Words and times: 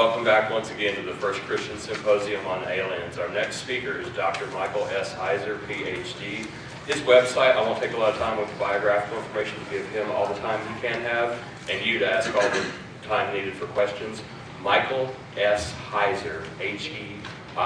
Welcome 0.00 0.24
back 0.24 0.48
once 0.50 0.70
again 0.70 0.94
to 0.96 1.02
the 1.02 1.12
First 1.12 1.42
Christian 1.42 1.76
Symposium 1.76 2.46
on 2.46 2.64
Aliens. 2.66 3.18
Our 3.18 3.28
next 3.28 3.56
speaker 3.56 3.98
is 3.98 4.08
Dr. 4.16 4.46
Michael 4.46 4.86
S. 4.86 5.12
Heiser, 5.12 5.58
PhD. 5.66 6.46
His 6.86 7.02
website, 7.02 7.54
I 7.54 7.60
won't 7.60 7.78
take 7.82 7.92
a 7.92 7.98
lot 7.98 8.14
of 8.14 8.18
time 8.18 8.38
with 8.38 8.48
biographical 8.58 9.18
information 9.18 9.62
to 9.62 9.70
give 9.70 9.86
him 9.90 10.10
all 10.12 10.26
the 10.26 10.40
time 10.40 10.58
he 10.74 10.80
can 10.80 11.02
have, 11.02 11.38
and 11.70 11.84
you 11.84 11.98
to 11.98 12.10
ask 12.10 12.34
all 12.34 12.40
the 12.40 12.64
time 13.02 13.34
needed 13.34 13.52
for 13.52 13.66
questions. 13.66 14.22
Michael 14.62 15.14
S. 15.36 15.74
Heiser, 15.90 16.46
H-E-I-S-E-R 16.60 17.58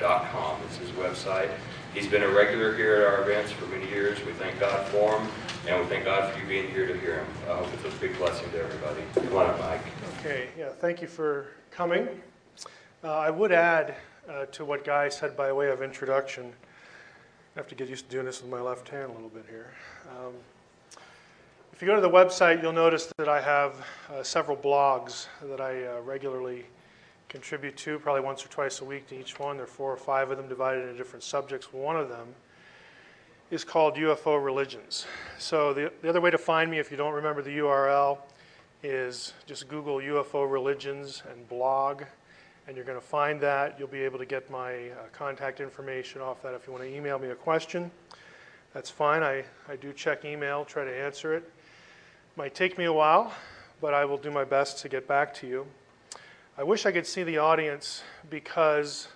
dot 0.00 0.32
com 0.32 0.62
is 0.70 0.78
his 0.78 0.88
website. 0.92 1.50
He's 1.92 2.08
been 2.08 2.22
a 2.22 2.28
regular 2.30 2.74
here 2.74 3.02
at 3.02 3.06
our 3.06 3.20
events 3.20 3.52
for 3.52 3.66
many 3.66 3.86
years. 3.90 4.18
We 4.24 4.32
thank 4.32 4.58
God 4.58 4.88
for 4.88 5.18
him, 5.18 5.28
and 5.68 5.80
we 5.80 5.86
thank 5.86 6.04
God 6.04 6.32
for 6.32 6.40
you 6.40 6.46
being 6.46 6.68
here 6.70 6.86
to 6.86 6.98
hear 6.98 7.18
him. 7.18 7.26
I 7.48 7.54
hope 7.54 7.68
it's 7.74 7.94
a 7.94 7.98
big 7.98 8.16
blessing 8.18 8.50
to 8.50 8.62
everybody. 8.62 9.02
Come 9.14 9.36
on 9.36 9.46
up, 9.46 9.60
Mike. 9.60 9.80
Okay, 10.18 10.48
yeah, 10.58 10.70
thank 10.70 11.00
you 11.00 11.06
for 11.06 11.46
coming. 11.70 12.08
Uh, 13.04 13.18
I 13.18 13.30
would 13.30 13.52
add 13.52 13.94
uh, 14.28 14.46
to 14.46 14.64
what 14.64 14.84
Guy 14.84 15.08
said 15.08 15.36
by 15.36 15.52
way 15.52 15.68
of 15.70 15.82
introduction. 15.82 16.52
I 17.54 17.58
have 17.58 17.68
to 17.68 17.74
get 17.74 17.88
used 17.88 18.06
to 18.06 18.10
doing 18.10 18.26
this 18.26 18.42
with 18.42 18.50
my 18.50 18.60
left 18.60 18.88
hand 18.88 19.10
a 19.10 19.12
little 19.12 19.28
bit 19.28 19.44
here. 19.48 19.70
Um, 20.10 20.32
if 21.72 21.80
you 21.80 21.86
go 21.86 21.94
to 21.94 22.00
the 22.00 22.10
website, 22.10 22.62
you'll 22.62 22.72
notice 22.72 23.12
that 23.16 23.28
I 23.28 23.40
have 23.40 23.74
uh, 24.12 24.22
several 24.22 24.56
blogs 24.56 25.26
that 25.42 25.60
I 25.60 25.84
uh, 25.86 26.00
regularly 26.00 26.66
contribute 27.28 27.76
to, 27.78 27.98
probably 27.98 28.22
once 28.22 28.44
or 28.44 28.48
twice 28.48 28.80
a 28.80 28.84
week 28.84 29.08
to 29.08 29.18
each 29.18 29.38
one. 29.38 29.56
There 29.56 29.64
are 29.64 29.68
four 29.68 29.92
or 29.92 29.96
five 29.96 30.30
of 30.30 30.38
them 30.38 30.48
divided 30.48 30.82
into 30.82 30.96
different 30.96 31.22
subjects. 31.22 31.72
One 31.72 31.96
of 31.96 32.08
them 32.08 32.28
is 33.52 33.64
called 33.64 33.96
UFO 33.96 34.42
Religions. 34.42 35.04
So 35.38 35.74
the, 35.74 35.92
the 36.00 36.08
other 36.08 36.22
way 36.22 36.30
to 36.30 36.38
find 36.38 36.70
me, 36.70 36.78
if 36.78 36.90
you 36.90 36.96
don't 36.96 37.12
remember 37.12 37.42
the 37.42 37.58
URL, 37.58 38.16
is 38.82 39.34
just 39.44 39.68
Google 39.68 39.96
UFO 39.96 40.50
religions 40.50 41.22
and 41.30 41.46
blog, 41.50 42.02
and 42.66 42.74
you're 42.74 42.86
going 42.86 42.98
to 42.98 43.06
find 43.06 43.38
that. 43.42 43.78
You'll 43.78 43.88
be 43.88 44.00
able 44.00 44.18
to 44.18 44.24
get 44.24 44.50
my 44.50 44.88
uh, 44.88 44.94
contact 45.12 45.60
information 45.60 46.22
off 46.22 46.42
that 46.42 46.54
if 46.54 46.66
you 46.66 46.72
want 46.72 46.84
to 46.84 46.96
email 46.96 47.18
me 47.18 47.28
a 47.28 47.34
question. 47.34 47.90
That's 48.72 48.88
fine. 48.88 49.22
I, 49.22 49.44
I 49.68 49.76
do 49.76 49.92
check 49.92 50.24
email, 50.24 50.64
try 50.64 50.86
to 50.86 51.02
answer 51.04 51.34
it. 51.34 51.52
Might 52.36 52.54
take 52.54 52.78
me 52.78 52.86
a 52.86 52.92
while, 52.92 53.34
but 53.82 53.92
I 53.92 54.06
will 54.06 54.16
do 54.16 54.30
my 54.30 54.44
best 54.44 54.78
to 54.78 54.88
get 54.88 55.06
back 55.06 55.34
to 55.34 55.46
you. 55.46 55.66
I 56.56 56.62
wish 56.62 56.86
I 56.86 56.92
could 56.92 57.06
see 57.06 57.22
the 57.22 57.36
audience 57.36 58.02
because 58.30 59.08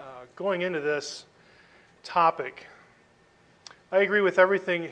uh, 0.00 0.02
going 0.34 0.62
into 0.62 0.80
this 0.80 1.26
topic, 2.02 2.66
I 3.92 3.98
agree 3.98 4.20
with 4.20 4.38
everything. 4.38 4.88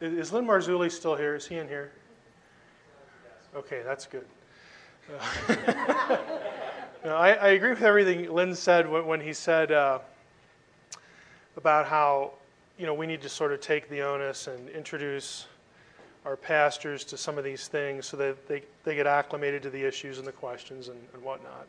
Is 0.00 0.32
Lynn 0.32 0.46
Marzulli 0.46 0.90
still 0.90 1.14
here? 1.14 1.34
Is 1.34 1.46
he 1.46 1.56
in 1.56 1.68
here? 1.68 1.92
Okay, 3.54 3.82
that's 3.84 4.06
good. 4.06 4.26
Uh, 5.48 6.16
no, 7.04 7.16
I, 7.16 7.32
I, 7.32 7.48
agree 7.48 7.70
with 7.70 7.82
everything 7.82 8.32
Lynn 8.32 8.54
said 8.54 8.88
when, 8.88 9.06
when 9.06 9.20
he 9.20 9.32
said 9.32 9.72
uh, 9.72 9.98
about 11.56 11.86
how 11.86 12.32
you 12.78 12.86
know 12.86 12.94
we 12.94 13.06
need 13.06 13.20
to 13.22 13.28
sort 13.28 13.52
of 13.52 13.60
take 13.60 13.88
the 13.88 14.00
onus 14.00 14.46
and 14.46 14.68
introduce 14.70 15.46
our 16.24 16.36
pastors 16.36 17.04
to 17.04 17.16
some 17.16 17.36
of 17.36 17.44
these 17.44 17.68
things 17.68 18.06
so 18.06 18.16
that 18.16 18.48
they, 18.48 18.62
they 18.84 18.94
get 18.94 19.06
acclimated 19.06 19.62
to 19.62 19.70
the 19.70 19.82
issues 19.82 20.18
and 20.18 20.26
the 20.26 20.32
questions 20.32 20.88
and, 20.88 20.98
and 21.14 21.22
whatnot. 21.22 21.66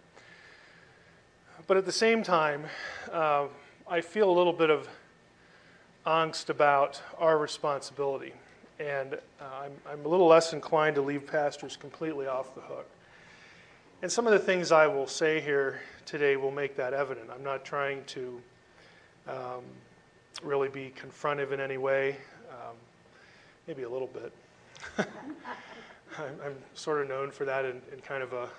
But 1.65 1.77
at 1.77 1.85
the 1.85 1.91
same 1.91 2.23
time, 2.23 2.65
uh, 3.11 3.45
I 3.87 4.01
feel 4.01 4.29
a 4.29 4.35
little 4.35 4.53
bit 4.53 4.69
of 4.69 4.87
angst 6.05 6.49
about 6.49 7.01
our 7.17 7.37
responsibility. 7.37 8.33
And 8.79 9.13
uh, 9.13 9.17
I'm, 9.63 9.71
I'm 9.89 10.05
a 10.05 10.07
little 10.07 10.27
less 10.27 10.53
inclined 10.53 10.95
to 10.95 11.01
leave 11.01 11.25
pastors 11.25 11.77
completely 11.77 12.27
off 12.27 12.53
the 12.55 12.61
hook. 12.61 12.89
And 14.01 14.11
some 14.11 14.27
of 14.27 14.33
the 14.33 14.39
things 14.39 14.71
I 14.71 14.87
will 14.87 15.07
say 15.07 15.39
here 15.39 15.79
today 16.05 16.35
will 16.35 16.51
make 16.51 16.75
that 16.75 16.93
evident. 16.93 17.29
I'm 17.33 17.43
not 17.43 17.63
trying 17.63 18.03
to 18.05 18.41
um, 19.27 19.63
really 20.43 20.67
be 20.67 20.91
confrontive 20.99 21.51
in 21.53 21.61
any 21.61 21.77
way, 21.77 22.17
um, 22.49 22.75
maybe 23.67 23.83
a 23.83 23.89
little 23.89 24.09
bit. 24.09 24.33
I'm, 26.17 26.35
I'm, 26.45 26.55
sort 26.73 27.01
of 27.01 27.07
known 27.07 27.31
for 27.31 27.45
that 27.45 27.63
in, 27.63 27.81
in, 27.93 27.99
kind 28.01 28.21
of 28.21 28.33
a 28.33 28.49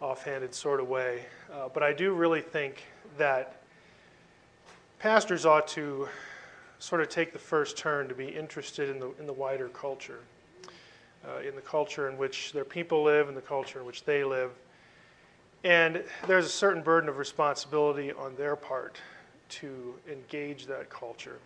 offhanded 0.00 0.54
sort 0.54 0.80
of 0.80 0.88
way. 0.88 1.24
Uh, 1.50 1.68
but 1.72 1.82
I 1.82 1.92
do 1.92 2.12
really 2.12 2.42
think 2.42 2.84
that 3.16 3.62
pastors 4.98 5.46
ought 5.46 5.66
to 5.68 6.08
sort 6.82 7.00
of 7.00 7.08
take 7.08 7.32
the 7.32 7.38
first 7.38 7.76
turn 7.76 8.08
to 8.08 8.14
be 8.14 8.26
interested 8.26 8.88
in 8.88 8.98
the, 8.98 9.12
in 9.20 9.24
the 9.24 9.32
wider 9.32 9.68
culture, 9.68 10.18
uh, 11.24 11.38
in 11.46 11.54
the 11.54 11.60
culture 11.60 12.08
in 12.08 12.18
which 12.18 12.52
their 12.52 12.64
people 12.64 13.04
live, 13.04 13.28
and 13.28 13.36
the 13.36 13.40
culture 13.40 13.78
in 13.78 13.86
which 13.86 14.02
they 14.02 14.24
live. 14.24 14.50
And 15.62 16.02
there's 16.26 16.44
a 16.44 16.50
certain 16.50 16.82
burden 16.82 17.08
of 17.08 17.18
responsibility 17.18 18.10
on 18.10 18.34
their 18.34 18.56
part 18.56 18.96
to 19.50 19.94
engage 20.10 20.66
that 20.66 20.90
culture 20.90 21.38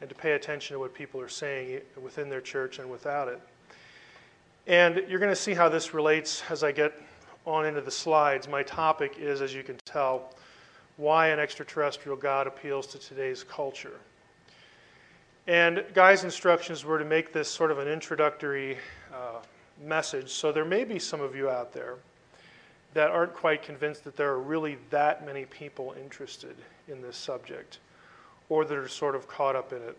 and 0.00 0.08
to 0.08 0.14
pay 0.14 0.32
attention 0.32 0.76
to 0.76 0.80
what 0.80 0.94
people 0.94 1.20
are 1.20 1.28
saying 1.28 1.82
within 2.02 2.30
their 2.30 2.40
church 2.40 2.78
and 2.78 2.90
without 2.90 3.28
it. 3.28 3.42
And 4.66 5.04
you're 5.10 5.20
going 5.20 5.30
to 5.30 5.36
see 5.36 5.52
how 5.52 5.68
this 5.68 5.92
relates 5.92 6.42
as 6.48 6.64
I 6.64 6.72
get 6.72 6.98
on 7.44 7.66
into 7.66 7.82
the 7.82 7.90
slides. 7.90 8.48
My 8.48 8.62
topic 8.62 9.16
is, 9.18 9.42
as 9.42 9.54
you 9.54 9.62
can 9.62 9.76
tell, 9.84 10.32
why 10.96 11.28
an 11.28 11.38
extraterrestrial 11.38 12.16
God 12.16 12.46
appeals 12.46 12.86
to 12.86 12.98
today's 12.98 13.44
culture. 13.44 14.00
And 15.46 15.84
Guy's 15.92 16.24
instructions 16.24 16.86
were 16.86 16.98
to 16.98 17.04
make 17.04 17.32
this 17.32 17.50
sort 17.50 17.70
of 17.70 17.78
an 17.78 17.86
introductory 17.86 18.78
uh, 19.12 19.40
message. 19.84 20.30
So 20.30 20.52
there 20.52 20.64
may 20.64 20.84
be 20.84 20.98
some 20.98 21.20
of 21.20 21.36
you 21.36 21.50
out 21.50 21.72
there 21.74 21.96
that 22.94 23.10
aren't 23.10 23.34
quite 23.34 23.62
convinced 23.62 24.04
that 24.04 24.16
there 24.16 24.30
are 24.30 24.40
really 24.40 24.78
that 24.88 25.26
many 25.26 25.44
people 25.44 25.94
interested 26.00 26.56
in 26.88 27.02
this 27.02 27.16
subject 27.16 27.78
or 28.48 28.64
that 28.64 28.76
are 28.76 28.88
sort 28.88 29.14
of 29.14 29.28
caught 29.28 29.54
up 29.54 29.72
in 29.72 29.82
it. 29.82 29.98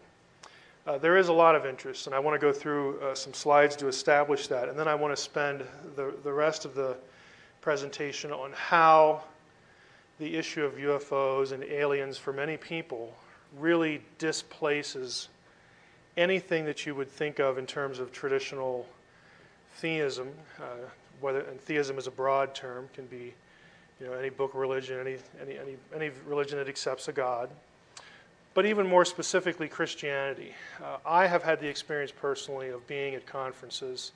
Uh, 0.87 0.97
there 0.97 1.17
is 1.17 1.27
a 1.27 1.33
lot 1.33 1.55
of 1.55 1.65
interest, 1.65 2.07
and 2.07 2.15
I 2.15 2.19
want 2.19 2.39
to 2.39 2.43
go 2.43 2.53
through 2.53 2.99
uh, 3.01 3.13
some 3.15 3.33
slides 3.33 3.75
to 3.77 3.87
establish 3.87 4.47
that. 4.47 4.69
And 4.69 4.77
then 4.77 4.87
I 4.87 4.95
want 4.95 5.15
to 5.15 5.21
spend 5.21 5.63
the, 5.95 6.13
the 6.23 6.31
rest 6.31 6.65
of 6.65 6.73
the 6.73 6.95
presentation 7.61 8.31
on 8.31 8.51
how 8.53 9.23
the 10.19 10.35
issue 10.35 10.63
of 10.63 10.73
UFOs 10.73 11.51
and 11.51 11.63
aliens 11.63 12.17
for 12.17 12.33
many 12.33 12.57
people 12.57 13.13
really 13.57 14.01
displaces 14.17 15.29
anything 16.17 16.65
that 16.65 16.85
you 16.85 16.95
would 16.95 17.09
think 17.09 17.39
of 17.39 17.57
in 17.57 17.65
terms 17.65 17.99
of 17.99 18.11
traditional 18.11 18.85
theism, 19.75 20.29
uh, 20.59 20.87
whether 21.21 21.41
and 21.41 21.59
theism 21.59 21.97
is 21.97 22.07
a 22.07 22.11
broad 22.11 22.55
term, 22.55 22.87
can 22.93 23.05
be 23.07 23.33
you 23.99 24.07
know 24.07 24.13
any 24.13 24.29
book 24.29 24.51
religion, 24.53 24.99
any 24.99 25.17
any 25.41 25.57
any 25.57 25.77
any 25.95 26.11
religion 26.25 26.57
that 26.57 26.69
accepts 26.69 27.07
a 27.07 27.11
God, 27.11 27.49
but 28.53 28.65
even 28.65 28.87
more 28.87 29.05
specifically 29.05 29.67
Christianity. 29.67 30.53
Uh, 30.83 30.97
I 31.05 31.27
have 31.27 31.43
had 31.43 31.59
the 31.59 31.67
experience 31.67 32.11
personally 32.11 32.69
of 32.69 32.85
being 32.87 33.15
at 33.15 33.25
conferences, 33.25 34.11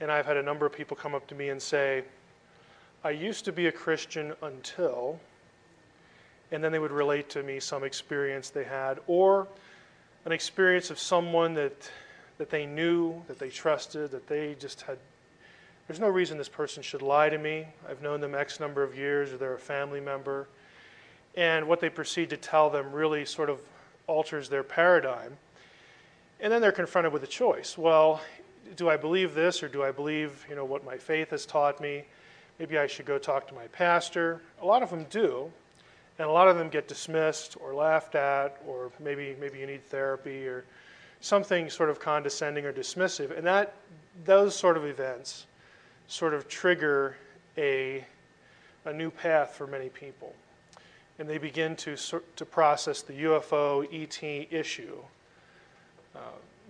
and 0.00 0.10
I've 0.10 0.26
had 0.26 0.36
a 0.36 0.42
number 0.42 0.66
of 0.66 0.72
people 0.72 0.96
come 0.96 1.14
up 1.14 1.26
to 1.28 1.34
me 1.34 1.48
and 1.48 1.60
say, 1.60 2.04
"I 3.02 3.10
used 3.10 3.44
to 3.46 3.52
be 3.52 3.66
a 3.66 3.72
Christian 3.72 4.34
until," 4.42 5.20
and 6.52 6.62
then 6.62 6.72
they 6.72 6.78
would 6.78 6.92
relate 6.92 7.30
to 7.30 7.42
me 7.42 7.60
some 7.60 7.84
experience 7.84 8.50
they 8.50 8.64
had 8.64 9.00
or 9.06 9.48
an 10.24 10.32
experience 10.32 10.90
of 10.90 10.98
someone 10.98 11.54
that, 11.54 11.90
that 12.38 12.50
they 12.50 12.66
knew, 12.66 13.22
that 13.28 13.38
they 13.38 13.50
trusted, 13.50 14.10
that 14.10 14.26
they 14.26 14.56
just 14.58 14.82
had. 14.82 14.98
There's 15.86 16.00
no 16.00 16.08
reason 16.08 16.38
this 16.38 16.48
person 16.48 16.82
should 16.82 17.02
lie 17.02 17.28
to 17.28 17.36
me. 17.36 17.66
I've 17.88 18.00
known 18.00 18.20
them 18.20 18.34
X 18.34 18.58
number 18.58 18.82
of 18.82 18.96
years, 18.96 19.32
or 19.32 19.36
they're 19.36 19.54
a 19.54 19.58
family 19.58 20.00
member. 20.00 20.48
and 21.36 21.66
what 21.66 21.80
they 21.80 21.88
proceed 21.88 22.30
to 22.30 22.36
tell 22.36 22.70
them 22.70 22.92
really 22.92 23.24
sort 23.24 23.50
of 23.50 23.60
alters 24.06 24.48
their 24.48 24.62
paradigm. 24.62 25.36
And 26.40 26.52
then 26.52 26.60
they're 26.60 26.72
confronted 26.72 27.12
with 27.12 27.22
a 27.22 27.28
choice. 27.28 27.76
Well, 27.76 28.20
do 28.76 28.88
I 28.88 28.96
believe 28.96 29.34
this 29.34 29.62
or 29.62 29.68
do 29.68 29.82
I 29.82 29.90
believe, 29.90 30.44
you 30.48 30.56
know, 30.56 30.64
what 30.64 30.84
my 30.84 30.96
faith 30.96 31.30
has 31.30 31.46
taught 31.46 31.80
me? 31.80 32.04
Maybe 32.58 32.78
I 32.78 32.86
should 32.86 33.06
go 33.06 33.18
talk 33.18 33.48
to 33.48 33.54
my 33.54 33.66
pastor. 33.68 34.42
A 34.60 34.66
lot 34.66 34.82
of 34.82 34.90
them 34.90 35.06
do, 35.10 35.50
and 36.18 36.28
a 36.28 36.30
lot 36.30 36.48
of 36.48 36.56
them 36.56 36.68
get 36.68 36.88
dismissed 36.88 37.56
or 37.60 37.74
laughed 37.74 38.14
at, 38.14 38.60
or 38.66 38.90
maybe 39.00 39.36
maybe 39.40 39.58
you 39.58 39.66
need 39.66 39.84
therapy 39.84 40.46
or 40.46 40.64
something 41.20 41.70
sort 41.70 41.90
of 41.90 41.98
condescending 41.98 42.64
or 42.64 42.72
dismissive. 42.72 43.36
And 43.36 43.46
that 43.46 43.74
those 44.24 44.54
sort 44.54 44.76
of 44.76 44.84
events 44.84 45.46
sort 46.06 46.34
of 46.34 46.48
trigger 46.48 47.16
a 47.56 48.04
a 48.84 48.92
new 48.92 49.10
path 49.10 49.54
for 49.54 49.66
many 49.66 49.88
people. 49.88 50.34
And 51.18 51.28
they 51.28 51.38
begin 51.38 51.76
to, 51.76 51.96
to 52.36 52.44
process 52.44 53.02
the 53.02 53.12
UFO 53.24 53.86
ET 53.92 54.22
issue. 54.50 54.96
Uh, 56.14 56.18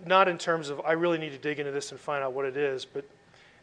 not 0.05 0.27
in 0.27 0.37
terms 0.37 0.69
of, 0.69 0.81
I 0.81 0.93
really 0.93 1.17
need 1.17 1.31
to 1.31 1.37
dig 1.37 1.59
into 1.59 1.71
this 1.71 1.91
and 1.91 1.99
find 1.99 2.23
out 2.23 2.33
what 2.33 2.45
it 2.45 2.57
is, 2.57 2.85
but 2.85 3.05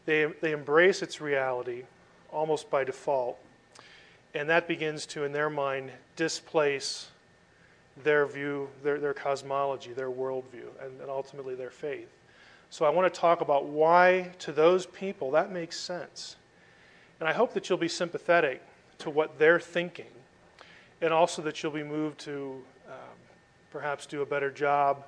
they, 0.06 0.26
they 0.40 0.52
embrace 0.52 1.02
its 1.02 1.20
reality 1.20 1.85
almost 2.31 2.70
by 2.70 2.85
default. 2.85 3.38
And 4.34 4.49
that 4.49 4.67
begins 4.67 5.05
to, 5.06 5.25
in 5.25 5.32
their 5.32 5.50
mind, 5.50 5.90
displace 6.17 7.08
their 8.02 8.26
view, 8.26 8.69
their, 8.82 8.99
their 8.99 9.14
cosmology, 9.14 9.93
their 9.93 10.11
worldview, 10.11 10.69
and, 10.81 11.00
and 11.00 11.11
ultimately 11.11 11.55
their 11.55 11.70
faith. 11.70 12.08
So 12.70 12.87
I 12.87 12.90
want 12.90 13.12
to 13.12 13.20
talk 13.20 13.43
about 13.43 13.67
why, 13.67 14.31
to 14.38 14.52
those 14.52 14.87
people, 14.87 15.32
that 15.32 15.52
makes 15.52 15.79
sense. 15.79 16.37
And 17.20 17.29
I 17.29 17.32
hope 17.34 17.52
that 17.52 17.69
you'll 17.69 17.79
be 17.79 17.88
sympathetic 17.88 18.62
to 18.99 19.11
what 19.11 19.38
they're 19.38 19.61
thinking, 19.61 20.06
and 21.02 21.12
also 21.12 21.43
that 21.43 21.62
you'll 21.62 21.73
be 21.73 21.82
moved 21.82 22.19
to 22.20 22.62
um, 22.88 22.94
perhaps 23.70 24.06
do 24.06 24.23
a 24.23 24.26
better 24.26 24.50
job 24.50 25.05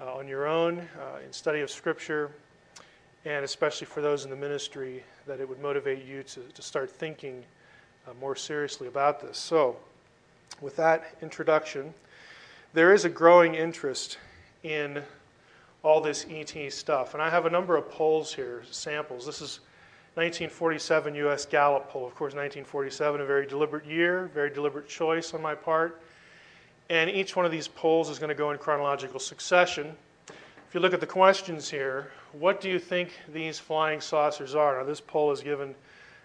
uh, 0.00 0.14
on 0.14 0.26
your 0.26 0.46
own 0.46 0.78
uh, 0.78 1.18
in 1.24 1.32
study 1.32 1.60
of 1.60 1.70
Scripture, 1.70 2.30
and 3.26 3.44
especially 3.44 3.86
for 3.86 4.00
those 4.00 4.24
in 4.24 4.30
the 4.30 4.36
ministry, 4.36 5.02
that 5.26 5.40
it 5.40 5.48
would 5.48 5.60
motivate 5.60 6.04
you 6.04 6.22
to, 6.22 6.40
to 6.54 6.62
start 6.62 6.90
thinking 6.90 7.44
uh, 8.06 8.14
more 8.20 8.36
seriously 8.36 8.88
about 8.88 9.20
this. 9.20 9.36
So, 9.36 9.76
with 10.60 10.76
that 10.76 11.16
introduction, 11.22 11.92
there 12.72 12.92
is 12.92 13.04
a 13.04 13.08
growing 13.08 13.54
interest 13.54 14.18
in 14.62 15.02
all 15.82 16.00
this 16.00 16.26
ET 16.30 16.72
stuff. 16.72 17.14
And 17.14 17.22
I 17.22 17.30
have 17.30 17.46
a 17.46 17.50
number 17.50 17.76
of 17.76 17.90
polls 17.90 18.32
here, 18.34 18.62
samples. 18.70 19.26
This 19.26 19.40
is 19.40 19.60
1947 20.14 21.14
US 21.26 21.46
Gallup 21.46 21.88
poll. 21.90 22.06
Of 22.06 22.14
course, 22.14 22.32
1947, 22.34 23.20
a 23.20 23.24
very 23.24 23.46
deliberate 23.46 23.84
year, 23.84 24.30
very 24.34 24.50
deliberate 24.50 24.88
choice 24.88 25.34
on 25.34 25.42
my 25.42 25.54
part. 25.54 26.00
And 26.88 27.10
each 27.10 27.36
one 27.36 27.44
of 27.44 27.52
these 27.52 27.68
polls 27.68 28.08
is 28.08 28.18
going 28.18 28.28
to 28.28 28.34
go 28.34 28.50
in 28.50 28.58
chronological 28.58 29.20
succession. 29.20 29.94
If 30.28 30.74
you 30.74 30.80
look 30.80 30.94
at 30.94 31.00
the 31.00 31.06
questions 31.06 31.68
here, 31.68 32.10
what 32.32 32.60
do 32.60 32.68
you 32.68 32.78
think 32.78 33.10
these 33.32 33.58
flying 33.58 34.00
saucers 34.00 34.54
are? 34.54 34.78
Now, 34.78 34.84
this 34.84 35.00
poll 35.00 35.32
is 35.32 35.40
given 35.40 35.74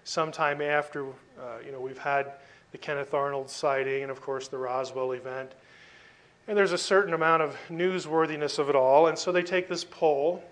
sometime 0.03 0.62
after, 0.62 1.06
uh, 1.06 1.59
you 1.65 1.71
know, 1.71 1.80
we've 1.80 1.98
had 1.98 2.33
the 2.71 2.77
Kenneth 2.77 3.13
Arnold 3.13 3.50
sighting 3.50 4.03
and, 4.03 4.12
of 4.12 4.21
course, 4.21 4.48
the 4.48 4.57
Roswell 4.57 5.12
event. 5.12 5.53
And 6.48 6.57
there's 6.57 6.71
a 6.71 6.77
certain 6.77 7.13
amount 7.13 7.44
of 7.44 7.56
newsworthiness 7.69 8.59
of 8.59 8.69
it 8.69 8.75
all. 8.75 9.07
And 9.07 9.18
so 9.18 9.31
they 9.31 9.44
take 9.44 9.68
this 9.68 9.83
poll, 9.83 10.44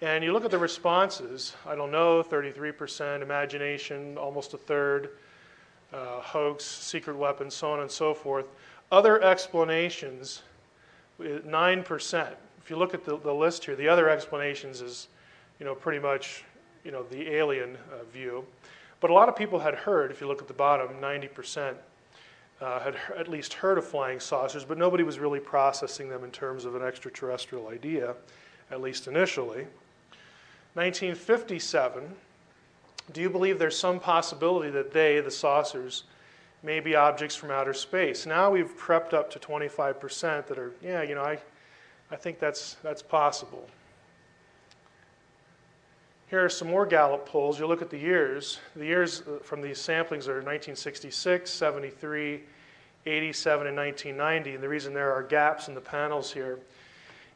and 0.00 0.22
you 0.22 0.32
look 0.32 0.44
at 0.44 0.50
the 0.50 0.58
responses. 0.58 1.54
I 1.66 1.74
don't 1.74 1.90
know, 1.90 2.22
33%, 2.22 3.22
imagination, 3.22 4.16
almost 4.16 4.54
a 4.54 4.58
third, 4.58 5.10
uh, 5.92 6.20
hoax, 6.20 6.64
secret 6.64 7.16
weapons, 7.16 7.54
so 7.54 7.72
on 7.72 7.80
and 7.80 7.90
so 7.90 8.14
forth. 8.14 8.46
Other 8.90 9.22
explanations, 9.22 10.42
9%. 11.20 12.34
If 12.62 12.70
you 12.70 12.76
look 12.76 12.94
at 12.94 13.04
the, 13.04 13.18
the 13.18 13.32
list 13.32 13.64
here, 13.64 13.76
the 13.76 13.88
other 13.88 14.08
explanations 14.08 14.80
is, 14.80 15.08
you 15.58 15.66
know, 15.66 15.74
pretty 15.74 15.98
much, 15.98 16.44
you 16.84 16.90
know, 16.90 17.02
the 17.04 17.34
alien 17.34 17.76
uh, 17.92 18.04
view. 18.12 18.44
But 19.00 19.10
a 19.10 19.12
lot 19.12 19.28
of 19.28 19.36
people 19.36 19.60
had 19.60 19.74
heard, 19.74 20.10
if 20.10 20.20
you 20.20 20.26
look 20.26 20.42
at 20.42 20.48
the 20.48 20.54
bottom, 20.54 20.88
90% 21.00 21.74
uh, 22.60 22.80
had 22.80 22.96
at 23.16 23.28
least 23.28 23.54
heard 23.54 23.78
of 23.78 23.86
flying 23.86 24.18
saucers, 24.18 24.64
but 24.64 24.78
nobody 24.78 25.04
was 25.04 25.18
really 25.18 25.40
processing 25.40 26.08
them 26.08 26.24
in 26.24 26.30
terms 26.30 26.64
of 26.64 26.74
an 26.74 26.82
extraterrestrial 26.82 27.68
idea, 27.68 28.14
at 28.70 28.80
least 28.80 29.06
initially. 29.06 29.66
1957, 30.74 32.04
do 33.12 33.20
you 33.20 33.30
believe 33.30 33.58
there's 33.58 33.78
some 33.78 34.00
possibility 34.00 34.70
that 34.70 34.92
they, 34.92 35.20
the 35.20 35.30
saucers, 35.30 36.04
may 36.62 36.80
be 36.80 36.94
objects 36.96 37.36
from 37.36 37.50
outer 37.50 37.74
space. 37.74 38.26
Now 38.26 38.50
we've 38.50 38.76
crept 38.76 39.14
up 39.14 39.30
to 39.30 39.38
25% 39.38 40.46
that 40.46 40.58
are, 40.58 40.72
yeah, 40.82 41.02
you 41.02 41.14
know, 41.14 41.22
I, 41.22 41.38
I 42.10 42.16
think 42.16 42.38
that's, 42.38 42.74
that's 42.82 43.02
possible. 43.02 43.68
Here 46.28 46.44
are 46.44 46.50
some 46.50 46.68
more 46.68 46.84
Gallup 46.84 47.24
polls. 47.24 47.58
You 47.58 47.66
look 47.66 47.80
at 47.80 47.88
the 47.88 47.98
years. 47.98 48.58
The 48.76 48.84
years 48.84 49.22
uh, 49.22 49.38
from 49.42 49.62
these 49.62 49.78
samplings 49.78 50.28
are 50.28 50.42
1966, 50.44 51.50
73, 51.50 52.42
87, 53.06 53.66
and 53.66 53.74
1990. 53.74 54.54
And 54.54 54.62
the 54.62 54.68
reason 54.68 54.92
there 54.92 55.10
are 55.10 55.22
gaps 55.22 55.68
in 55.68 55.74
the 55.74 55.80
panels 55.80 56.30
here 56.30 56.58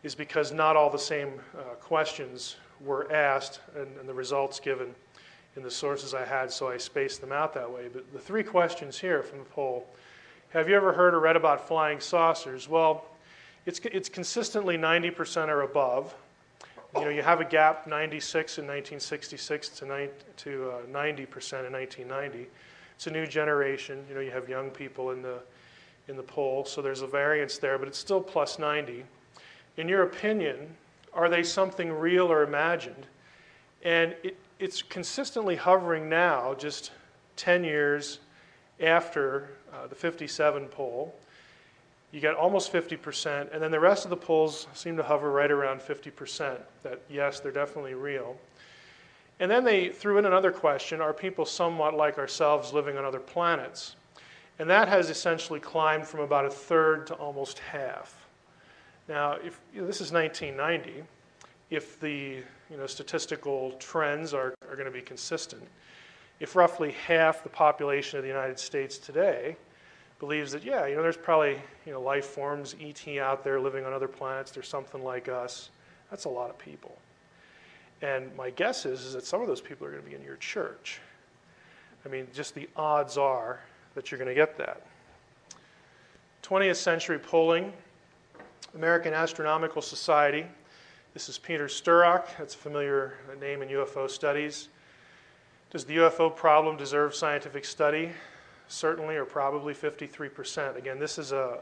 is 0.03 0.15
because 0.15 0.53
not 0.53 0.77
all 0.77 0.91
the 0.91 0.99
same 0.99 1.41
uh, 1.57 1.75
questions 1.81 2.57
were 2.85 3.11
asked 3.11 3.61
and, 3.75 3.89
and 3.99 4.07
the 4.07 4.13
results 4.13 4.61
given 4.61 4.95
in 5.57 5.63
the 5.63 5.71
sources 5.71 6.13
I 6.13 6.27
had, 6.27 6.51
so 6.51 6.69
I 6.69 6.77
spaced 6.77 7.23
them 7.23 7.33
out 7.33 7.55
that 7.55 7.71
way. 7.71 7.89
But 7.91 8.13
the 8.13 8.19
three 8.19 8.43
questions 8.43 8.99
here 8.99 9.23
from 9.23 9.39
the 9.39 9.45
poll 9.47 9.87
Have 10.51 10.69
you 10.69 10.77
ever 10.77 10.93
heard 10.93 11.15
or 11.15 11.21
read 11.21 11.37
about 11.37 11.67
flying 11.67 11.99
saucers? 11.99 12.69
Well, 12.69 13.07
it's, 13.65 13.81
it's 13.85 14.11
consistently 14.11 14.77
90% 14.77 15.49
or 15.49 15.63
above. 15.63 16.15
You 16.95 17.01
know, 17.01 17.09
you 17.09 17.23
have 17.23 17.41
a 17.41 17.45
gap 17.45 17.87
96 17.87 18.59
in 18.59 18.65
1966 18.65 19.69
to, 19.71 19.87
90, 19.87 20.13
to 20.37 20.71
uh, 20.71 20.83
90% 20.83 21.67
in 21.67 21.73
1990. 21.73 22.47
It's 22.95 23.07
a 23.07 23.11
new 23.11 23.27
generation. 23.27 24.05
You 24.09 24.15
know, 24.15 24.21
you 24.21 24.31
have 24.31 24.49
young 24.49 24.69
people 24.69 25.13
in 25.13 25.23
the, 25.23 25.39
in 26.09 26.17
the 26.17 26.23
poll, 26.23 26.67
so 26.67 26.83
there's 26.83 27.01
a 27.01 27.07
variance 27.07 27.57
there, 27.57 27.79
but 27.79 27.89
it's 27.89 27.99
still 27.99 28.21
plus 28.21 28.59
90. 28.59 29.05
In 29.79 29.89
your 29.89 30.03
opinion, 30.03 30.77
are 31.15 31.31
they 31.31 31.43
something 31.43 31.91
real 31.91 32.31
or 32.31 32.43
imagined? 32.43 33.07
And 33.83 34.15
it, 34.23 34.37
it's 34.59 34.83
consistently 34.83 35.57
hovering 35.57 36.11
now, 36.11 36.55
just 36.55 36.93
10 37.37 37.65
years 37.65 38.19
after 38.81 39.49
uh, 39.73 39.87
the 39.87 39.95
57 39.95 40.67
poll. 40.67 41.15
You 42.13 42.21
get 42.21 42.35
almost 42.35 42.71
50%, 42.71 43.53
and 43.53 43.63
then 43.63 43.71
the 43.71 43.81
rest 43.81 44.05
of 44.05 44.11
the 44.11 44.17
polls 44.17 44.69
seem 44.75 44.99
to 44.99 45.03
hover 45.03 45.33
right 45.33 45.51
around 45.51 45.81
50% 45.81 46.59
that 46.83 47.01
yes, 47.09 47.41
they're 47.41 47.51
definitely 47.51 47.95
real. 47.95 48.37
And 49.41 49.51
then 49.51 49.65
they 49.65 49.89
threw 49.89 50.19
in 50.19 50.27
another 50.27 50.53
question 50.53 51.01
are 51.01 51.15
people 51.15 51.47
somewhat 51.47 51.95
like 51.95 52.19
ourselves 52.19 52.73
living 52.73 52.99
on 52.99 53.05
other 53.07 53.19
planets? 53.19 53.97
And 54.59 54.69
that 54.69 54.89
has 54.89 55.09
essentially 55.09 55.59
climbed 55.59 56.07
from 56.07 56.21
about 56.21 56.45
a 56.45 56.51
third 56.51 57.07
to 57.09 57.15
almost 57.15 57.59
half. 57.59 58.29
Now, 59.09 59.33
if 59.43 59.61
you 59.75 59.81
know, 59.81 59.87
this 59.87 60.03
is 60.03 60.13
1990, 60.13 61.03
if 61.71 61.99
the 61.99 62.43
you 62.71 62.77
know, 62.77 62.87
statistical 62.87 63.73
trends 63.73 64.35
are, 64.35 64.55
are 64.69 64.77
going 64.77 64.85
to 64.85 64.93
be 64.93 65.01
consistent, 65.01 65.63
if 66.41 66.55
roughly 66.55 66.93
half 66.93 67.43
the 67.43 67.49
population 67.49 68.19
of 68.19 68.23
the 68.23 68.29
United 68.29 68.59
States 68.59 68.99
today 68.99 69.57
believes 70.23 70.53
that, 70.53 70.63
yeah, 70.63 70.87
you 70.87 70.95
know, 70.95 71.03
there's 71.03 71.17
probably 71.17 71.61
you 71.85 71.93
know, 71.93 72.01
life 72.01 72.27
forms, 72.27 72.77
ET 72.81 73.19
out 73.19 73.43
there 73.43 73.61
living 73.61 73.85
on 73.85 73.93
other 73.93 74.07
planets, 74.07 74.53
there's 74.53 74.69
something 74.69 75.03
like 75.03 75.29
us, 75.29 75.71
that's 76.11 76.27
a 76.27 76.29
lot 76.29 76.49
of 76.49 76.57
people. 76.59 76.97
And 78.03 78.35
my 78.37 78.51
guess 78.51 78.87
is, 78.87 79.03
is 79.03 79.15
that 79.15 79.25
some 79.25 79.41
of 79.41 79.49
those 79.49 79.61
people 79.61 79.87
are 79.87 79.91
going 79.91 80.03
to 80.03 80.09
be 80.09 80.15
in 80.15 80.23
your 80.23 80.37
church. 80.37 81.01
I 82.07 82.09
mean, 82.09 82.29
just 82.33 82.55
the 82.55 82.69
odds 82.77 83.19
are 83.19 83.61
that 83.95 84.11
you're 84.11 84.19
going 84.19 84.29
to 84.29 84.35
get 84.35 84.57
that. 84.59 84.87
20th 86.45 86.77
century 86.77 87.19
polling, 87.19 87.73
American 88.75 89.13
Astronomical 89.13 89.83
Society 89.83 90.47
this 91.15 91.29
is 91.29 91.37
Peter 91.37 91.67
Sturrock. 91.67 92.25
That's 92.39 92.55
a 92.55 92.59
familiar 92.59 93.19
name 93.39 93.61
in 93.61 93.69
UFO 93.69 94.09
studies. 94.09 94.71
Does 95.71 95.85
the 95.85 95.99
UFO 95.99 96.35
problem 96.35 96.79
deserve 96.79 97.15
scientific 97.15 97.67
study? 97.67 98.13
Certainly, 98.73 99.17
or 99.17 99.27
probably 99.27 99.75
53%. 99.75 100.77
Again, 100.77 100.99
this 100.99 101.19
is 101.19 101.33
a, 101.33 101.59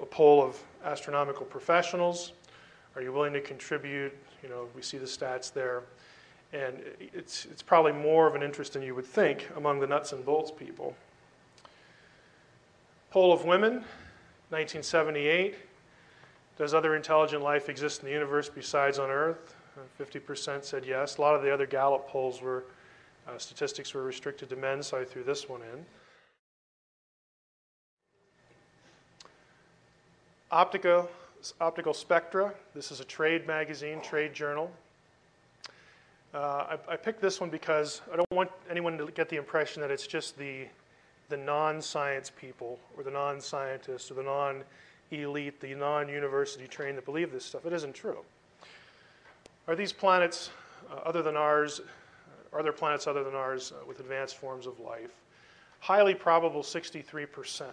a 0.00 0.06
poll 0.06 0.42
of 0.42 0.58
astronomical 0.82 1.44
professionals. 1.44 2.32
Are 2.94 3.02
you 3.02 3.12
willing 3.12 3.34
to 3.34 3.40
contribute? 3.42 4.16
You 4.42 4.48
know, 4.48 4.66
we 4.74 4.80
see 4.80 4.96
the 4.96 5.04
stats 5.04 5.52
there. 5.52 5.82
And 6.54 6.80
it's, 6.98 7.44
it's 7.44 7.60
probably 7.60 7.92
more 7.92 8.26
of 8.26 8.34
an 8.34 8.42
interest 8.42 8.72
than 8.72 8.82
you 8.82 8.94
would 8.94 9.04
think 9.04 9.46
among 9.56 9.78
the 9.78 9.86
nuts 9.86 10.12
and 10.12 10.24
bolts 10.24 10.50
people. 10.50 10.96
Poll 13.10 13.30
of 13.30 13.44
women, 13.44 13.84
1978. 14.48 15.54
Does 16.56 16.72
other 16.72 16.96
intelligent 16.96 17.42
life 17.42 17.68
exist 17.68 18.00
in 18.00 18.06
the 18.06 18.12
universe 18.12 18.48
besides 18.48 18.98
on 18.98 19.10
Earth? 19.10 19.54
50% 20.00 20.48
uh, 20.48 20.60
said 20.62 20.86
yes. 20.86 21.18
A 21.18 21.20
lot 21.20 21.34
of 21.34 21.42
the 21.42 21.52
other 21.52 21.66
Gallup 21.66 22.08
polls 22.08 22.40
were, 22.40 22.64
uh, 23.28 23.36
statistics 23.36 23.92
were 23.92 24.02
restricted 24.02 24.48
to 24.48 24.56
men, 24.56 24.82
so 24.82 24.98
I 24.98 25.04
threw 25.04 25.22
this 25.22 25.46
one 25.46 25.60
in. 25.60 25.84
Optica, 30.52 31.08
Optical 31.60 31.92
Spectra. 31.92 32.54
This 32.72 32.92
is 32.92 33.00
a 33.00 33.04
trade 33.04 33.48
magazine, 33.48 34.00
trade 34.00 34.32
journal. 34.32 34.70
Uh, 36.32 36.76
I, 36.88 36.92
I, 36.92 36.96
picked 36.96 37.20
this 37.20 37.40
one 37.40 37.50
because 37.50 38.00
I 38.12 38.16
don't 38.16 38.30
want 38.30 38.50
anyone 38.70 38.96
to 38.98 39.06
get 39.08 39.28
the 39.28 39.36
impression 39.36 39.80
that 39.80 39.90
it's 39.90 40.06
just 40.06 40.38
the, 40.38 40.66
the 41.30 41.36
non 41.36 41.82
science 41.82 42.30
people 42.30 42.78
or 42.96 43.02
the 43.02 43.10
non 43.10 43.40
scientists 43.40 44.08
or 44.10 44.14
the 44.14 44.22
non 44.22 44.62
elite, 45.10 45.60
the 45.60 45.74
non 45.74 46.08
university 46.08 46.68
trained 46.68 46.96
that 46.98 47.04
believe 47.04 47.32
this 47.32 47.44
stuff. 47.44 47.66
It 47.66 47.72
isn't 47.72 47.94
true. 47.94 48.18
Are 49.66 49.74
these 49.74 49.92
planets 49.92 50.50
uh, 50.92 50.96
other 51.04 51.22
than 51.22 51.36
ours? 51.36 51.80
Are 52.52 52.62
there 52.62 52.72
planets 52.72 53.08
other 53.08 53.24
than 53.24 53.34
ours 53.34 53.72
uh, 53.72 53.84
with 53.84 53.98
advanced 53.98 54.36
forms 54.36 54.66
of 54.66 54.78
life? 54.78 55.10
Highly 55.80 56.14
probable 56.14 56.62
63%. 56.62 57.64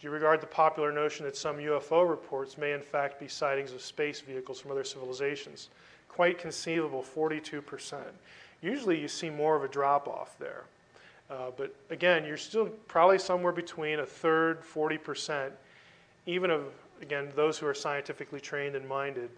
Do 0.00 0.06
you 0.06 0.12
regard 0.12 0.40
the 0.40 0.46
popular 0.46 0.92
notion 0.92 1.24
that 1.26 1.36
some 1.36 1.56
UFO 1.56 2.08
reports 2.08 2.56
may 2.56 2.72
in 2.72 2.82
fact 2.82 3.18
be 3.18 3.26
sightings 3.26 3.72
of 3.72 3.82
space 3.82 4.20
vehicles 4.20 4.60
from 4.60 4.70
other 4.70 4.84
civilizations? 4.84 5.70
Quite 6.08 6.38
conceivable, 6.38 7.02
42%. 7.02 7.96
Usually 8.62 9.00
you 9.00 9.08
see 9.08 9.28
more 9.28 9.56
of 9.56 9.64
a 9.64 9.68
drop 9.68 10.06
off 10.06 10.38
there. 10.38 10.64
Uh, 11.30 11.50
but 11.56 11.74
again, 11.90 12.24
you're 12.24 12.36
still 12.36 12.66
probably 12.86 13.18
somewhere 13.18 13.52
between 13.52 13.98
a 13.98 14.06
third, 14.06 14.62
40%, 14.62 15.50
even 16.26 16.50
of, 16.50 16.62
again, 17.02 17.28
those 17.34 17.58
who 17.58 17.66
are 17.66 17.74
scientifically 17.74 18.40
trained 18.40 18.76
and 18.76 18.88
minded 18.88 19.30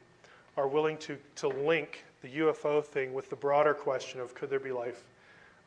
are 0.57 0.69
willing 0.69 0.99
to, 0.99 1.17
to 1.37 1.49
link 1.49 2.05
the 2.23 2.29
UFO 2.29 2.85
thing 2.85 3.15
with 3.15 3.31
the 3.31 3.37
broader 3.37 3.73
question 3.73 4.21
of 4.21 4.35
could 4.35 4.51
there 4.51 4.61
be 4.61 4.73
life 4.73 5.05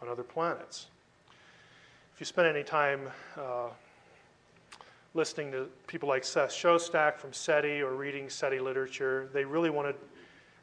on 0.01 0.07
other 0.07 0.23
planets. 0.23 0.87
If 2.13 2.19
you 2.19 2.25
spend 2.25 2.47
any 2.47 2.63
time 2.63 3.09
uh, 3.37 3.69
listening 5.13 5.51
to 5.51 5.67
people 5.85 6.09
like 6.09 6.23
Seth 6.23 6.51
Shostak 6.51 7.17
from 7.17 7.33
SETI 7.33 7.81
or 7.81 7.93
reading 7.95 8.29
SETI 8.29 8.59
literature, 8.59 9.29
they 9.31 9.45
really 9.45 9.69
want 9.69 9.87
to 9.87 9.95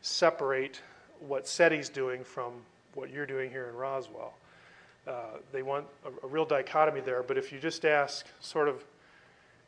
separate 0.02 0.82
what 1.20 1.46
SETI's 1.46 1.88
doing 1.88 2.24
from 2.24 2.54
what 2.94 3.10
you're 3.10 3.26
doing 3.26 3.50
here 3.50 3.68
in 3.68 3.76
Roswell. 3.76 4.34
Uh, 5.06 5.38
they 5.52 5.62
want 5.62 5.86
a, 6.04 6.26
a, 6.26 6.28
real 6.28 6.44
dichotomy 6.44 7.00
there, 7.00 7.22
but 7.22 7.38
if 7.38 7.52
you 7.52 7.58
just 7.58 7.84
ask 7.84 8.26
sort 8.40 8.68
of 8.68 8.84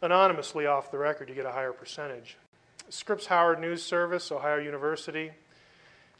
anonymously 0.02 0.66
off 0.66 0.90
the 0.90 0.98
record, 0.98 1.28
you 1.28 1.34
get 1.34 1.46
a 1.46 1.52
higher 1.52 1.72
percentage. 1.72 2.36
Scripps 2.88 3.26
Howard 3.26 3.60
News 3.60 3.82
Service, 3.82 4.30
Ohio 4.32 4.58
University. 4.58 5.30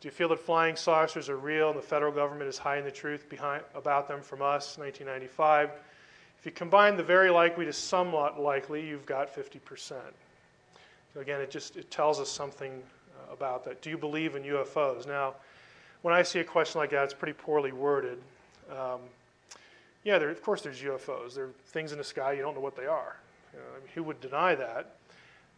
Do 0.00 0.08
you 0.08 0.12
feel 0.12 0.28
that 0.30 0.40
flying 0.40 0.76
saucers 0.76 1.28
are 1.28 1.36
real 1.36 1.70
and 1.70 1.78
the 1.78 1.82
federal 1.82 2.12
government 2.12 2.48
is 2.48 2.58
hiding 2.58 2.84
the 2.84 2.90
truth 2.90 3.28
behind, 3.28 3.62
about 3.74 4.08
them 4.08 4.22
from 4.22 4.40
us? 4.40 4.78
1995. 4.78 5.70
If 6.42 6.46
you 6.46 6.50
combine 6.50 6.96
the 6.96 7.04
very 7.04 7.30
likely 7.30 7.64
to 7.66 7.72
somewhat 7.72 8.40
likely, 8.40 8.84
you've 8.84 9.06
got 9.06 9.32
50%. 9.32 9.92
So 11.14 11.20
again, 11.20 11.40
it 11.40 11.52
just 11.52 11.76
it 11.76 11.88
tells 11.88 12.18
us 12.18 12.28
something 12.28 12.82
uh, 13.16 13.32
about 13.32 13.64
that. 13.64 13.80
Do 13.80 13.90
you 13.90 13.96
believe 13.96 14.34
in 14.34 14.42
UFOs? 14.42 15.06
Now, 15.06 15.34
when 16.02 16.12
I 16.12 16.24
see 16.24 16.40
a 16.40 16.44
question 16.44 16.80
like 16.80 16.90
that, 16.90 17.04
it's 17.04 17.14
pretty 17.14 17.34
poorly 17.34 17.70
worded. 17.70 18.18
Um, 18.72 18.98
yeah, 20.02 20.18
there, 20.18 20.30
of 20.30 20.42
course 20.42 20.62
there's 20.62 20.80
UFOs. 20.82 21.36
There 21.36 21.44
are 21.44 21.54
things 21.66 21.92
in 21.92 21.98
the 21.98 22.02
sky, 22.02 22.32
you 22.32 22.42
don't 22.42 22.56
know 22.56 22.60
what 22.60 22.74
they 22.74 22.86
are. 22.86 23.14
You 23.52 23.60
know, 23.60 23.64
I 23.76 23.78
mean, 23.78 23.88
who 23.94 24.02
would 24.02 24.20
deny 24.20 24.56
that? 24.56 24.96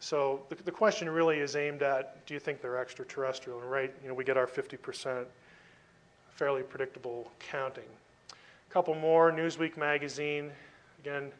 So 0.01 0.43
the, 0.51 0.57
the 0.57 0.71
question 0.71 1.09
really 1.09 1.39
is 1.39 1.57
aimed 1.57 1.83
at, 1.83 2.27
do 2.27 2.35
you 2.35 2.41
think 2.41 2.61
they're 2.61 2.77
extraterrestrial? 2.77 3.59
And 3.59 3.71
right, 3.71 3.91
you 4.03 4.09
know, 4.09 4.15
we 4.15 4.23
get 4.23 4.37
our 4.37 4.47
50% 4.47 5.25
fairly 6.29 6.63
predictable 6.63 7.33
counting. 7.39 7.89
A 8.31 8.73
couple 8.73 8.95
more, 8.95 9.33
Newsweek 9.33 9.79
magazine, 9.79 10.51
Again, 11.05 11.31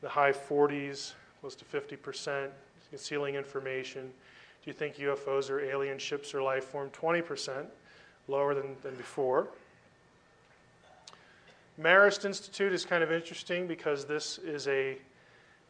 the 0.00 0.08
high 0.08 0.30
40s, 0.30 1.14
close 1.40 1.56
to 1.56 1.64
50%, 1.64 2.50
concealing 2.88 3.34
information. 3.34 4.02
Do 4.02 4.70
you 4.70 4.72
think 4.72 4.94
UFOs 4.98 5.50
are 5.50 5.58
alien 5.58 5.98
ships 5.98 6.34
or 6.34 6.40
life 6.40 6.62
form? 6.62 6.88
20%, 6.90 7.66
lower 8.28 8.54
than, 8.54 8.76
than 8.84 8.94
before. 8.94 9.48
Marist 11.80 12.24
Institute 12.24 12.72
is 12.72 12.84
kind 12.84 13.02
of 13.02 13.10
interesting 13.10 13.66
because 13.66 14.04
this 14.04 14.38
is 14.38 14.68
a 14.68 14.96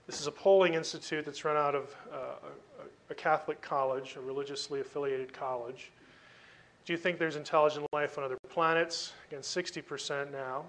this 0.06 0.20
is 0.20 0.26
a 0.26 0.32
polling 0.32 0.74
institute 0.74 1.24
that's 1.24 1.44
run 1.44 1.56
out 1.56 1.74
of 1.74 1.94
uh, 2.12 2.16
a, 2.18 3.12
a 3.12 3.14
Catholic 3.14 3.62
college, 3.62 4.16
a 4.16 4.20
religiously 4.20 4.80
affiliated 4.80 5.32
college. 5.32 5.90
Do 6.84 6.92
you 6.92 6.98
think 6.98 7.18
there's 7.18 7.36
intelligent 7.36 7.86
life 7.94 8.18
on 8.18 8.24
other 8.24 8.38
planets? 8.48 9.12
Again, 9.28 9.40
60% 9.40 10.32
now. 10.32 10.64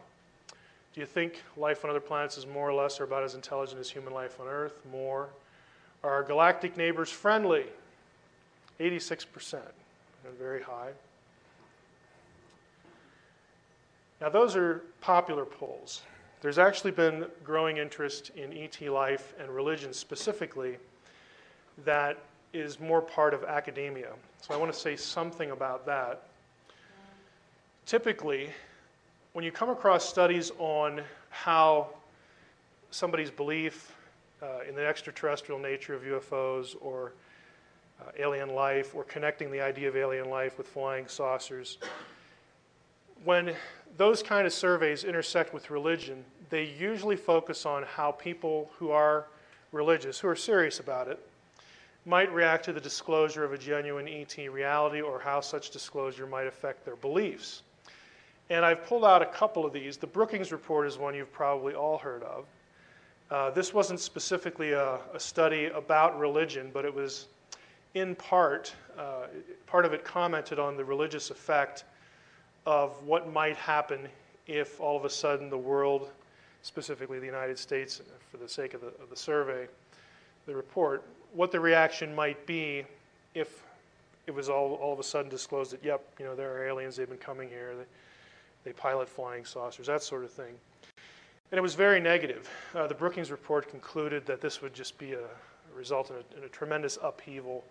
Do 0.94 1.02
you 1.02 1.06
think 1.06 1.42
life 1.56 1.84
on 1.84 1.90
other 1.90 2.00
planets 2.00 2.38
is 2.38 2.48
more 2.48 2.68
or 2.68 2.74
less 2.74 3.00
or 3.00 3.04
about 3.04 3.24
as 3.24 3.36
intelligent 3.36 3.80
as 3.80 3.90
human 3.90 4.14
life 4.14 4.40
on 4.40 4.48
Earth? 4.48 4.80
More. 4.92 5.30
Are 6.04 6.12
our 6.12 6.24
galactic 6.24 6.78
neighbors 6.78 7.10
friendly? 7.10 7.66
86%, 8.80 9.60
very 10.40 10.62
high. 10.62 10.92
Now, 14.22 14.30
those 14.30 14.56
are 14.56 14.84
popular 15.02 15.46
polls. 15.46 16.02
There's 16.42 16.58
actually 16.58 16.92
been 16.92 17.26
growing 17.44 17.78
interest 17.78 18.32
in 18.36 18.54
ET 18.54 18.82
life 18.82 19.34
and 19.40 19.50
religion 19.50 19.94
specifically 19.94 20.78
that 21.86 22.18
is 22.54 22.80
more 22.80 23.02
part 23.02 23.34
of 23.34 23.44
academia. 23.44 24.12
So 24.42 24.54
I 24.54 24.58
want 24.58 24.72
to 24.74 24.78
say 24.78 24.96
something 24.96 25.52
about 25.52 25.86
that. 25.86 26.24
Typically, 27.86 28.50
when 29.40 29.46
you 29.46 29.54
come 29.54 29.70
across 29.70 30.04
studies 30.04 30.52
on 30.60 31.00
how 31.30 31.88
somebody's 32.92 33.32
belief 33.32 33.96
uh, 34.44 34.68
in 34.68 34.76
the 34.76 34.86
extraterrestrial 34.86 35.58
nature 35.58 35.94
of 35.94 36.02
UFOs 36.02 36.76
or 36.82 37.14
uh, 38.02 38.12
alien 38.20 38.54
life 38.54 38.94
or 38.94 39.06
connecting 39.06 39.50
the 39.50 39.62
idea 39.62 39.88
of 39.88 39.96
alien 39.96 40.30
life 40.30 40.58
with 40.58 40.68
flying 40.68 41.08
saucers, 41.08 41.78
when 43.24 43.56
those 43.96 44.22
kind 44.22 44.46
of 44.46 44.52
surveys 44.52 45.06
intersect 45.06 45.54
with 45.54 45.70
religion, 45.70 46.26
they 46.50 46.66
usually 46.78 47.16
focus 47.16 47.66
on 47.66 47.84
how 47.84 48.12
people 48.12 48.70
who 48.78 48.92
are 48.92 49.26
religious, 49.72 50.20
who 50.20 50.28
are 50.28 50.36
serious 50.36 50.82
about 50.82 51.08
it, 51.08 51.18
might 52.06 52.30
react 52.34 52.66
to 52.66 52.74
the 52.74 52.82
disclosure 52.82 53.46
of 53.46 53.54
a 53.54 53.58
genuine 53.58 54.10
ET 54.10 54.36
reality 54.52 55.00
or 55.00 55.18
how 55.18 55.40
such 55.40 55.70
disclosure 55.70 56.28
might 56.28 56.46
affect 56.46 56.84
their 56.84 56.98
beliefs. 56.98 57.62
And 58.50 58.66
I've 58.66 58.84
pulled 58.86 59.06
out 59.06 59.22
a 59.22 59.28
couple 59.28 59.66
of 59.66 59.74
these. 59.74 59.98
The 59.98 60.08
Brookings 60.08 60.52
Report 60.52 60.88
is 60.88 60.98
one 60.98 61.14
you've 61.14 61.32
probably 61.32 61.76
all 61.76 62.00
heard 62.00 62.24
of. 62.24 62.46
Uh, 63.30 63.52
this 63.52 63.76
wasn't 63.76 64.00
specifically 64.00 64.72
a, 64.72 64.98
a, 65.14 65.20
study 65.20 65.66
about 65.68 66.18
religion, 66.18 66.72
but 66.74 66.84
it 66.84 66.92
was 66.92 67.28
in 67.94 68.16
part, 68.16 68.74
uh, 68.98 69.28
part 69.68 69.86
of 69.86 69.94
it 69.94 70.04
commented 70.04 70.58
on 70.58 70.76
the 70.76 70.84
religious 70.84 71.30
effect 71.30 71.84
of 72.66 73.04
what 73.04 73.32
might 73.32 73.56
happen 73.56 74.08
if 74.48 74.82
all 74.82 74.98
of 74.98 75.06
a 75.06 75.10
sudden 75.10 75.48
the 75.48 75.58
world, 75.58 76.10
specifically 76.64 77.20
the 77.20 77.26
United 77.26 77.60
States, 77.60 78.02
for 78.32 78.38
the 78.38 78.50
sake 78.50 78.74
of 78.74 78.82
the, 78.82 78.88
of 78.88 79.12
the 79.12 79.16
survey, 79.16 79.68
the 80.48 80.56
report, 80.56 81.04
what 81.34 81.52
the 81.52 81.60
reaction 81.60 82.16
might 82.16 82.44
be 82.48 82.84
if 83.36 83.64
it 84.26 84.32
was 84.34 84.50
all, 84.50 84.74
all 84.82 84.92
of 84.92 85.00
a 85.00 85.04
sudden 85.04 85.30
disclosed 85.30 85.72
that, 85.72 85.84
yep, 85.84 86.02
you 86.18 86.26
know, 86.26 86.36
there 86.36 86.52
are 86.52 86.68
aliens, 86.68 86.96
they've 86.96 87.08
been 87.08 87.18
coming 87.18 87.48
here. 87.48 87.76
They, 87.78 87.84
they 88.70 88.74
pilot 88.74 89.10
flying 89.10 89.44
saucers, 89.44 89.88
that 89.88 90.04
sort 90.04 90.24
of 90.24 90.30
thing. 90.30 90.54
And 91.52 91.58
it 91.58 91.62
was 91.62 91.74
very 91.74 92.00
negative. 92.00 92.48
Uh, 92.76 92.86
the 92.86 92.94
Brookings 92.94 93.32
report 93.32 93.68
concluded 93.68 94.28
that 94.28 94.42
this 94.42 94.62
would 94.62 94.76
just 94.76 94.96
be 95.00 95.14
a, 95.14 95.22
a 95.22 95.76
result 95.76 96.12
in 96.12 96.18
a, 96.18 96.38
in 96.38 96.44
a, 96.44 96.50
tremendous 96.50 97.00
upheaval 97.02 97.64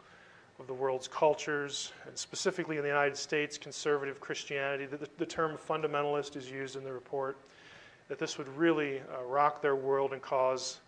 of 0.59 0.67
the 0.67 0.75
world's 0.75 1.07
cultures, 1.07 1.93
and 2.09 2.19
specifically 2.19 2.79
in 2.79 2.83
the 2.83 2.89
United 2.89 3.17
States, 3.17 3.57
conservative 3.57 4.19
Christianity. 4.19 4.87
The, 4.87 4.97
the, 4.97 5.09
the 5.19 5.27
term 5.27 5.57
fundamentalist 5.57 6.35
is 6.35 6.51
used 6.51 6.75
in 6.75 6.83
the 6.83 6.93
report, 6.93 7.39
that 8.09 8.19
this 8.19 8.37
would 8.37 8.49
really 8.57 8.99
uh, 8.99 9.23
rock 9.25 9.63
their 9.63 9.77
world 9.77 10.13
and 10.13 10.21
cause 10.21 10.81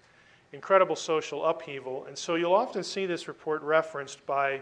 incredible 0.53 0.97
social 0.97 1.47
upheaval. 1.47 2.07
And 2.07 2.19
so 2.19 2.35
you'll 2.35 2.55
often 2.55 2.83
see 2.83 3.07
this 3.07 3.29
report 3.29 3.63
referenced 3.63 4.27
by, 4.27 4.61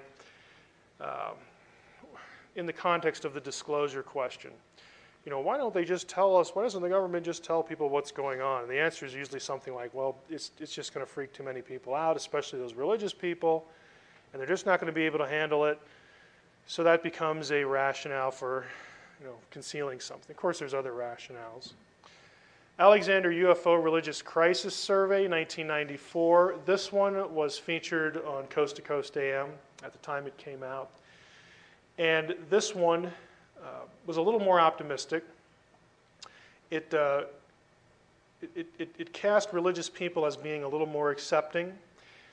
um, 1.01 1.37
in 2.55 2.67
the 2.67 2.73
context 2.75 3.25
of 3.25 3.33
the 3.33 3.41
disclosure 3.41 4.03
question 4.03 4.51
you 5.25 5.31
know, 5.31 5.41
why 5.41 5.57
don't 5.57 5.75
they 5.75 5.85
just 5.85 6.09
tell 6.09 6.37
us, 6.37 6.55
why 6.55 6.63
doesn't 6.63 6.81
the 6.81 6.89
government 6.89 7.25
just 7.25 7.45
tell 7.45 7.63
people 7.63 7.89
what's 7.89 8.11
going 8.11 8.41
on? 8.41 8.63
And 8.63 8.71
the 8.71 8.79
answer 8.79 9.05
is 9.05 9.15
usually 9.15 9.41
something 9.41 9.75
like, 9.75 9.93
well, 9.93 10.17
it's, 10.31 10.53
it's 10.59 10.75
just 10.75 10.95
going 10.95 11.05
to 11.05 11.13
freak 11.13 11.33
too 11.33 11.43
many 11.43 11.61
people 11.61 11.95
out, 11.95 12.17
especially 12.17 12.59
those 12.59 12.75
religious 12.75 13.13
people, 13.13 13.67
and 14.33 14.41
they're 14.41 14.49
just 14.49 14.65
not 14.65 14.81
going 14.81 14.93
to 14.93 14.95
be 14.95 15.05
able 15.05 15.19
to 15.19 15.27
handle 15.27 15.65
it. 15.67 15.79
So 16.67 16.83
that 16.85 17.03
becomes 17.03 17.51
a 17.51 17.65
rationale 17.65 18.31
for, 18.31 18.67
you 19.21 19.27
know, 19.27 19.35
concealing 19.51 20.01
something. 20.01 20.31
Of 20.31 20.37
course, 20.37 20.59
there's 20.59 20.75
other 20.75 20.93
rationales. 20.93 21.73
Alexander 22.79 23.31
UFO 23.31 23.83
Religious 23.83 24.23
Crisis 24.23 24.75
Survey, 24.75 25.27
1994. 25.27 26.57
This 26.65 26.93
one 26.93 27.35
was 27.35 27.59
featured 27.59 28.19
on 28.19 28.45
Coast 28.47 28.77
to 28.77 28.83
Coast 28.83 29.17
AM 29.17 29.49
at 29.83 29.93
the 29.93 29.99
time 29.99 30.27
it 30.29 30.37
came 30.37 30.63
out. 30.63 30.91
And 31.99 32.37
this 32.49 32.77
one 32.77 33.11
uh, 33.63 33.85
was 34.07 34.17
a 34.17 34.23
little 34.23 34.41
more 34.41 34.61
optimistic. 34.61 35.25
It, 36.71 36.93
uh, 36.93 37.25
it, 38.55 38.67
it, 38.79 38.95
it, 38.99 39.13
cast 39.13 39.53
religious 39.53 39.89
people 39.89 40.27
as 40.27 40.37
being 40.37 40.63
a 40.63 40.69
little 40.69 40.87
more 40.87 41.11
accepting. 41.11 41.73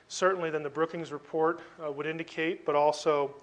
certainly 0.08 0.50
than 0.50 0.62
the 0.62 0.70
Brookings 0.70 1.12
report 1.12 1.62
uh, 1.84 1.91
would 1.91 2.05
indicate, 2.05 2.65
but 2.65 2.75
also 2.75 3.34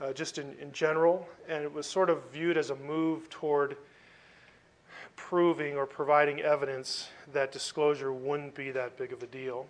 uh, 0.00 0.12
just 0.12 0.38
in, 0.38 0.54
in 0.60 0.70
general. 0.72 1.26
And 1.48 1.62
it 1.62 1.72
was 1.72 1.86
sort 1.86 2.10
of 2.10 2.22
viewed 2.32 2.56
as 2.56 2.70
a 2.70 2.76
move 2.76 3.30
toward 3.30 3.76
proving 5.16 5.76
or 5.76 5.86
providing 5.86 6.40
evidence 6.40 7.08
that 7.32 7.52
disclosure 7.52 8.12
wouldn't 8.12 8.54
be 8.54 8.70
that 8.72 8.96
big 8.98 9.12
of 9.12 9.22
a 9.22 9.26
deal. 9.26 9.66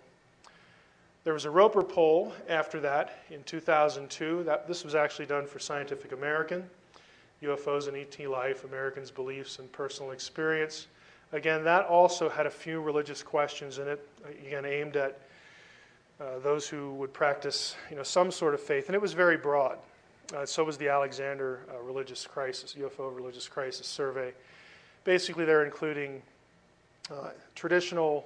There 1.23 1.33
was 1.33 1.45
a 1.45 1.49
Roper 1.49 1.83
poll 1.83 2.33
after 2.47 2.79
that 2.81 3.19
in 3.31 3.43
2002. 3.43 4.43
That, 4.43 4.67
this 4.67 4.83
was 4.83 4.93
actually 4.93 5.25
done 5.25 5.47
for 5.47 5.59
Scientific 5.59 6.11
American. 6.11 6.69
UFOs 7.45 7.87
and 7.87 7.97
ET 7.97 8.19
life, 8.29 8.63
Americans' 8.63 9.11
beliefs 9.11 9.59
and 9.59 9.71
personal 9.71 10.11
experience. 10.11 10.87
Again, 11.31 11.63
that 11.63 11.85
also 11.85 12.29
had 12.29 12.45
a 12.45 12.49
few 12.49 12.81
religious 12.81 13.23
questions 13.23 13.77
in 13.79 13.87
it, 13.87 14.07
again, 14.45 14.65
aimed 14.65 14.95
at 14.95 15.19
uh, 16.19 16.39
those 16.39 16.67
who 16.67 16.93
would 16.93 17.13
practice 17.13 17.75
you 17.89 17.95
know, 17.95 18.03
some 18.03 18.31
sort 18.31 18.53
of 18.53 18.61
faith, 18.61 18.87
and 18.87 18.95
it 18.95 19.01
was 19.01 19.13
very 19.13 19.37
broad. 19.37 19.77
Uh, 20.35 20.45
so 20.45 20.63
was 20.63 20.77
the 20.77 20.87
Alexander 20.87 21.59
uh, 21.69 21.79
Religious 21.81 22.25
Crisis, 22.25 22.75
UFO 22.79 23.15
Religious 23.15 23.47
Crisis 23.47 23.85
Survey. 23.85 24.33
Basically, 25.03 25.45
they're 25.45 25.65
including 25.65 26.21
uh, 27.11 27.29
traditional 27.53 28.25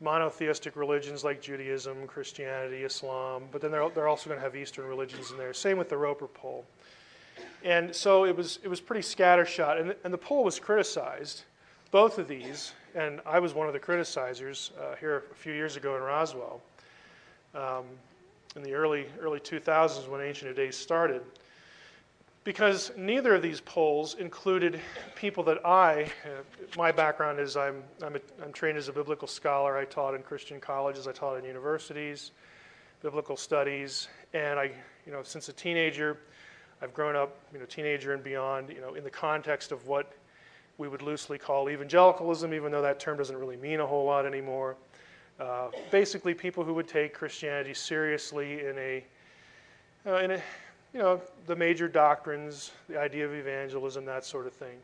monotheistic 0.00 0.76
religions 0.76 1.24
like 1.24 1.40
Judaism, 1.40 2.06
Christianity, 2.06 2.82
Islam, 2.82 3.44
but 3.50 3.60
then 3.60 3.70
they're, 3.70 3.88
they're 3.90 4.08
also 4.08 4.28
going 4.28 4.38
to 4.38 4.44
have 4.44 4.54
Eastern 4.54 4.86
religions 4.86 5.30
in 5.30 5.38
there. 5.38 5.52
Same 5.52 5.78
with 5.78 5.88
the 5.88 5.96
Roper 5.96 6.26
poll. 6.26 6.64
And 7.64 7.94
so 7.94 8.24
it 8.24 8.36
was, 8.36 8.58
it 8.62 8.68
was 8.68 8.80
pretty 8.80 9.02
scattershot, 9.02 9.80
and, 9.80 9.94
and 10.04 10.14
the 10.14 10.18
poll 10.18 10.44
was 10.44 10.58
criticized, 10.58 11.42
both 11.90 12.18
of 12.18 12.28
these, 12.28 12.72
and 12.94 13.20
I 13.26 13.38
was 13.38 13.54
one 13.54 13.66
of 13.66 13.72
the 13.72 13.80
criticizers 13.80 14.70
uh, 14.78 14.96
here 14.96 15.24
a 15.30 15.34
few 15.34 15.52
years 15.52 15.76
ago 15.76 15.96
in 15.96 16.02
Roswell, 16.02 16.60
um, 17.54 17.84
in 18.56 18.62
the 18.62 18.72
early, 18.74 19.06
early 19.20 19.40
2000s 19.40 20.08
when 20.08 20.20
Ancient 20.20 20.50
of 20.50 20.56
Days 20.56 20.76
started, 20.76 21.22
because 22.44 22.92
neither 22.96 23.34
of 23.34 23.42
these 23.42 23.60
polls 23.60 24.14
included 24.14 24.80
people 25.14 25.42
that 25.44 25.64
I, 25.66 26.04
uh, 26.24 26.28
my 26.76 26.90
background 26.90 27.40
is 27.40 27.56
I'm, 27.56 27.82
I'm, 28.02 28.16
a, 28.16 28.20
I'm 28.42 28.52
trained 28.52 28.78
as 28.78 28.88
a 28.88 28.92
biblical 28.92 29.28
scholar. 29.28 29.76
I 29.76 29.84
taught 29.84 30.14
in 30.14 30.22
Christian 30.22 30.58
colleges, 30.58 31.06
I 31.06 31.12
taught 31.12 31.36
in 31.36 31.44
universities, 31.44 32.30
biblical 33.02 33.36
studies, 33.36 34.08
and 34.32 34.58
I, 34.58 34.70
you 35.04 35.12
know, 35.12 35.22
since 35.22 35.48
a 35.48 35.52
teenager, 35.52 36.18
I've 36.80 36.94
grown 36.94 37.16
up, 37.16 37.36
you 37.52 37.58
know, 37.58 37.64
teenager 37.64 38.14
and 38.14 38.22
beyond, 38.22 38.68
you 38.68 38.80
know, 38.80 38.94
in 38.94 39.02
the 39.02 39.10
context 39.10 39.72
of 39.72 39.86
what 39.86 40.12
we 40.78 40.86
would 40.86 41.02
loosely 41.02 41.36
call 41.36 41.68
evangelicalism, 41.68 42.54
even 42.54 42.70
though 42.70 42.82
that 42.82 43.00
term 43.00 43.18
doesn't 43.18 43.36
really 43.36 43.56
mean 43.56 43.80
a 43.80 43.86
whole 43.86 44.04
lot 44.04 44.24
anymore. 44.24 44.76
Uh, 45.40 45.68
basically, 45.90 46.34
people 46.34 46.62
who 46.62 46.72
would 46.74 46.86
take 46.86 47.14
Christianity 47.14 47.74
seriously 47.74 48.64
in 48.66 48.78
a, 48.78 49.04
uh, 50.06 50.16
in 50.18 50.30
a, 50.32 50.42
you 50.94 51.00
know, 51.00 51.20
the 51.46 51.56
major 51.56 51.88
doctrines, 51.88 52.70
the 52.88 52.98
idea 52.98 53.24
of 53.24 53.34
evangelism, 53.34 54.04
that 54.04 54.24
sort 54.24 54.46
of 54.46 54.52
thing. 54.52 54.78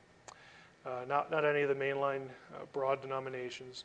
Uh, 0.84 1.04
not, 1.08 1.30
not 1.30 1.44
any 1.44 1.62
of 1.62 1.68
the 1.68 1.74
mainline 1.74 2.22
uh, 2.54 2.64
broad 2.72 3.00
denominations. 3.00 3.84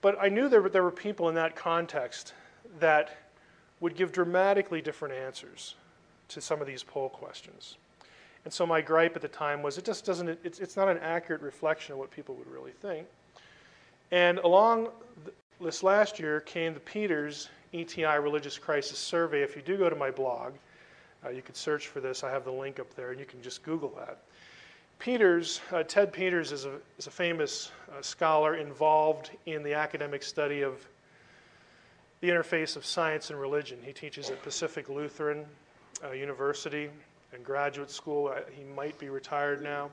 But 0.00 0.16
I 0.20 0.28
knew 0.28 0.48
there, 0.48 0.68
there 0.68 0.82
were 0.82 0.90
people 0.90 1.28
in 1.28 1.34
that 1.34 1.56
context 1.56 2.34
that 2.78 3.16
would 3.80 3.96
give 3.96 4.12
dramatically 4.12 4.80
different 4.80 5.14
answers 5.14 5.74
to 6.34 6.40
some 6.40 6.60
of 6.60 6.66
these 6.66 6.82
poll 6.82 7.08
questions. 7.08 7.76
And 8.44 8.52
so 8.52 8.66
my 8.66 8.80
gripe 8.80 9.16
at 9.16 9.22
the 9.22 9.28
time 9.28 9.62
was 9.62 9.78
it 9.78 9.84
just 9.84 10.04
doesn't, 10.04 10.38
it's, 10.44 10.60
it's 10.60 10.76
not 10.76 10.88
an 10.88 10.98
accurate 10.98 11.40
reflection 11.40 11.94
of 11.94 11.98
what 11.98 12.10
people 12.10 12.34
would 12.34 12.50
really 12.50 12.72
think. 12.72 13.06
And 14.10 14.38
along 14.38 14.88
this 15.60 15.82
last 15.82 16.18
year 16.18 16.40
came 16.40 16.74
the 16.74 16.80
Peters 16.80 17.48
ETI 17.72 18.18
Religious 18.18 18.58
Crisis 18.58 18.98
Survey. 18.98 19.42
If 19.42 19.56
you 19.56 19.62
do 19.62 19.76
go 19.76 19.88
to 19.88 19.96
my 19.96 20.10
blog, 20.10 20.52
uh, 21.24 21.30
you 21.30 21.42
could 21.42 21.56
search 21.56 21.88
for 21.88 22.00
this. 22.00 22.22
I 22.22 22.30
have 22.30 22.44
the 22.44 22.52
link 22.52 22.78
up 22.78 22.94
there, 22.94 23.10
and 23.10 23.18
you 23.18 23.26
can 23.26 23.40
just 23.40 23.62
Google 23.62 23.92
that. 23.96 24.18
Peters, 24.98 25.60
uh, 25.72 25.82
Ted 25.82 26.12
Peters 26.12 26.52
is 26.52 26.66
a, 26.66 26.78
is 26.98 27.06
a 27.06 27.10
famous 27.10 27.72
uh, 27.90 28.00
scholar 28.02 28.56
involved 28.56 29.30
in 29.46 29.62
the 29.62 29.74
academic 29.74 30.22
study 30.22 30.62
of 30.62 30.86
the 32.20 32.28
interface 32.28 32.76
of 32.76 32.86
science 32.86 33.30
and 33.30 33.40
religion. 33.40 33.78
He 33.82 33.92
teaches 33.92 34.30
at 34.30 34.42
Pacific 34.42 34.88
Lutheran 34.88 35.44
uh, 36.02 36.12
University 36.12 36.88
and 37.32 37.44
graduate 37.44 37.90
school. 37.90 38.28
Uh, 38.28 38.40
he 38.50 38.64
might 38.64 38.98
be 38.98 39.08
retired 39.08 39.62
now. 39.62 39.90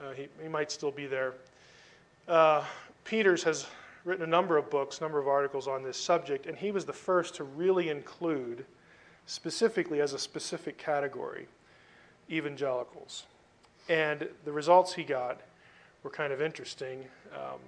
Uh, 0.00 0.12
he, 0.12 0.28
he 0.42 0.48
might 0.48 0.70
still 0.70 0.90
be 0.90 1.06
there. 1.06 1.34
Uh, 2.26 2.64
Peters 3.04 3.42
has 3.42 3.66
written 4.04 4.24
a 4.24 4.28
number 4.28 4.56
of 4.56 4.70
books, 4.70 4.98
a 4.98 5.02
number 5.02 5.18
of 5.18 5.28
articles 5.28 5.68
on 5.68 5.82
this 5.82 5.96
subject, 5.96 6.46
and 6.46 6.56
he 6.56 6.70
was 6.70 6.84
the 6.84 6.92
first 6.92 7.34
to 7.36 7.44
really 7.44 7.88
include, 7.88 8.64
specifically 9.26 10.00
as 10.00 10.12
a 10.12 10.18
specific 10.18 10.78
category, 10.78 11.46
evangelicals. 12.30 13.24
And 13.88 14.28
the 14.44 14.52
results 14.52 14.94
he 14.94 15.04
got 15.04 15.40
were 16.02 16.10
kind 16.10 16.32
of 16.32 16.42
interesting. 16.42 17.04
Um, 17.34 17.60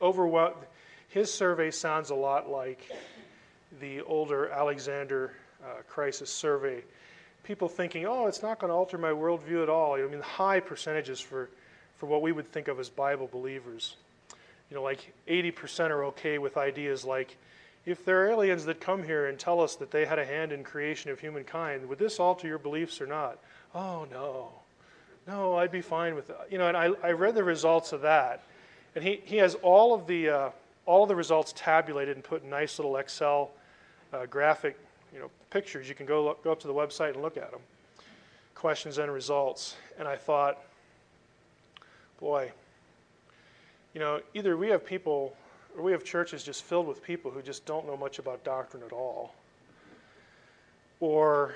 overwhel- 0.00 0.54
his 1.08 1.32
survey 1.32 1.70
sounds 1.70 2.10
a 2.10 2.14
lot 2.14 2.50
like 2.50 2.90
the 3.80 4.00
older 4.02 4.48
Alexander 4.50 5.32
uh, 5.64 5.82
crisis 5.88 6.30
survey, 6.30 6.82
people 7.42 7.68
thinking, 7.68 8.06
oh, 8.06 8.26
it's 8.26 8.42
not 8.42 8.58
going 8.58 8.70
to 8.70 8.74
alter 8.74 8.98
my 8.98 9.10
worldview 9.10 9.62
at 9.62 9.68
all. 9.68 9.94
I 9.94 10.02
mean, 10.02 10.20
high 10.20 10.60
percentages 10.60 11.20
for, 11.20 11.48
for 11.98 12.06
what 12.06 12.22
we 12.22 12.32
would 12.32 12.50
think 12.50 12.68
of 12.68 12.80
as 12.80 12.88
Bible 12.88 13.28
believers. 13.30 13.96
You 14.70 14.76
know, 14.76 14.82
like 14.82 15.12
80% 15.28 15.90
are 15.90 16.04
okay 16.06 16.38
with 16.38 16.56
ideas 16.56 17.04
like, 17.04 17.36
if 17.84 18.04
there 18.04 18.24
are 18.24 18.30
aliens 18.30 18.64
that 18.64 18.80
come 18.80 19.04
here 19.04 19.26
and 19.26 19.38
tell 19.38 19.60
us 19.60 19.76
that 19.76 19.92
they 19.92 20.04
had 20.04 20.18
a 20.18 20.24
hand 20.24 20.50
in 20.50 20.64
creation 20.64 21.12
of 21.12 21.20
humankind, 21.20 21.88
would 21.88 22.00
this 22.00 22.18
alter 22.18 22.48
your 22.48 22.58
beliefs 22.58 23.00
or 23.00 23.06
not? 23.06 23.38
Oh, 23.76 24.08
no. 24.10 24.48
No, 25.28 25.56
I'd 25.56 25.70
be 25.70 25.80
fine 25.80 26.16
with 26.16 26.26
that. 26.28 26.48
You 26.50 26.58
know, 26.58 26.66
and 26.66 26.76
I, 26.76 26.90
I 27.02 27.12
read 27.12 27.36
the 27.36 27.44
results 27.44 27.92
of 27.92 28.00
that. 28.02 28.42
And 28.96 29.04
he, 29.04 29.20
he 29.24 29.36
has 29.36 29.54
all 29.56 29.94
of 29.94 30.08
the, 30.08 30.28
uh, 30.28 30.50
all 30.84 31.04
of 31.04 31.08
the 31.08 31.14
results 31.14 31.52
tabulated 31.56 32.16
and 32.16 32.24
put 32.24 32.42
in 32.42 32.50
nice 32.50 32.78
little 32.78 32.96
Excel 32.96 33.50
uh, 34.12 34.26
graphic 34.26 34.76
you 35.12 35.18
know, 35.18 35.30
pictures. 35.50 35.88
You 35.88 35.94
can 35.94 36.06
go, 36.06 36.24
look, 36.24 36.44
go 36.44 36.52
up 36.52 36.60
to 36.60 36.66
the 36.66 36.74
website 36.74 37.14
and 37.14 37.22
look 37.22 37.36
at 37.36 37.50
them. 37.50 37.60
Questions 38.54 38.98
and 38.98 39.12
results. 39.12 39.76
And 39.98 40.06
I 40.08 40.16
thought, 40.16 40.58
boy, 42.20 42.52
you 43.94 44.00
know, 44.00 44.20
either 44.34 44.56
we 44.56 44.68
have 44.68 44.84
people, 44.84 45.34
or 45.76 45.82
we 45.82 45.92
have 45.92 46.04
churches 46.04 46.42
just 46.42 46.64
filled 46.64 46.86
with 46.86 47.02
people 47.02 47.30
who 47.30 47.42
just 47.42 47.64
don't 47.66 47.86
know 47.86 47.96
much 47.96 48.18
about 48.18 48.44
doctrine 48.44 48.82
at 48.82 48.92
all, 48.92 49.34
or 51.00 51.54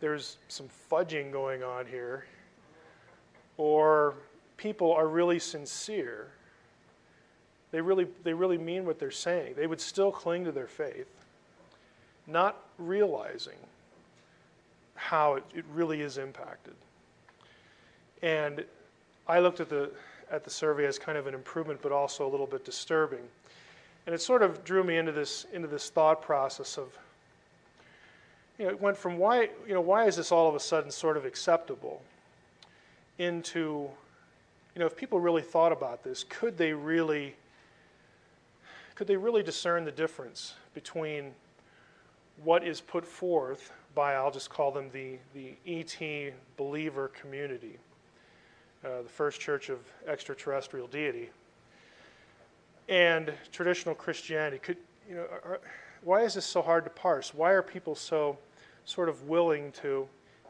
there's 0.00 0.36
some 0.48 0.68
fudging 0.90 1.32
going 1.32 1.62
on 1.62 1.86
here, 1.86 2.26
or 3.56 4.14
people 4.56 4.92
are 4.92 5.08
really 5.08 5.38
sincere. 5.38 6.28
They 7.70 7.80
really, 7.80 8.06
they 8.22 8.34
really 8.34 8.58
mean 8.58 8.84
what 8.84 8.98
they're 8.98 9.10
saying. 9.10 9.54
They 9.56 9.66
would 9.66 9.80
still 9.80 10.12
cling 10.12 10.44
to 10.44 10.52
their 10.52 10.66
faith 10.66 11.23
not 12.26 12.62
realizing 12.78 13.58
how 14.94 15.34
it, 15.34 15.44
it 15.54 15.64
really 15.72 16.00
is 16.00 16.18
impacted. 16.18 16.74
And 18.22 18.64
I 19.28 19.40
looked 19.40 19.60
at 19.60 19.68
the, 19.68 19.90
at 20.30 20.44
the 20.44 20.50
survey 20.50 20.86
as 20.86 20.98
kind 20.98 21.18
of 21.18 21.26
an 21.26 21.34
improvement, 21.34 21.80
but 21.82 21.92
also 21.92 22.26
a 22.26 22.30
little 22.30 22.46
bit 22.46 22.64
disturbing. 22.64 23.20
And 24.06 24.14
it 24.14 24.20
sort 24.20 24.42
of 24.42 24.64
drew 24.64 24.84
me 24.84 24.96
into 24.96 25.12
this, 25.12 25.46
into 25.52 25.68
this 25.68 25.90
thought 25.90 26.22
process 26.22 26.78
of, 26.78 26.88
you 28.58 28.66
know, 28.66 28.70
it 28.70 28.80
went 28.80 28.96
from 28.96 29.18
why, 29.18 29.48
you 29.66 29.74
know, 29.74 29.80
why 29.80 30.06
is 30.06 30.16
this 30.16 30.30
all 30.30 30.48
of 30.48 30.54
a 30.54 30.60
sudden 30.60 30.90
sort 30.90 31.16
of 31.16 31.24
acceptable 31.24 32.02
into, 33.18 33.88
you 34.74 34.80
know, 34.80 34.86
if 34.86 34.96
people 34.96 35.20
really 35.20 35.42
thought 35.42 35.72
about 35.72 36.04
this, 36.04 36.24
could 36.28 36.56
they 36.56 36.72
really, 36.72 37.34
could 38.94 39.06
they 39.06 39.16
really 39.16 39.42
discern 39.42 39.84
the 39.84 39.92
difference 39.92 40.54
between 40.74 41.32
what 42.42 42.66
is 42.66 42.80
put 42.80 43.06
forth 43.06 43.72
by, 43.94 44.14
I'll 44.14 44.30
just 44.30 44.50
call 44.50 44.72
them 44.72 44.90
the, 44.92 45.18
the 45.34 45.54
ET 45.66 46.34
believer 46.56 47.08
community, 47.08 47.78
uh, 48.84 49.02
the 49.02 49.08
First 49.08 49.40
Church 49.40 49.68
of 49.68 49.78
Extraterrestrial 50.06 50.88
Deity, 50.88 51.30
and 52.88 53.32
traditional 53.52 53.94
Christianity. 53.94 54.58
Could, 54.58 54.76
you 55.08 55.16
know, 55.16 55.26
are, 55.44 55.60
why 56.02 56.22
is 56.22 56.34
this 56.34 56.44
so 56.44 56.60
hard 56.60 56.84
to 56.84 56.90
parse? 56.90 57.32
Why 57.32 57.52
are 57.52 57.62
people 57.62 57.94
so 57.94 58.36
sort 58.84 59.08
of 59.08 59.22
willing 59.28 59.72
to, 59.72 60.06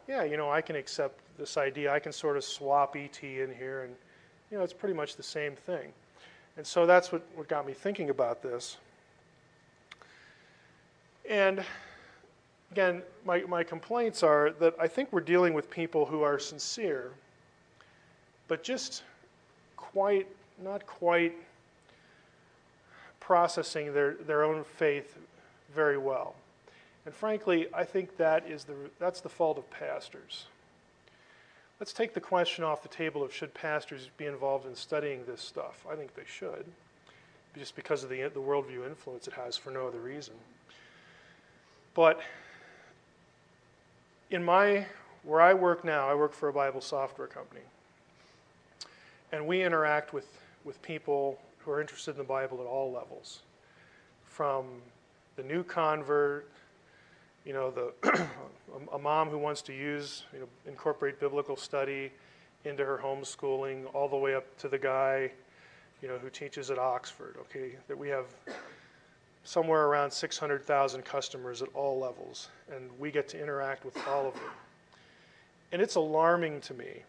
yeah, 0.08 0.24
you 0.24 0.36
know, 0.36 0.50
I 0.50 0.60
can 0.60 0.76
accept 0.76 1.20
this 1.38 1.56
idea. 1.56 1.92
I 1.92 1.98
can 1.98 2.12
sort 2.12 2.36
of 2.36 2.44
swap 2.44 2.96
ET 2.96 3.22
in 3.22 3.54
here, 3.54 3.82
and, 3.82 3.94
you 4.50 4.58
know, 4.58 4.64
it's 4.64 4.72
pretty 4.72 4.94
much 4.94 5.16
the 5.16 5.22
same 5.22 5.54
thing. 5.54 5.92
And 6.56 6.66
so 6.66 6.86
that's 6.86 7.12
what, 7.12 7.22
what 7.34 7.48
got 7.48 7.66
me 7.66 7.72
thinking 7.72 8.10
about 8.10 8.42
this. 8.42 8.78
And 11.28 11.64
again, 12.70 13.02
my, 13.24 13.40
my 13.42 13.62
complaints 13.62 14.22
are 14.22 14.50
that 14.58 14.74
I 14.78 14.88
think 14.88 15.12
we're 15.12 15.20
dealing 15.20 15.54
with 15.54 15.70
people 15.70 16.04
who 16.06 16.22
are 16.22 16.38
sincere, 16.38 17.12
but 18.48 18.62
just 18.62 19.02
quite, 19.76 20.26
not 20.62 20.86
quite 20.86 21.34
processing 23.20 23.94
their, 23.94 24.14
their 24.26 24.44
own 24.44 24.64
faith 24.64 25.16
very 25.74 25.96
well. 25.96 26.34
And 27.06 27.14
frankly, 27.14 27.68
I 27.72 27.84
think 27.84 28.16
that 28.16 28.48
is 28.48 28.64
the, 28.64 28.74
that's 28.98 29.20
the 29.20 29.28
fault 29.28 29.58
of 29.58 29.70
pastors. 29.70 30.46
Let's 31.80 31.92
take 31.92 32.14
the 32.14 32.20
question 32.20 32.64
off 32.64 32.82
the 32.82 32.88
table 32.88 33.22
of 33.22 33.32
should 33.32 33.52
pastors 33.52 34.08
be 34.16 34.26
involved 34.26 34.66
in 34.66 34.74
studying 34.74 35.24
this 35.26 35.40
stuff. 35.40 35.84
I 35.90 35.96
think 35.96 36.14
they 36.14 36.22
should, 36.26 36.64
just 37.58 37.76
because 37.76 38.04
of 38.04 38.10
the, 38.10 38.22
the 38.22 38.40
worldview 38.40 38.86
influence 38.86 39.26
it 39.26 39.34
has 39.34 39.56
for 39.56 39.70
no 39.70 39.86
other 39.86 39.98
reason. 39.98 40.34
But 41.94 42.20
in 44.30 44.42
my, 44.42 44.86
where 45.22 45.40
I 45.40 45.54
work 45.54 45.84
now, 45.84 46.08
I 46.08 46.14
work 46.14 46.32
for 46.32 46.48
a 46.48 46.52
Bible 46.52 46.80
software 46.80 47.28
company. 47.28 47.62
And 49.32 49.46
we 49.46 49.62
interact 49.62 50.12
with, 50.12 50.26
with 50.64 50.80
people 50.82 51.38
who 51.58 51.70
are 51.70 51.80
interested 51.80 52.12
in 52.12 52.18
the 52.18 52.24
Bible 52.24 52.60
at 52.60 52.66
all 52.66 52.92
levels, 52.92 53.40
from 54.24 54.66
the 55.36 55.42
new 55.42 55.62
convert, 55.62 56.48
you 57.44 57.52
know, 57.52 57.70
the 57.70 57.92
a 58.92 58.98
mom 58.98 59.28
who 59.28 59.38
wants 59.38 59.62
to 59.62 59.72
use, 59.72 60.24
you 60.32 60.40
know, 60.40 60.48
incorporate 60.66 61.20
biblical 61.20 61.56
study 61.56 62.10
into 62.64 62.84
her 62.84 62.98
homeschooling, 63.02 63.84
all 63.94 64.08
the 64.08 64.16
way 64.16 64.34
up 64.34 64.56
to 64.58 64.68
the 64.68 64.78
guy, 64.78 65.30
you 66.02 66.08
know, 66.08 66.18
who 66.18 66.30
teaches 66.30 66.70
at 66.70 66.78
Oxford. 66.78 67.36
Okay, 67.40 67.76
that 67.88 67.96
we 67.96 68.08
have 68.08 68.26
somewhere 69.44 69.86
around 69.86 70.10
600,000 70.10 71.02
customers 71.04 71.62
at 71.62 71.68
all 71.74 71.98
levels, 71.98 72.48
and 72.74 72.90
we 72.98 73.10
get 73.10 73.28
to 73.28 73.40
interact 73.40 73.84
with 73.84 73.96
all 74.08 74.26
of 74.26 74.34
them. 74.34 74.50
And 75.72 75.82
it's 75.82 75.96
alarming 75.96 76.60
to 76.62 76.74
me 76.74 77.02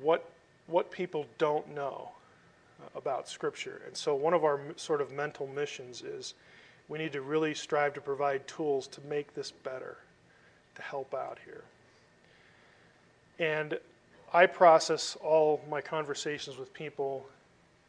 what 0.00 0.28
what 0.66 0.90
people 0.90 1.26
don't 1.38 1.74
know 1.74 2.10
about 2.94 3.28
Scripture. 3.28 3.82
And 3.86 3.96
so, 3.96 4.14
one 4.14 4.34
of 4.34 4.44
our 4.44 4.60
sort 4.76 5.00
of 5.00 5.12
mental 5.12 5.46
missions 5.46 6.02
is 6.02 6.34
we 6.88 6.98
need 6.98 7.12
to 7.12 7.22
really 7.22 7.54
strive 7.54 7.94
to 7.94 8.00
provide 8.00 8.46
tools 8.46 8.86
to 8.88 9.00
make 9.02 9.34
this 9.34 9.50
better, 9.50 9.98
to 10.74 10.82
help 10.82 11.14
out 11.14 11.38
here. 11.44 11.62
And 13.38 13.78
I 14.32 14.46
process 14.46 15.16
all 15.22 15.60
my 15.70 15.80
conversations 15.80 16.56
with 16.56 16.72
people, 16.72 17.26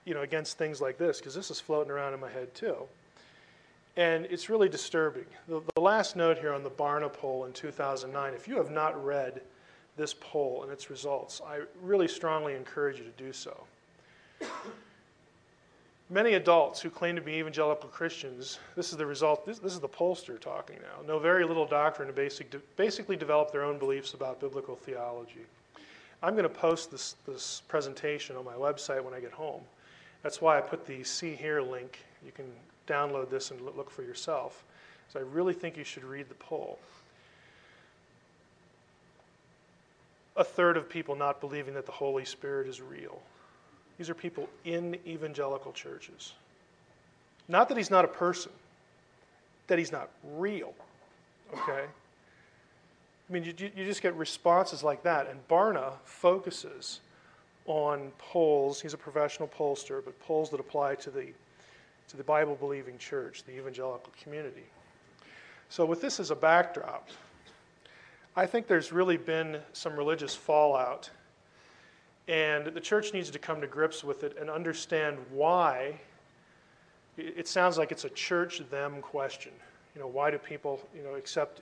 you 0.05 0.13
know, 0.13 0.21
against 0.21 0.57
things 0.57 0.81
like 0.81 0.97
this, 0.97 1.19
because 1.19 1.35
this 1.35 1.51
is 1.51 1.59
floating 1.59 1.91
around 1.91 2.13
in 2.13 2.19
my 2.19 2.29
head 2.29 2.53
too. 2.53 2.75
And 3.95 4.25
it's 4.25 4.49
really 4.49 4.69
disturbing. 4.69 5.25
The, 5.47 5.61
the 5.75 5.81
last 5.81 6.15
note 6.15 6.39
here 6.39 6.53
on 6.53 6.63
the 6.63 6.69
Barna 6.69 7.11
poll 7.11 7.45
in 7.45 7.53
2009, 7.53 8.33
if 8.33 8.47
you 8.47 8.57
have 8.57 8.71
not 8.71 9.03
read 9.03 9.41
this 9.95 10.15
poll 10.19 10.63
and 10.63 10.71
its 10.71 10.89
results, 10.89 11.41
I 11.45 11.61
really 11.81 12.07
strongly 12.07 12.55
encourage 12.55 12.97
you 12.97 13.03
to 13.05 13.23
do 13.23 13.31
so. 13.31 13.65
Many 16.09 16.33
adults 16.33 16.81
who 16.81 16.89
claim 16.89 17.15
to 17.15 17.21
be 17.21 17.33
evangelical 17.33 17.89
Christians, 17.89 18.59
this 18.75 18.91
is 18.91 18.97
the 18.97 19.05
result, 19.05 19.45
this, 19.45 19.59
this 19.59 19.73
is 19.73 19.79
the 19.79 19.89
pollster 19.89 20.39
talking 20.39 20.77
now, 20.81 21.07
know 21.07 21.17
very 21.17 21.45
little 21.45 21.65
doctrine 21.65 22.07
and 22.07 22.15
basic, 22.15 22.53
basically 22.75 23.15
develop 23.15 23.51
their 23.51 23.63
own 23.63 23.79
beliefs 23.79 24.13
about 24.13 24.39
biblical 24.39 24.75
theology. 24.75 25.45
I'm 26.21 26.33
going 26.33 26.43
to 26.43 26.49
post 26.49 26.91
this, 26.91 27.15
this 27.27 27.61
presentation 27.67 28.35
on 28.35 28.45
my 28.45 28.53
website 28.53 29.03
when 29.03 29.13
I 29.13 29.19
get 29.19 29.31
home. 29.31 29.61
That's 30.23 30.41
why 30.41 30.57
I 30.57 30.61
put 30.61 30.87
the 30.87 31.03
See 31.03 31.35
Here 31.35 31.61
link. 31.61 31.99
You 32.25 32.31
can 32.31 32.45
download 32.87 33.29
this 33.29 33.51
and 33.51 33.61
look 33.61 33.89
for 33.89 34.03
yourself. 34.03 34.63
So 35.11 35.19
I 35.19 35.23
really 35.23 35.53
think 35.53 35.77
you 35.77 35.83
should 35.83 36.03
read 36.03 36.29
the 36.29 36.35
poll. 36.35 36.79
A 40.35 40.43
third 40.43 40.77
of 40.77 40.89
people 40.89 41.15
not 41.15 41.39
believing 41.39 41.75
that 41.75 41.85
the 41.85 41.91
Holy 41.91 42.25
Spirit 42.25 42.67
is 42.67 42.81
real. 42.81 43.21
These 43.97 44.09
are 44.09 44.15
people 44.15 44.49
in 44.65 44.97
evangelical 45.05 45.71
churches. 45.71 46.33
Not 47.47 47.69
that 47.69 47.77
he's 47.77 47.91
not 47.91 48.05
a 48.05 48.07
person, 48.07 48.51
that 49.67 49.77
he's 49.77 49.91
not 49.91 50.09
real. 50.35 50.73
Okay? 51.53 51.85
I 53.29 53.33
mean, 53.33 53.43
you, 53.43 53.53
you 53.75 53.85
just 53.85 54.01
get 54.01 54.15
responses 54.15 54.81
like 54.81 55.03
that. 55.03 55.29
And 55.29 55.47
Barna 55.47 55.93
focuses 56.03 57.01
on 57.65 58.11
polls. 58.17 58.81
He's 58.81 58.93
a 58.93 58.97
professional 58.97 59.47
pollster, 59.47 60.03
but 60.03 60.19
polls 60.19 60.49
that 60.51 60.59
apply 60.59 60.95
to 60.95 61.09
the, 61.09 61.27
to 62.09 62.17
the 62.17 62.23
Bible 62.23 62.55
believing 62.55 62.97
church, 62.97 63.43
the 63.43 63.57
evangelical 63.57 64.11
community. 64.21 64.65
So, 65.69 65.85
with 65.85 66.01
this 66.01 66.19
as 66.19 66.29
a 66.29 66.35
backdrop, 66.35 67.09
I 68.35 68.45
think 68.45 68.67
there's 68.67 68.91
really 68.91 69.17
been 69.17 69.59
some 69.73 69.95
religious 69.95 70.35
fallout 70.35 71.09
and 72.27 72.67
the 72.67 72.79
church 72.79 73.13
needs 73.13 73.29
to 73.31 73.39
come 73.39 73.59
to 73.61 73.67
grips 73.67 74.03
with 74.03 74.23
it 74.23 74.37
and 74.39 74.49
understand 74.49 75.17
why. 75.31 75.99
It 77.17 77.47
sounds 77.47 77.77
like 77.77 77.91
it's 77.91 78.05
a 78.05 78.09
church 78.09 78.61
them 78.71 79.01
question. 79.01 79.51
You 79.93 80.01
know, 80.01 80.07
why 80.07 80.31
do 80.31 80.37
people, 80.37 80.81
you 80.95 81.03
know, 81.03 81.15
accept 81.15 81.61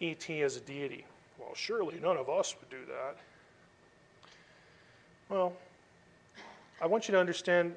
ET 0.00 0.28
as 0.30 0.56
a 0.56 0.60
deity? 0.60 1.04
Well, 1.38 1.54
surely 1.54 2.00
none 2.00 2.16
of 2.16 2.28
us 2.28 2.54
would 2.58 2.70
do 2.70 2.84
that. 2.86 3.18
Well, 5.28 5.52
I 6.80 6.86
want 6.86 7.06
you 7.06 7.12
to 7.12 7.20
understand 7.20 7.74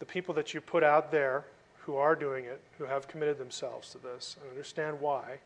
the 0.00 0.04
people 0.04 0.34
that 0.34 0.52
you 0.52 0.60
put 0.60 0.84
out 0.84 1.10
there 1.10 1.44
who 1.78 1.96
are 1.96 2.14
doing 2.14 2.44
it, 2.44 2.60
who 2.76 2.84
have 2.84 3.08
committed 3.08 3.38
themselves 3.38 3.90
to 3.92 3.98
this, 3.98 4.36
and 4.38 4.50
understand 4.50 5.00
why. 5.00 5.38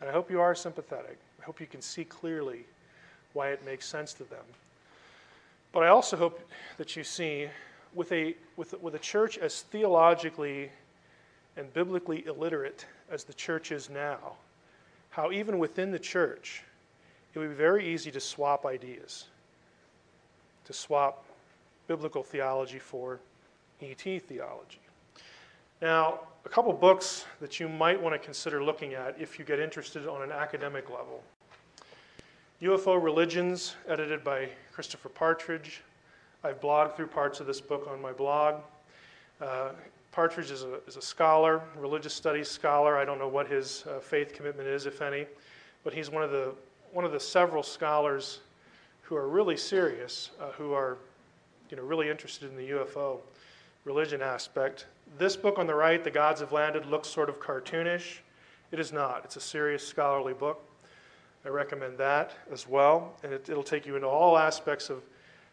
And 0.00 0.08
I 0.08 0.12
hope 0.12 0.30
you 0.30 0.40
are 0.40 0.54
sympathetic. 0.54 1.18
I 1.40 1.44
hope 1.44 1.60
you 1.60 1.66
can 1.66 1.82
see 1.82 2.04
clearly 2.04 2.64
why 3.32 3.48
it 3.48 3.64
makes 3.64 3.88
sense 3.88 4.12
to 4.14 4.24
them. 4.24 4.44
But 5.72 5.82
I 5.82 5.88
also 5.88 6.16
hope 6.16 6.40
that 6.76 6.94
you 6.94 7.02
see, 7.02 7.48
with 7.92 8.12
a, 8.12 8.36
with, 8.56 8.80
with 8.80 8.94
a 8.94 9.00
church 9.00 9.36
as 9.36 9.62
theologically 9.62 10.70
and 11.56 11.74
biblically 11.74 12.24
illiterate 12.26 12.86
as 13.10 13.24
the 13.24 13.34
church 13.34 13.72
is 13.72 13.90
now, 13.90 14.34
how 15.10 15.32
even 15.32 15.58
within 15.58 15.90
the 15.90 15.98
church, 15.98 16.62
it 17.34 17.40
would 17.40 17.48
be 17.48 17.54
very 17.56 17.84
easy 17.84 18.12
to 18.12 18.20
swap 18.20 18.64
ideas, 18.64 19.24
to 20.68 20.74
swap 20.74 21.24
biblical 21.86 22.22
theology 22.22 22.78
for 22.78 23.20
ET 23.80 24.02
theology. 24.02 24.80
Now, 25.80 26.20
a 26.44 26.48
couple 26.50 26.74
books 26.74 27.24
that 27.40 27.58
you 27.58 27.70
might 27.70 27.98
want 28.00 28.14
to 28.14 28.18
consider 28.18 28.62
looking 28.62 28.92
at 28.92 29.18
if 29.18 29.38
you 29.38 29.46
get 29.46 29.60
interested 29.60 30.06
on 30.06 30.20
an 30.20 30.30
academic 30.30 30.90
level. 30.90 31.22
UFO 32.60 33.02
Religions, 33.02 33.76
edited 33.88 34.22
by 34.22 34.50
Christopher 34.70 35.08
Partridge. 35.08 35.80
I've 36.44 36.60
blogged 36.60 36.96
through 36.96 37.06
parts 37.06 37.40
of 37.40 37.46
this 37.46 37.62
book 37.62 37.88
on 37.90 38.02
my 38.02 38.12
blog. 38.12 38.56
Uh, 39.40 39.70
Partridge 40.12 40.50
is 40.50 40.64
a, 40.64 40.80
is 40.86 40.98
a 40.98 41.02
scholar, 41.02 41.62
religious 41.78 42.12
studies 42.12 42.50
scholar. 42.50 42.98
I 42.98 43.06
don't 43.06 43.18
know 43.18 43.28
what 43.28 43.48
his 43.48 43.86
uh, 43.86 44.00
faith 44.00 44.34
commitment 44.34 44.68
is, 44.68 44.84
if 44.84 45.00
any, 45.00 45.24
but 45.82 45.94
he's 45.94 46.10
one 46.10 46.22
of 46.22 46.30
the, 46.30 46.52
one 46.92 47.06
of 47.06 47.12
the 47.12 47.20
several 47.20 47.62
scholars 47.62 48.40
who 49.08 49.16
are 49.16 49.26
really 49.26 49.56
serious, 49.56 50.32
uh, 50.38 50.50
who 50.52 50.74
are 50.74 50.98
you 51.70 51.78
know, 51.78 51.82
really 51.82 52.10
interested 52.10 52.50
in 52.50 52.56
the 52.56 52.70
UFO 52.72 53.20
religion 53.86 54.20
aspect. 54.20 54.84
This 55.16 55.34
book 55.34 55.58
on 55.58 55.66
the 55.66 55.74
right, 55.74 56.04
The 56.04 56.10
Gods 56.10 56.40
Have 56.40 56.52
Landed, 56.52 56.84
looks 56.84 57.08
sort 57.08 57.30
of 57.30 57.40
cartoonish. 57.40 58.18
It 58.70 58.78
is 58.78 58.92
not. 58.92 59.22
It's 59.24 59.36
a 59.36 59.40
serious 59.40 59.86
scholarly 59.86 60.34
book. 60.34 60.62
I 61.46 61.48
recommend 61.48 61.96
that 61.96 62.32
as 62.52 62.68
well. 62.68 63.14
And 63.22 63.32
it, 63.32 63.48
will 63.48 63.62
take 63.62 63.86
you 63.86 63.96
into 63.96 64.06
all 64.06 64.36
aspects 64.36 64.90
of 64.90 65.02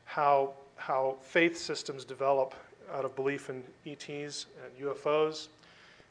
how, 0.04 0.52
how 0.76 1.16
faith 1.22 1.58
systems 1.58 2.04
develop 2.04 2.56
out 2.94 3.06
of 3.06 3.16
belief 3.16 3.50
in 3.50 3.64
ETs 3.86 4.48
and 4.66 4.86
UFOs. 4.86 5.48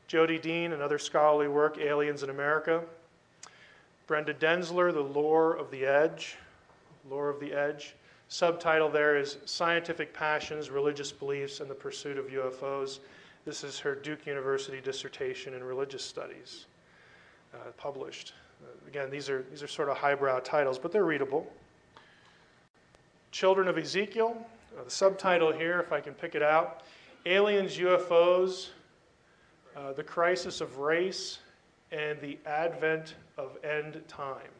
Jodi 0.09 0.38
Dean, 0.38 0.72
another 0.72 0.98
scholarly 0.98 1.48
work, 1.48 1.76
Aliens 1.76 2.22
in 2.22 2.30
America. 2.30 2.80
Brenda 4.07 4.33
Denzler, 4.33 4.94
The 4.94 5.00
Lore 5.00 5.54
of 5.54 5.70
the 5.70 5.85
Edge. 5.85 6.38
Lure 7.08 7.30
of 7.30 7.40
the 7.40 7.52
Edge. 7.52 7.94
Subtitle 8.28 8.88
there 8.88 9.16
is 9.16 9.38
Scientific 9.44 10.12
Passions, 10.14 10.70
Religious 10.70 11.12
Beliefs, 11.12 11.60
and 11.60 11.70
the 11.70 11.74
Pursuit 11.74 12.18
of 12.18 12.26
UFOs. 12.26 13.00
This 13.44 13.62
is 13.62 13.78
her 13.78 13.94
Duke 13.94 14.26
University 14.26 14.80
dissertation 14.80 15.54
in 15.54 15.62
religious 15.62 16.02
studies, 16.02 16.66
uh, 17.52 17.58
published. 17.76 18.32
Again, 18.88 19.10
these 19.10 19.28
are, 19.28 19.44
these 19.50 19.62
are 19.62 19.68
sort 19.68 19.88
of 19.88 19.96
highbrow 19.96 20.40
titles, 20.40 20.78
but 20.78 20.92
they're 20.92 21.04
readable. 21.04 21.46
Children 23.30 23.68
of 23.68 23.76
Ezekiel, 23.76 24.36
uh, 24.78 24.84
the 24.84 24.90
subtitle 24.90 25.52
here, 25.52 25.80
if 25.80 25.92
I 25.92 26.00
can 26.00 26.14
pick 26.14 26.34
it 26.34 26.42
out 26.42 26.82
Aliens, 27.26 27.78
UFOs, 27.78 28.68
uh, 29.74 29.94
the 29.94 30.02
Crisis 30.02 30.60
of 30.60 30.78
Race, 30.78 31.38
and 31.90 32.20
the 32.20 32.38
Advent 32.44 33.14
of 33.38 33.56
End 33.64 34.02
Time. 34.08 34.50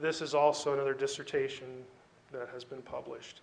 This 0.00 0.22
is 0.22 0.34
also 0.34 0.74
another 0.74 0.94
dissertation 0.94 1.66
that 2.32 2.48
has 2.52 2.64
been 2.64 2.82
published. 2.82 3.40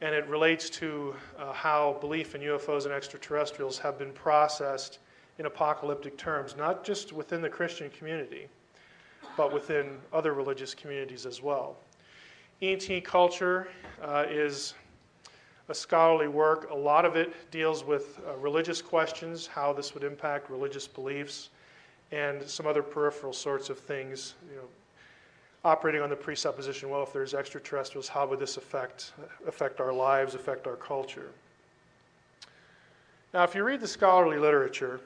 And 0.00 0.14
it 0.14 0.26
relates 0.28 0.70
to 0.70 1.14
uh, 1.38 1.52
how 1.52 1.96
belief 2.00 2.34
in 2.34 2.40
UFOs 2.42 2.84
and 2.84 2.92
extraterrestrials 2.92 3.78
have 3.78 3.98
been 3.98 4.12
processed 4.12 4.98
in 5.38 5.46
apocalyptic 5.46 6.16
terms, 6.16 6.56
not 6.56 6.84
just 6.84 7.12
within 7.12 7.40
the 7.40 7.48
Christian 7.48 7.90
community, 7.90 8.48
but 9.36 9.52
within 9.52 9.98
other 10.12 10.34
religious 10.34 10.74
communities 10.74 11.26
as 11.26 11.42
well. 11.42 11.76
ET 12.60 13.04
culture 13.04 13.68
uh, 14.02 14.26
is 14.28 14.74
a 15.68 15.74
scholarly 15.74 16.28
work. 16.28 16.70
A 16.70 16.74
lot 16.74 17.04
of 17.04 17.16
it 17.16 17.50
deals 17.50 17.84
with 17.84 18.20
uh, 18.26 18.36
religious 18.36 18.82
questions, 18.82 19.46
how 19.46 19.72
this 19.72 19.94
would 19.94 20.02
impact 20.02 20.50
religious 20.50 20.88
beliefs, 20.88 21.50
and 22.10 22.42
some 22.42 22.66
other 22.66 22.82
peripheral 22.82 23.32
sorts 23.32 23.70
of 23.70 23.78
things. 23.78 24.34
You 24.50 24.56
know, 24.56 24.68
operating 25.64 26.00
on 26.00 26.10
the 26.10 26.16
presupposition, 26.16 26.88
well, 26.88 27.02
if 27.02 27.12
there's 27.12 27.34
extraterrestrials, 27.34 28.08
how 28.08 28.26
would 28.26 28.38
this 28.38 28.56
affect 28.56 29.12
affect 29.46 29.80
our 29.80 29.92
lives, 29.92 30.34
affect 30.34 30.66
our 30.66 30.76
culture? 30.76 31.30
Now, 33.34 33.44
if 33.44 33.54
you 33.54 33.62
read 33.62 33.80
the 33.80 33.88
scholarly 33.88 34.38
literature, 34.38 35.00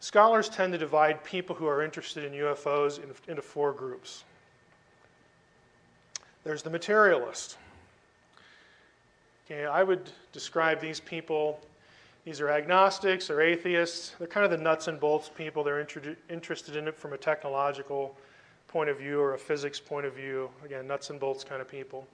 scholars 0.00 0.48
tend 0.48 0.72
to 0.72 0.78
divide 0.78 1.24
people 1.24 1.56
who 1.56 1.66
are 1.66 1.82
interested 1.82 2.24
in 2.24 2.32
UFOs 2.32 3.00
into 3.26 3.42
four 3.42 3.72
groups. 3.72 4.24
There's 6.44 6.62
the 6.62 6.70
materialist. 6.70 7.56
Okay, 9.46 9.66
I 9.66 9.82
would 9.82 10.10
describe 10.32 10.80
these 10.80 11.00
people, 11.00 11.58
these 12.24 12.40
are 12.40 12.50
agnostics 12.50 13.30
or 13.30 13.40
atheists. 13.40 14.14
They're 14.18 14.28
kind 14.28 14.44
of 14.44 14.50
the 14.50 14.58
nuts 14.58 14.88
and 14.88 15.00
bolts 15.00 15.30
people. 15.34 15.64
They're 15.64 15.80
inter- 15.80 16.16
interested 16.30 16.76
in 16.76 16.86
it 16.86 16.96
from 16.96 17.14
a 17.14 17.16
technological 17.16 18.14
point 18.68 18.88
of 18.90 18.98
view 18.98 19.20
or 19.20 19.34
a 19.34 19.38
physics 19.38 19.80
point 19.80 20.06
of 20.06 20.14
view. 20.14 20.48
Again, 20.64 20.86
nuts 20.86 21.10
and 21.10 21.18
bolts 21.18 21.42
kind 21.42 21.60
of 21.60 21.68
people. 21.68 22.06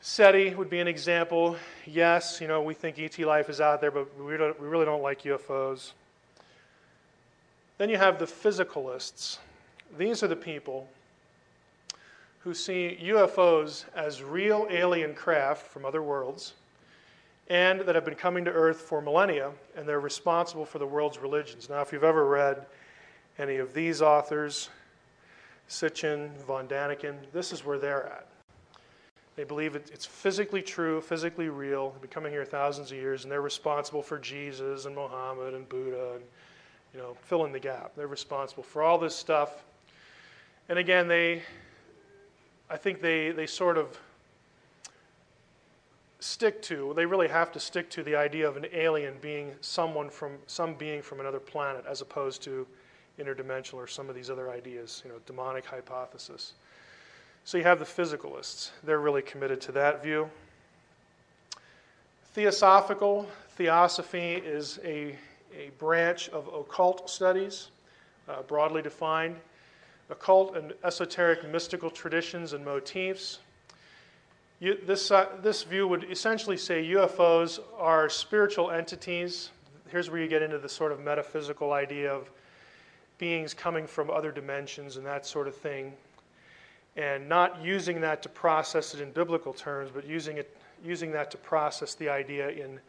SETI 0.00 0.54
would 0.54 0.70
be 0.70 0.80
an 0.80 0.88
example. 0.88 1.56
Yes, 1.86 2.40
you 2.40 2.48
know, 2.48 2.62
we 2.62 2.72
think 2.72 2.98
ET 2.98 3.18
life 3.18 3.50
is 3.50 3.60
out 3.60 3.80
there, 3.80 3.90
but 3.90 4.18
we, 4.18 4.36
don't, 4.36 4.58
we 4.58 4.66
really 4.66 4.86
don't 4.86 5.02
like 5.02 5.22
UFOs. 5.22 5.92
Then 7.76 7.90
you 7.90 7.98
have 7.98 8.18
the 8.18 8.24
physicalists. 8.24 9.38
These 9.98 10.22
are 10.22 10.28
the 10.28 10.36
people 10.36 10.88
who 12.40 12.54
see 12.54 12.98
UFOs 13.02 13.84
as 13.94 14.22
real 14.22 14.66
alien 14.70 15.14
craft 15.14 15.66
from 15.66 15.84
other 15.84 16.02
worlds 16.02 16.54
and 17.50 17.80
that 17.80 17.96
have 17.96 18.04
been 18.04 18.14
coming 18.14 18.44
to 18.44 18.50
Earth 18.52 18.80
for 18.80 19.02
millennia, 19.02 19.50
and 19.76 19.86
they're 19.86 20.00
responsible 20.00 20.64
for 20.64 20.78
the 20.78 20.86
world's 20.86 21.18
religions. 21.18 21.68
Now, 21.68 21.80
if 21.80 21.92
you've 21.92 22.04
ever 22.04 22.24
read 22.24 22.64
any 23.38 23.56
of 23.56 23.74
these 23.74 24.00
authors, 24.00 24.70
Sitchin, 25.70 26.30
von 26.46 26.66
Daniken, 26.66 27.14
this 27.32 27.52
is 27.52 27.64
where 27.64 27.78
they're 27.78 28.06
at. 28.06 28.26
They 29.36 29.44
believe 29.44 29.76
it's 29.76 30.04
physically 30.04 30.60
true, 30.60 31.00
physically 31.00 31.48
real. 31.48 31.90
They've 31.90 32.02
been 32.02 32.10
coming 32.10 32.32
here 32.32 32.44
thousands 32.44 32.90
of 32.90 32.98
years, 32.98 33.22
and 33.22 33.32
they're 33.32 33.40
responsible 33.40 34.02
for 34.02 34.18
Jesus 34.18 34.84
and 34.84 34.94
Muhammad 34.94 35.54
and 35.54 35.66
Buddha, 35.68 36.16
and 36.16 36.24
you 36.92 37.00
know, 37.00 37.16
fill 37.22 37.46
in 37.46 37.52
the 37.52 37.60
gap. 37.60 37.92
They're 37.96 38.08
responsible 38.08 38.64
for 38.64 38.82
all 38.82 38.98
this 38.98 39.14
stuff. 39.14 39.62
And 40.68 40.78
again, 40.78 41.08
they 41.08 41.42
I 42.70 42.76
think 42.76 43.00
they, 43.00 43.32
they 43.32 43.46
sort 43.46 43.76
of 43.76 43.98
stick 46.20 46.62
to, 46.62 46.92
they 46.94 47.04
really 47.04 47.26
have 47.26 47.50
to 47.52 47.60
stick 47.60 47.90
to 47.90 48.04
the 48.04 48.14
idea 48.14 48.48
of 48.48 48.56
an 48.56 48.66
alien 48.72 49.14
being 49.20 49.52
someone 49.60 50.08
from, 50.08 50.38
some 50.46 50.74
being 50.74 51.02
from 51.02 51.18
another 51.18 51.40
planet 51.40 51.84
as 51.88 52.00
opposed 52.00 52.42
to 52.42 52.64
interdimensional 53.20 53.74
or 53.74 53.86
some 53.86 54.08
of 54.08 54.14
these 54.14 54.30
other 54.30 54.50
ideas, 54.50 55.02
you 55.04 55.10
know, 55.10 55.18
demonic 55.26 55.64
hypothesis. 55.64 56.54
So 57.44 57.58
you 57.58 57.64
have 57.64 57.78
the 57.78 57.84
physicalists. 57.84 58.70
They're 58.84 59.00
really 59.00 59.22
committed 59.22 59.60
to 59.62 59.72
that 59.72 60.02
view. 60.02 60.30
Theosophical, 62.34 63.28
theosophy 63.56 64.34
is 64.34 64.78
a, 64.84 65.16
a 65.56 65.70
branch 65.78 66.28
of 66.28 66.46
occult 66.48 67.10
studies, 67.10 67.68
uh, 68.28 68.42
broadly 68.42 68.82
defined 68.82 69.36
occult 70.10 70.56
and 70.56 70.74
esoteric 70.84 71.48
mystical 71.50 71.88
traditions 71.88 72.52
and 72.52 72.64
motifs. 72.64 73.38
You, 74.58 74.78
this, 74.86 75.10
uh, 75.10 75.28
this 75.40 75.62
view 75.62 75.88
would 75.88 76.04
essentially 76.10 76.56
say 76.56 76.84
UFOs 76.90 77.60
are 77.78 78.10
spiritual 78.10 78.70
entities. 78.70 79.50
Here's 79.88 80.10
where 80.10 80.20
you 80.20 80.28
get 80.28 80.42
into 80.42 80.58
the 80.58 80.68
sort 80.68 80.92
of 80.92 81.00
metaphysical 81.00 81.72
idea 81.72 82.12
of 82.12 82.30
beings 83.20 83.52
coming 83.54 83.86
from 83.86 84.10
other 84.10 84.32
dimensions 84.32 84.96
and 84.96 85.06
that 85.06 85.26
sort 85.26 85.46
of 85.46 85.54
thing. 85.54 85.92
And 86.96 87.28
not 87.28 87.62
using 87.62 88.00
that 88.00 88.22
to 88.24 88.28
process 88.28 88.94
it 88.94 89.00
in 89.00 89.12
biblical 89.12 89.52
terms, 89.52 89.90
but 89.94 90.04
using, 90.06 90.38
it, 90.38 90.56
using 90.84 91.12
that 91.12 91.30
to 91.30 91.36
process 91.36 91.94
the 91.94 92.08
idea 92.08 92.48
in 92.48 92.80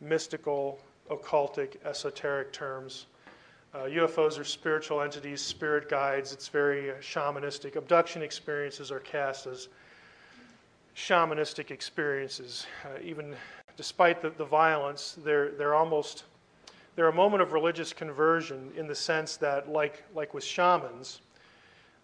mystical, 0.00 0.78
occultic, 1.08 1.76
esoteric 1.86 2.52
terms. 2.52 3.06
Uh, 3.72 3.84
UFOs 3.84 4.38
are 4.38 4.44
spiritual 4.44 5.00
entities, 5.00 5.40
spirit 5.40 5.88
guides. 5.88 6.32
It's 6.32 6.48
very 6.48 6.90
uh, 6.90 6.94
shamanistic. 6.94 7.76
Abduction 7.76 8.20
experiences 8.20 8.90
are 8.90 8.98
cast 8.98 9.46
as 9.46 9.68
shamanistic 10.96 11.70
experiences. 11.70 12.66
Uh, 12.84 12.98
even 13.02 13.36
despite 13.76 14.20
the, 14.20 14.30
the 14.30 14.44
violence, 14.44 15.16
they're, 15.24 15.52
they're 15.52 15.74
almost 15.74 16.24
they're 17.00 17.08
a 17.08 17.14
moment 17.14 17.40
of 17.40 17.54
religious 17.54 17.94
conversion 17.94 18.70
in 18.76 18.86
the 18.86 18.94
sense 18.94 19.38
that, 19.38 19.70
like, 19.70 20.04
like 20.14 20.34
with 20.34 20.44
shamans, 20.44 21.22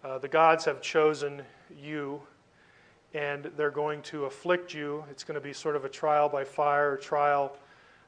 uh, 0.03 0.17
the 0.17 0.27
gods 0.27 0.65
have 0.65 0.81
chosen 0.81 1.43
you 1.79 2.19
and 3.13 3.51
they're 3.55 3.69
going 3.69 4.01
to 4.01 4.25
afflict 4.25 4.73
you. 4.73 5.05
It's 5.11 5.23
going 5.23 5.35
to 5.35 5.39
be 5.39 5.53
sort 5.53 5.75
of 5.75 5.85
a 5.85 5.89
trial 5.89 6.27
by 6.27 6.43
fire, 6.43 6.95
a 6.95 6.99
trial 6.99 7.55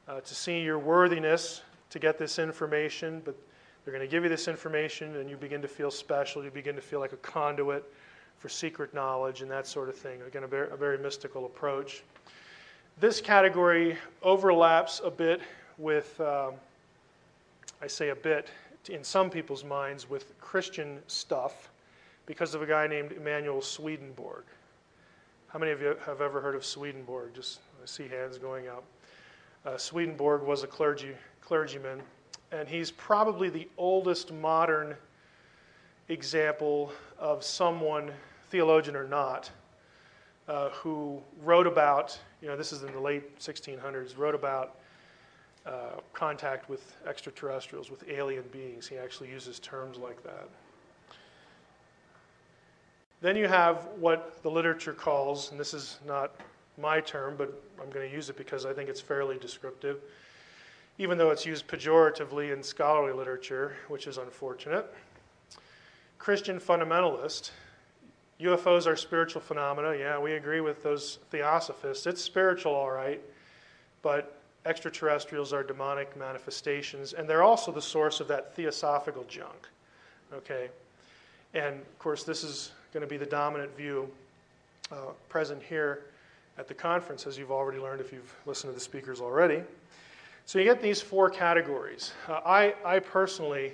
uh, 0.08 0.22
to 0.22 0.34
see 0.34 0.62
your 0.62 0.80
worthiness 0.80 1.62
to 1.92 2.00
get 2.00 2.18
this 2.18 2.40
information, 2.40 3.22
but 3.24 3.38
they're 3.86 3.94
going 3.94 4.04
to 4.04 4.10
give 4.10 4.24
you 4.24 4.30
this 4.30 4.48
information, 4.48 5.18
and 5.18 5.30
you 5.30 5.38
begin 5.38 5.62
to 5.62 5.68
feel 5.68 5.92
special. 5.92 6.44
You 6.44 6.50
begin 6.50 6.74
to 6.74 6.82
feel 6.82 7.00
like 7.00 7.14
a 7.14 7.18
conduit 7.18 7.84
for 8.40 8.50
secret 8.50 8.96
knowledge 8.96 9.44
and 9.44 9.52
that 9.52 9.68
sort 9.68 9.90
of 9.90 9.96
thing. 9.96 10.24
Again, 10.24 10.44
a 10.44 10.48
very, 10.48 10.72
a 10.72 10.76
very 10.76 10.98
mystical 10.98 11.46
approach. 11.46 12.02
This 13.00 13.22
category 13.22 13.96
overlaps 14.24 15.02
a 15.06 15.12
bit 15.12 15.42
with, 15.78 16.20
um, 16.20 16.56
I 17.82 17.88
say 17.88 18.10
a 18.10 18.16
bit, 18.16 18.50
in 18.90 19.04
some 19.04 19.30
people's 19.30 19.64
minds, 19.64 20.10
with 20.10 20.38
Christian 20.40 21.00
stuff 21.08 21.70
because 22.26 22.54
of 22.54 22.62
a 22.62 22.66
guy 22.66 22.88
named 22.88 23.12
Emanuel 23.14 23.62
Swedenborg. 23.62 24.44
How 25.48 25.60
many 25.60 25.72
of 25.72 25.82
you 25.82 25.96
have 26.06 26.22
ever 26.22 26.42
heard 26.42 26.56
of 26.56 26.66
Swedenborg? 26.66 27.34
Just 27.34 27.60
I 27.82 27.86
see 27.86 28.08
hands 28.08 28.38
going 28.38 28.68
up. 28.68 28.84
Uh, 29.66 29.78
Swedenborg 29.78 30.44
was 30.44 30.64
a 30.64 30.68
clergy, 30.68 31.16
clergyman 31.42 32.02
and 32.52 32.68
he's 32.68 32.92
probably 32.92 33.50
the 33.50 33.68
oldest 33.78 34.32
modern 34.34 34.96
example 36.08 36.92
of 37.18 37.44
someone, 37.44 38.12
theologian 38.50 38.96
or 38.96 39.08
not, 39.08 39.50
uh, 40.48 40.70
who 40.70 41.22
wrote 41.44 41.68
about, 41.68 42.18
you 42.42 42.48
know, 42.48 42.58
this 42.58 42.72
is 42.72 42.82
in 42.82 42.92
the 42.92 43.00
late 43.00 43.38
1600s, 43.40 44.18
wrote 44.18 44.34
about 44.34 44.79
uh, 45.66 46.00
contact 46.14 46.70
with 46.70 46.96
extraterrestrials, 47.06 47.92
with 47.92 48.04
alien 48.10 48.44
beings. 48.52 48.88
He 48.88 48.98
actually 48.98 49.30
uses 49.30 49.60
terms 49.60 49.98
like 49.98 50.24
that. 50.24 50.48
Then 53.22 53.36
you 53.36 53.48
have 53.48 53.88
what 54.00 54.42
the 54.44 54.50
literature 54.50 54.94
calls, 54.94 55.52
and 55.52 55.60
this 55.60 55.74
is 55.74 56.00
not 56.08 56.36
my 56.78 57.02
term, 57.02 57.36
but 57.38 57.62
I'm 57.82 57.90
going 57.90 58.08
to 58.08 58.16
use 58.16 58.30
it 58.30 58.38
because 58.38 58.66
I 58.66 58.74
think 58.74 58.90
it's 58.90 59.02
fairly 59.02 59.38
descriptive 59.38 60.00
even 61.00 61.18
though 61.18 61.32
it's 61.32 61.46
used 61.46 61.66
pejoratively 61.66 62.54
in 62.54 62.62
scholarly 62.62 63.14
literature, 63.14 63.78
which 63.88 64.06
is 64.06 64.18
unfortunate. 64.18 64.94
Christian 66.20 66.60
fundamentalist, 66.60 67.52
UFOs 68.42 68.86
are 68.86 68.98
spiritual 68.98 69.42
phenomena. 69.42 69.96
Yeah, 69.98 70.20
we 70.20 70.34
agree 70.34 70.60
with 70.60 70.84
those 70.84 71.20
theosophists. 71.32 72.06
It's 72.06 72.22
spiritual, 72.22 72.74
all 72.74 72.92
right, 72.92 73.22
but 74.02 74.39
extraterrestrials 74.66 75.54
are 75.54 75.64
demonic 75.64 76.16
manifestations, 76.18 77.14
and 77.14 77.28
they're 77.28 77.44
also 77.44 77.72
the 77.72 77.82
source 77.82 78.20
of 78.20 78.28
that 78.28 78.56
theosophical 78.56 79.24
junk. 79.24 79.68
Okay? 80.34 80.70
And 81.54 81.76
of 81.76 82.00
course, 82.00 82.24
this 82.24 82.44
is 82.44 82.72
going 82.94 83.02
to 83.02 83.08
be 83.08 83.18
the 83.18 83.26
dominant 83.26 83.76
view 83.76 84.10
uh, 84.92 85.14
present 85.30 85.62
here 85.64 86.06
at 86.58 86.68
the 86.68 86.74
conference, 86.74 87.26
as 87.26 87.38
you've 87.38 87.52
already 87.52 87.80
learned 87.80 88.02
if 88.02 88.12
you've 88.12 88.36
listened 88.46 88.72
to 88.72 88.76
the 88.76 88.84
speakers 88.84 89.22
already. 89.22 89.64
So 90.46 90.60
you 90.60 90.66
get 90.66 90.82
these 90.82 91.02
four 91.02 91.30
categories. 91.30 92.14
Uh, 92.28 92.42
I, 92.46 92.76
I 92.84 93.00
personally 93.00 93.74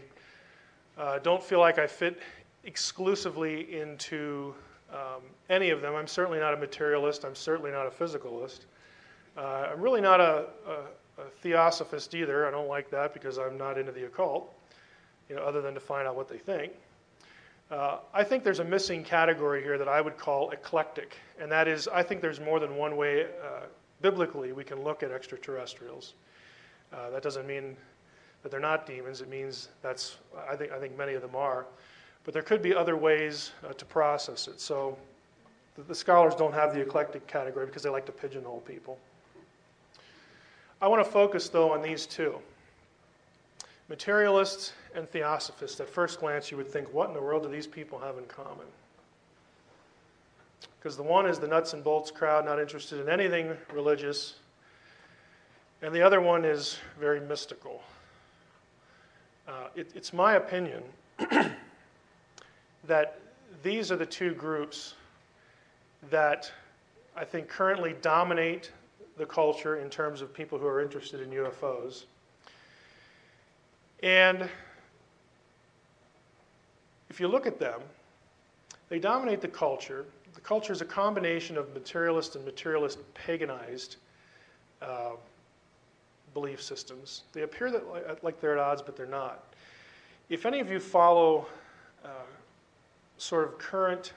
uh, 0.97 1.19
don't 1.19 1.41
feel 1.41 1.59
like 1.59 1.79
I 1.79 1.87
fit 1.87 2.19
exclusively 2.63 3.73
into 3.79 4.53
um, 4.91 5.21
any 5.49 5.69
of 5.69 5.81
them. 5.81 5.95
I'm 5.95 6.07
certainly 6.07 6.39
not 6.39 6.53
a 6.53 6.57
materialist. 6.57 7.25
I'm 7.25 7.35
certainly 7.35 7.71
not 7.71 7.87
a 7.87 7.89
physicalist. 7.89 8.61
Uh, 9.37 9.69
I'm 9.71 9.81
really 9.81 10.01
not 10.01 10.19
a, 10.19 10.47
a, 10.67 11.21
a, 11.21 11.25
theosophist 11.41 12.13
either. 12.15 12.47
I 12.47 12.51
don't 12.51 12.67
like 12.67 12.89
that 12.91 13.13
because 13.13 13.37
I'm 13.37 13.57
not 13.57 13.77
into 13.77 13.91
the 13.91 14.05
occult, 14.05 14.53
you 15.29 15.35
know, 15.35 15.41
other 15.43 15.61
than 15.61 15.73
to 15.73 15.79
find 15.79 16.07
out 16.07 16.15
what 16.15 16.29
they 16.29 16.37
think. 16.37 16.73
Uh, 17.69 17.97
I 18.13 18.23
think 18.23 18.43
there's 18.43 18.59
a 18.59 18.63
missing 18.63 19.03
category 19.03 19.61
here 19.61 19.77
that 19.77 19.87
I 19.87 19.99
would 19.99 20.17
call 20.17 20.51
eclectic, 20.51 21.17
and 21.39 21.51
that 21.51 21.67
is 21.67 21.87
I 21.87 22.03
think 22.03 22.21
there's 22.21 22.39
more 22.39 22.59
than 22.59 22.75
one 22.77 22.95
way 22.95 23.23
uh, 23.23 23.65
biblically 24.01 24.51
we 24.53 24.63
can 24.63 24.83
look 24.83 25.03
at 25.03 25.11
extraterrestrials. 25.11 26.13
Uh, 26.93 27.09
that 27.09 27.23
doesn't 27.23 27.47
mean 27.47 27.75
that 28.43 28.51
they're 28.51 28.59
not 28.59 28.85
demons. 28.85 29.21
It 29.21 29.29
means 29.29 29.69
that's, 29.81 30.17
I 30.47 30.55
think, 30.55 30.71
I 30.71 30.79
think 30.79 30.95
many 30.97 31.13
of 31.15 31.21
them 31.21 31.35
are. 31.35 31.65
But 32.23 32.33
there 32.33 32.43
could 32.43 32.61
be 32.61 32.73
other 32.73 32.95
ways 32.95 33.51
uh, 33.67 33.73
to 33.73 33.85
process 33.85 34.47
it. 34.47 34.61
So 34.61 34.97
The, 35.75 35.83
the 35.83 35.95
scholars 35.95 36.35
don't 36.35 36.53
have 36.53 36.73
the 36.73 36.79
eclectic 36.79 37.27
category 37.27 37.65
because 37.65 37.83
they 37.83 37.89
like 37.89 38.05
to 38.05 38.11
pigeonhole 38.11 38.61
people. 38.61 38.97
I 40.81 40.87
want 40.87 41.03
to 41.03 41.09
focus, 41.09 41.49
though, 41.49 41.71
on 41.71 41.81
these 41.81 42.05
two 42.05 42.35
materialists 43.87 44.73
and 44.95 45.07
theosophists. 45.07 45.79
At 45.79 45.89
first 45.89 46.19
glance, 46.19 46.51
you 46.51 46.57
would 46.57 46.69
think, 46.69 46.93
what 46.93 47.07
in 47.07 47.13
the 47.13 47.21
world 47.21 47.43
do 47.43 47.49
these 47.49 47.67
people 47.67 47.99
have 47.99 48.17
in 48.17 48.25
common? 48.25 48.65
Because 50.79 50.97
the 50.97 51.03
one 51.03 51.25
is 51.25 51.39
the 51.39 51.47
nuts 51.47 51.73
and 51.73 51.83
bolts 51.83 52.11
crowd, 52.11 52.45
not 52.45 52.59
interested 52.59 52.99
in 52.99 53.09
anything 53.09 53.55
religious, 53.73 54.35
and 55.81 55.93
the 55.93 56.01
other 56.01 56.21
one 56.21 56.45
is 56.45 56.77
very 56.99 57.19
mystical. 57.19 57.81
Uh, 59.47 59.67
it, 59.75 59.91
it's 59.95 60.13
my 60.13 60.33
opinion 60.33 60.83
that 62.87 63.19
these 63.61 63.91
are 63.91 63.95
the 63.95 64.05
two 64.05 64.33
groups 64.33 64.95
that 66.09 66.51
I 67.15 67.23
think 67.23 67.47
currently 67.47 67.95
dominate 68.01 68.71
the 69.17 69.25
culture 69.25 69.77
in 69.77 69.89
terms 69.89 70.21
of 70.21 70.33
people 70.33 70.57
who 70.57 70.67
are 70.67 70.81
interested 70.81 71.21
in 71.21 71.29
UFOs. 71.29 72.03
And 74.03 74.49
if 77.09 77.19
you 77.19 77.27
look 77.27 77.47
at 77.47 77.59
them, 77.59 77.81
they 78.89 78.99
dominate 78.99 79.41
the 79.41 79.47
culture. 79.47 80.05
The 80.33 80.41
culture 80.41 80.73
is 80.73 80.81
a 80.81 80.85
combination 80.85 81.57
of 81.57 81.73
materialist 81.73 82.35
and 82.35 82.45
materialist 82.45 82.99
paganized 83.13 83.95
uh, 84.81 85.11
belief 86.33 86.61
systems. 86.61 87.23
They 87.33 87.43
appear 87.43 87.71
that, 87.71 88.23
like 88.23 88.39
they're 88.39 88.53
at 88.53 88.59
odds, 88.59 88.81
but 88.81 88.95
they're 88.97 89.05
not. 89.05 89.53
If 90.29 90.45
any 90.45 90.59
of 90.59 90.69
you 90.69 90.79
follow 90.79 91.47
uh, 92.03 92.09
sort 93.17 93.45
of 93.45 93.57
current 93.57 94.13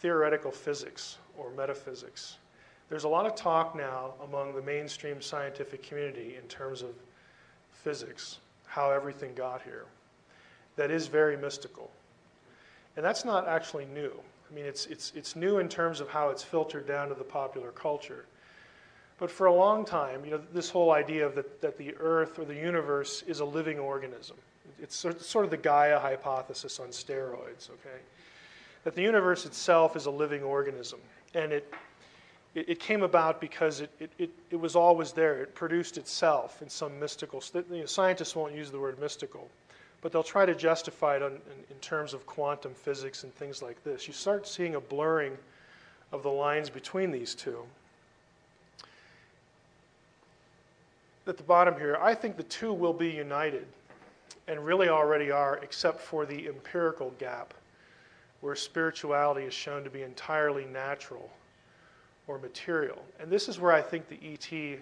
theoretical 0.00 0.50
physics 0.50 1.18
or 1.36 1.50
metaphysics, 1.50 2.36
there's 2.88 3.04
a 3.04 3.08
lot 3.08 3.26
of 3.26 3.34
talk 3.34 3.74
now 3.74 4.14
among 4.24 4.54
the 4.54 4.62
mainstream 4.62 5.20
scientific 5.20 5.82
community 5.82 6.36
in 6.40 6.48
terms 6.48 6.82
of 6.82 6.90
physics, 7.72 8.38
how 8.66 8.90
everything 8.90 9.34
got 9.34 9.62
here, 9.62 9.86
that 10.76 10.90
is 10.90 11.06
very 11.06 11.36
mystical. 11.36 11.90
And 12.96 13.04
that's 13.04 13.24
not 13.24 13.48
actually 13.48 13.86
new. 13.86 14.12
I 14.50 14.54
mean, 14.54 14.64
it's, 14.64 14.86
it's, 14.86 15.12
it's 15.14 15.34
new 15.34 15.58
in 15.58 15.68
terms 15.68 16.00
of 16.00 16.08
how 16.08 16.30
it's 16.30 16.42
filtered 16.42 16.86
down 16.86 17.08
to 17.08 17.14
the 17.14 17.24
popular 17.24 17.70
culture. 17.72 18.26
But 19.18 19.30
for 19.30 19.46
a 19.46 19.52
long 19.52 19.84
time, 19.84 20.24
you 20.24 20.30
know, 20.30 20.40
this 20.52 20.70
whole 20.70 20.92
idea 20.92 21.26
of 21.26 21.34
that, 21.34 21.60
that 21.60 21.78
the 21.78 21.94
earth 21.98 22.38
or 22.38 22.44
the 22.44 22.54
universe 22.54 23.22
is 23.26 23.40
a 23.40 23.44
living 23.44 23.78
organism. 23.78 24.36
It's 24.80 24.94
sort 24.94 25.44
of 25.44 25.50
the 25.50 25.56
Gaia 25.56 25.98
hypothesis 25.98 26.78
on 26.78 26.88
steroids, 26.88 27.70
okay? 27.70 27.98
That 28.84 28.94
the 28.94 29.02
universe 29.02 29.46
itself 29.46 29.96
is 29.96 30.06
a 30.06 30.10
living 30.10 30.42
organism. 30.42 31.00
And 31.34 31.50
it, 31.52 31.72
it, 32.56 32.70
it 32.70 32.80
came 32.80 33.02
about 33.02 33.40
because 33.40 33.82
it, 33.82 33.90
it, 34.00 34.30
it, 34.50 34.56
was 34.58 34.74
always 34.74 35.12
there. 35.12 35.42
It 35.42 35.54
produced 35.54 35.98
itself 35.98 36.62
in 36.62 36.68
some 36.68 36.98
mystical, 36.98 37.42
you 37.54 37.80
know, 37.80 37.86
scientists 37.86 38.34
won't 38.34 38.54
use 38.54 38.70
the 38.70 38.80
word 38.80 38.98
mystical, 38.98 39.48
but 40.00 40.10
they'll 40.10 40.22
try 40.22 40.46
to 40.46 40.54
justify 40.54 41.16
it 41.16 41.22
on, 41.22 41.32
in, 41.32 41.38
in 41.70 41.76
terms 41.82 42.14
of 42.14 42.26
quantum 42.26 42.72
physics 42.72 43.24
and 43.24 43.34
things 43.34 43.62
like 43.62 43.84
this. 43.84 44.08
You 44.08 44.14
start 44.14 44.48
seeing 44.48 44.74
a 44.74 44.80
blurring 44.80 45.36
of 46.12 46.22
the 46.22 46.30
lines 46.30 46.70
between 46.70 47.12
these 47.12 47.34
two. 47.34 47.58
at 51.28 51.36
the 51.36 51.42
bottom 51.42 51.74
here, 51.74 51.98
I 52.00 52.14
think 52.14 52.36
the 52.36 52.44
two 52.44 52.72
will 52.72 52.92
be 52.92 53.10
united, 53.10 53.66
and 54.46 54.64
really 54.64 54.88
already 54.88 55.32
are, 55.32 55.58
except 55.58 56.00
for 56.00 56.24
the 56.24 56.46
empirical 56.46 57.12
gap, 57.18 57.52
where 58.42 58.54
spirituality 58.54 59.44
is 59.44 59.52
shown 59.52 59.82
to 59.82 59.90
be 59.90 60.02
entirely 60.02 60.66
natural 60.66 61.28
or 62.26 62.38
material. 62.38 63.02
And 63.20 63.30
this 63.30 63.48
is 63.48 63.60
where 63.60 63.72
I 63.72 63.82
think 63.82 64.08
the 64.08 64.18
ET 64.22 64.78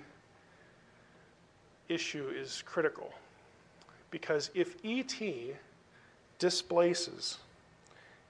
issue 1.89 2.29
is 2.35 2.63
critical. 2.65 3.13
Because 4.11 4.51
if 4.55 4.77
ET 4.85 5.21
displaces, 6.39 7.39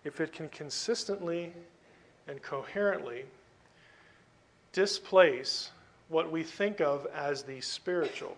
if 0.05 0.21
it 0.21 0.33
can 0.33 0.49
consistently 0.49 1.53
and 2.27 2.43
coherently 2.43 3.25
displace 4.73 5.71
what 6.09 6.31
we 6.31 6.43
think 6.43 6.81
of 6.81 7.07
as 7.15 7.43
the 7.43 7.61
spiritual. 7.61 8.37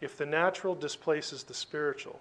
If 0.00 0.16
the 0.16 0.26
natural 0.26 0.74
displaces 0.74 1.42
the 1.42 1.54
spiritual, 1.54 2.20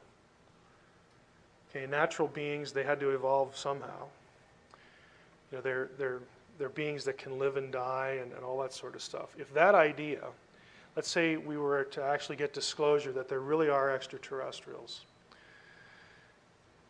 okay, 1.69 1.85
natural 1.85 2.27
beings, 2.27 2.71
they 2.71 2.83
had 2.83 2.99
to 2.99 3.11
evolve 3.11 3.55
somehow. 3.55 4.07
You 5.51 5.57
know, 5.57 5.61
they're, 5.61 5.89
they're, 5.97 6.19
they're 6.57 6.69
beings 6.69 7.03
that 7.05 7.17
can 7.17 7.37
live 7.37 7.57
and 7.57 7.71
die 7.71 8.19
and, 8.21 8.31
and 8.33 8.43
all 8.43 8.59
that 8.61 8.73
sort 8.73 8.95
of 8.95 9.01
stuff. 9.01 9.35
If 9.37 9.53
that 9.53 9.75
idea, 9.75 10.21
let's 10.95 11.09
say 11.09 11.37
we 11.37 11.57
were 11.57 11.83
to 11.85 12.03
actually 12.03 12.35
get 12.35 12.53
disclosure 12.53 13.11
that 13.11 13.27
there 13.27 13.41
really 13.41 13.69
are 13.69 13.91
extraterrestrials, 13.91 15.05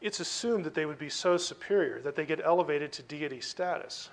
it's 0.01 0.19
assumed 0.19 0.65
that 0.65 0.73
they 0.75 0.86
would 0.86 0.99
be 0.99 1.10
so 1.10 1.38
superior 1.38 1.99
that 2.01 2.15
they 2.15 2.25
get 2.25 2.39
elevated 2.43 2.91
to 2.93 3.04
deity 3.04 3.41
status. 3.41 4.10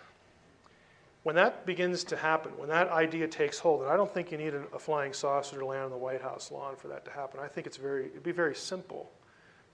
When 1.22 1.36
that 1.36 1.66
begins 1.66 2.02
to 2.04 2.16
happen, 2.16 2.52
when 2.56 2.68
that 2.70 2.88
idea 2.88 3.28
takes 3.28 3.58
hold, 3.58 3.82
and 3.82 3.90
I 3.90 3.96
don't 3.96 4.12
think 4.12 4.32
you 4.32 4.38
need 4.38 4.54
a, 4.54 4.78
flying 4.78 5.12
saucer 5.12 5.58
to 5.58 5.66
land 5.66 5.84
on 5.84 5.90
the 5.90 5.96
White 5.96 6.22
House 6.22 6.50
lawn 6.50 6.74
for 6.76 6.88
that 6.88 7.04
to 7.04 7.12
happen. 7.12 7.38
I 7.40 7.46
think 7.46 7.66
it's 7.66 7.76
very, 7.76 8.06
it'd 8.06 8.24
be 8.24 8.32
very 8.32 8.56
simple 8.56 9.10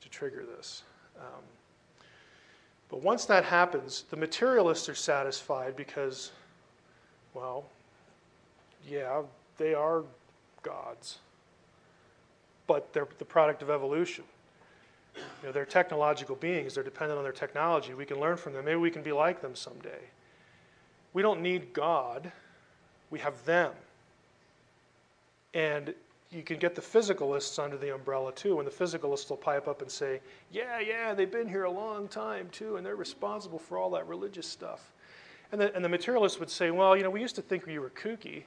to 0.00 0.08
trigger 0.10 0.44
this. 0.44 0.82
Um, 1.18 1.42
but 2.90 3.02
once 3.02 3.26
that 3.26 3.44
happens, 3.44 4.04
the 4.10 4.16
materialists 4.16 4.88
are 4.88 4.94
satisfied 4.94 5.76
because, 5.76 6.32
well, 7.34 7.64
yeah, 8.88 9.22
they 9.58 9.74
are 9.74 10.04
gods, 10.62 11.18
but 12.66 12.92
they're 12.92 13.08
the 13.18 13.24
product 13.24 13.62
of 13.62 13.70
evolution. 13.70 14.24
You 15.16 15.22
know, 15.48 15.52
they're 15.52 15.66
technological 15.66 16.36
beings. 16.36 16.74
They're 16.74 16.84
dependent 16.84 17.18
on 17.18 17.24
their 17.24 17.32
technology. 17.32 17.92
We 17.92 18.06
can 18.06 18.20
learn 18.20 18.36
from 18.36 18.52
them. 18.52 18.64
Maybe 18.64 18.76
we 18.76 18.90
can 18.90 19.02
be 19.02 19.12
like 19.12 19.42
them 19.42 19.54
someday. 19.54 20.00
We 21.12 21.22
don't 21.22 21.40
need 21.40 21.72
God, 21.72 22.30
we 23.10 23.18
have 23.18 23.44
them. 23.44 23.72
And 25.54 25.94
you 26.30 26.42
can 26.42 26.58
get 26.58 26.74
the 26.74 26.82
physicalists 26.82 27.62
under 27.62 27.78
the 27.78 27.94
umbrella 27.94 28.32
too, 28.32 28.58
and 28.58 28.66
the 28.66 28.72
physicalists 28.72 29.30
will 29.30 29.36
pipe 29.36 29.66
up 29.66 29.80
and 29.80 29.90
say, 29.90 30.20
Yeah, 30.50 30.78
yeah, 30.78 31.14
they've 31.14 31.30
been 31.30 31.48
here 31.48 31.64
a 31.64 31.70
long 31.70 32.06
time 32.08 32.48
too, 32.50 32.76
and 32.76 32.84
they're 32.84 32.96
responsible 32.96 33.58
for 33.58 33.78
all 33.78 33.90
that 33.90 34.06
religious 34.06 34.46
stuff. 34.46 34.92
And 35.52 35.60
the, 35.60 35.74
and 35.74 35.82
the 35.82 35.88
materialists 35.88 36.38
would 36.38 36.50
say, 36.50 36.70
Well, 36.70 36.96
you 36.96 37.02
know, 37.02 37.10
we 37.10 37.20
used 37.20 37.36
to 37.36 37.42
think 37.42 37.66
you 37.66 37.80
were 37.80 37.90
kooky. 37.90 38.44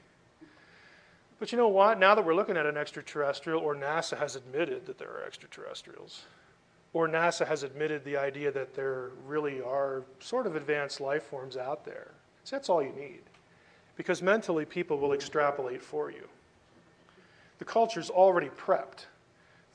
But 1.39 1.51
you 1.51 1.57
know 1.57 1.69
what? 1.69 1.99
Now 1.99 2.13
that 2.13 2.23
we're 2.23 2.35
looking 2.35 2.55
at 2.55 2.67
an 2.67 2.77
extraterrestrial, 2.77 3.59
or 3.59 3.75
NASA 3.75 4.15
has 4.15 4.35
admitted 4.35 4.85
that 4.85 4.99
there 4.99 5.09
are 5.09 5.23
extraterrestrials, 5.25 6.25
or 6.93 7.07
NASA 7.07 7.47
has 7.47 7.63
admitted 7.63 8.05
the 8.05 8.15
idea 8.15 8.51
that 8.51 8.75
there 8.75 9.09
really 9.25 9.59
are 9.59 10.03
sort 10.19 10.45
of 10.45 10.55
advanced 10.55 11.01
life 11.01 11.23
forms 11.23 11.57
out 11.57 11.83
there, 11.83 12.11
so 12.43 12.55
that's 12.55 12.69
all 12.69 12.83
you 12.83 12.93
need. 12.93 13.21
Because 13.95 14.21
mentally, 14.21 14.65
people 14.65 14.99
will 14.99 15.13
extrapolate 15.13 15.81
for 15.81 16.11
you. 16.11 16.27
The 17.61 17.65
culture's 17.65 18.09
already 18.09 18.49
prepped 18.49 19.05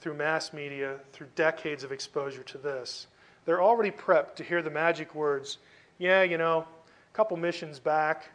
through 0.01 0.15
mass 0.15 0.53
media, 0.53 0.97
through 1.13 1.29
decades 1.37 1.85
of 1.85 1.93
exposure 1.93 2.43
to 2.43 2.59
this. 2.59 3.07
They're 3.45 3.63
already 3.63 3.93
prepped 3.93 4.35
to 4.35 4.43
hear 4.43 4.61
the 4.61 4.71
magic 4.71 5.15
words, 5.15 5.59
yeah, 5.99 6.25
you 6.25 6.37
know, 6.37 6.67
a 6.67 7.17
couple 7.17 7.37
missions 7.37 7.79
back, 7.79 8.29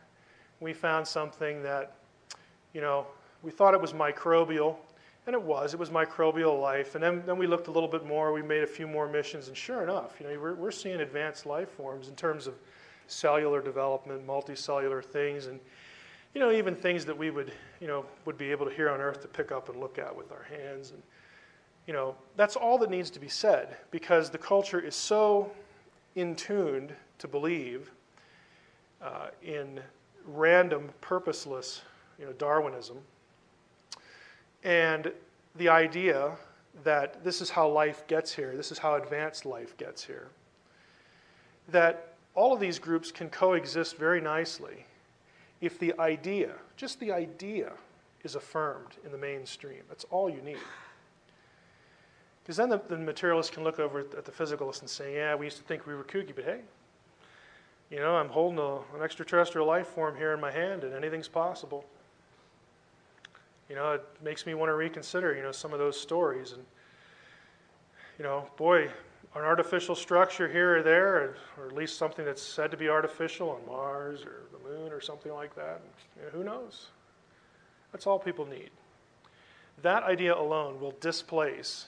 we 0.62 0.72
found 0.72 1.06
something 1.06 1.62
that, 1.64 1.96
you 2.74 2.80
know, 2.80 3.06
we 3.44 3.52
thought 3.52 3.74
it 3.74 3.82
was 3.82 3.92
microbial, 3.92 4.78
and 5.28 5.34
it 5.34 5.42
was. 5.42 5.74
It 5.74 5.80
was 5.82 5.90
microbial 5.90 6.62
life. 6.62 6.96
And 6.96 7.04
then, 7.04 7.22
then 7.26 7.38
we 7.38 7.46
looked 7.46 7.68
a 7.68 7.72
little 7.72 7.90
bit 7.90 8.06
more. 8.06 8.32
We 8.32 8.42
made 8.42 8.64
a 8.64 8.68
few 8.68 8.88
more 8.88 9.10
missions, 9.10 9.50
and 9.50 9.58
sure 9.58 9.84
enough, 9.84 10.16
you 10.22 10.28
know, 10.30 10.40
we're, 10.40 10.56
we're 10.56 10.72
seeing 10.72 11.02
advanced 11.02 11.46
life 11.46 11.72
forms 11.72 12.08
in 12.08 12.16
terms 12.16 12.48
of 12.48 12.54
cellular 13.08 13.62
development, 13.62 14.26
multicellular 14.26 15.04
things, 15.04 15.48
and 15.48 15.60
you 16.34 16.40
know 16.40 16.52
even 16.52 16.76
things 16.76 17.06
that 17.06 17.18
we 17.18 17.30
would 17.30 17.52
you 17.80 17.88
know 17.88 18.06
would 18.26 18.38
be 18.38 18.52
able 18.52 18.66
to 18.66 18.72
here 18.72 18.90
on 18.90 19.02
Earth 19.02 19.22
to 19.22 19.28
pick 19.28 19.52
up 19.52 19.70
and 19.70 19.80
look 19.80 19.98
at 19.98 20.16
with 20.16 20.32
our 20.32 20.44
hands, 20.44 20.92
and 20.92 21.02
you 21.88 21.94
know 21.94 22.16
that's 22.36 22.56
all 22.56 22.78
that 22.78 22.90
needs 22.90 23.10
to 23.12 23.20
be 23.20 23.28
said 23.28 23.78
because 23.92 24.30
the 24.30 24.38
culture 24.38 24.80
is 24.80 24.96
so 24.96 25.52
in 26.16 26.36
tuned 26.36 26.94
to 27.20 27.28
believe 27.28 27.92
uh, 29.02 29.28
in 29.44 29.80
random, 30.26 30.90
purposeless, 31.02 31.82
you 32.20 32.26
know, 32.26 32.34
Darwinism, 32.34 32.98
and 34.64 35.12
the 35.56 35.68
idea 35.70 36.32
that 36.84 37.24
this 37.24 37.42
is 37.42 37.50
how 37.50 37.68
life 37.68 38.06
gets 38.08 38.34
here, 38.34 38.56
this 38.56 38.72
is 38.72 38.78
how 38.78 38.96
advanced 38.96 39.46
life 39.46 39.76
gets 39.78 40.04
here. 40.04 40.30
That 41.70 42.14
all 42.36 42.54
of 42.54 42.60
these 42.60 42.80
groups 42.80 43.12
can 43.12 43.30
coexist 43.30 43.98
very 43.98 44.22
nicely 44.22 44.86
if 45.62 45.80
the 45.80 45.94
idea, 46.00 46.54
just 46.76 47.00
the 47.00 47.12
idea, 47.12 47.72
is 48.24 48.36
affirmed 48.36 48.98
in 49.06 49.12
the 49.12 49.18
mainstream. 49.18 49.84
That's 49.88 50.04
all 50.12 50.30
you 50.30 50.42
need. 50.42 50.58
Because 52.44 52.58
then 52.58 52.70
the, 52.70 52.82
the 52.88 52.98
materialists 52.98 53.54
can 53.54 53.64
look 53.64 53.80
over 53.80 54.00
at 54.00 54.26
the 54.26 54.32
physicalist 54.32 54.82
and 54.82 54.90
say, 54.90 55.16
yeah, 55.16 55.36
we 55.36 55.46
used 55.46 55.58
to 55.58 55.64
think 55.64 55.88
we 55.88 55.96
were 55.96 56.04
kooky, 56.04 56.36
but 56.36 56.44
hey, 56.44 56.62
You 57.92 58.00
know, 58.00 58.16
I'm 58.16 58.30
holding 58.30 58.58
a, 58.58 58.76
an 58.96 59.04
extraterrestrial 59.04 59.68
life 59.68 59.88
form 59.88 60.16
here 60.16 60.32
in 60.32 60.40
my 60.40 60.50
hand, 60.50 60.86
and 60.86 60.94
anything's 60.94 61.28
possible. 61.28 61.86
You 63.70 63.76
know, 63.76 63.92
it 63.92 64.06
makes 64.24 64.46
me 64.46 64.54
want 64.54 64.70
to 64.70 64.76
reconsider, 64.76 65.36
you 65.36 65.44
know, 65.44 65.52
some 65.52 65.74
of 65.74 65.80
those 65.80 66.00
stories. 66.00 66.54
And, 66.54 66.64
you 68.18 68.24
know, 68.24 68.50
boy, 68.56 68.90
an 69.36 69.42
artificial 69.44 69.96
structure 69.96 70.48
here 70.48 70.78
or 70.78 70.84
there, 70.84 71.36
or 71.58 71.68
at 71.68 71.74
least 71.74 71.98
something 71.98 72.26
that's 72.26 72.42
said 72.42 72.70
to 72.72 72.78
be 72.78 72.90
artificial 72.90 73.50
on 73.50 73.66
Mars 73.66 74.24
or 74.24 74.44
the 74.52 74.70
moon 74.70 74.92
or 74.92 75.00
something 75.00 75.32
like 75.32 75.56
that, 75.56 75.82
you 76.18 76.24
know, 76.24 76.30
who 76.30 76.44
knows? 76.44 76.88
That's 77.92 78.08
all 78.08 78.20
people 78.20 78.46
need. 78.46 78.70
That 79.82 80.04
idea 80.04 80.38
alone 80.38 80.80
will 80.80 80.96
displace 81.00 81.88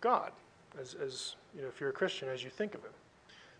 God, 0.00 0.32
as, 0.80 0.94
as 0.94 1.36
you 1.54 1.62
know, 1.62 1.68
if 1.68 1.80
you're 1.80 1.90
a 1.90 1.94
Christian, 1.94 2.28
as 2.28 2.42
you 2.42 2.50
think 2.50 2.74
of 2.74 2.82
Him. 2.82 2.92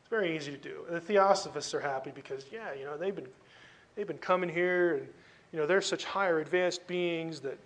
It's 0.00 0.08
very 0.08 0.36
easy 0.36 0.52
to 0.52 0.58
do. 0.58 0.84
The 0.90 1.00
Theosophists 1.00 1.74
are 1.74 1.80
happy 1.80 2.12
because, 2.14 2.46
yeah, 2.52 2.72
you 2.74 2.84
know, 2.84 2.96
they've 2.96 3.14
been, 3.14 3.28
they've 3.94 4.06
been 4.06 4.18
coming 4.18 4.48
here 4.48 4.96
and, 4.96 5.08
you 5.52 5.58
know, 5.58 5.66
they're 5.66 5.80
such 5.80 6.04
higher 6.04 6.40
advanced 6.40 6.86
beings 6.86 7.40
that, 7.40 7.58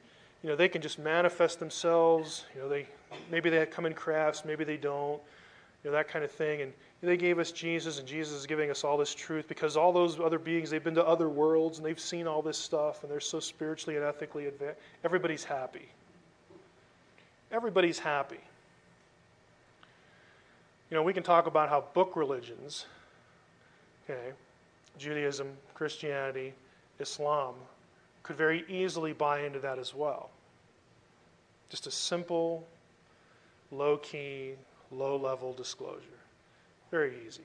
you 0.43 0.49
know, 0.49 0.57
they 0.57 0.68
can 0.68 0.82
just 0.82 0.99
manifest 0.99 1.61
themselves. 1.61 2.45
You 2.55 2.62
know, 2.62 2.68
they, 2.68 2.86
maybe 3.30 3.49
they 3.51 3.64
come 3.66 3.86
in 3.86 3.95
crafts, 3.95 4.45
maybe 4.45 4.64
they 4.64 4.76
don't, 4.76 5.20
you 5.82 5.90
know, 5.90 5.93
that 5.93 6.09
kind 6.09 6.24
of 6.24 6.30
thing. 6.30 6.62
And 6.62 6.72
they 7.01 7.16
gave 7.16 7.38
us 7.38 7.53
Jesus, 7.53 7.99
and 7.99 8.07
Jesus 8.07 8.34
is 8.40 8.47
giving 8.47 8.70
us 8.70 8.84
all 8.84 8.97
this 8.97 9.14
truth 9.14 9.49
because 9.49 9.76
all 9.76 9.93
those 9.93 10.20
other 10.20 10.38
beings, 10.38 10.70
they've 10.70 10.82
been 10.82 10.95
to 10.95 11.07
other 11.07 11.28
worlds 11.28 11.78
and 11.78 11.86
they've 11.86 11.99
seen 11.99 12.26
all 12.26 12.43
this 12.43 12.59
stuff, 12.59 13.03
and 13.03 13.11
they're 13.11 13.20
so 13.20 13.40
spiritually 13.40 13.97
and 13.97 14.05
ethically 14.05 14.47
advanced. 14.47 14.80
Everybody's 15.05 15.45
happy. 15.45 15.88
Everybody's 17.51 17.99
happy. 17.99 18.40
You 20.90 20.97
know, 20.97 21.03
we 21.03 21.12
can 21.12 21.22
talk 21.22 21.47
about 21.47 21.68
how 21.68 21.84
book 21.95 22.16
religions, 22.16 22.86
okay, 24.05 24.32
Judaism, 24.99 25.49
Christianity, 25.74 26.53
Islam, 26.99 27.55
could 28.22 28.36
very 28.36 28.64
easily 28.68 29.12
buy 29.12 29.40
into 29.40 29.58
that 29.60 29.78
as 29.78 29.94
well. 29.94 30.30
Just 31.68 31.86
a 31.86 31.90
simple, 31.90 32.66
low 33.70 33.96
key, 33.96 34.52
low 34.90 35.16
level 35.16 35.52
disclosure. 35.52 36.20
Very 36.90 37.14
easy. 37.26 37.42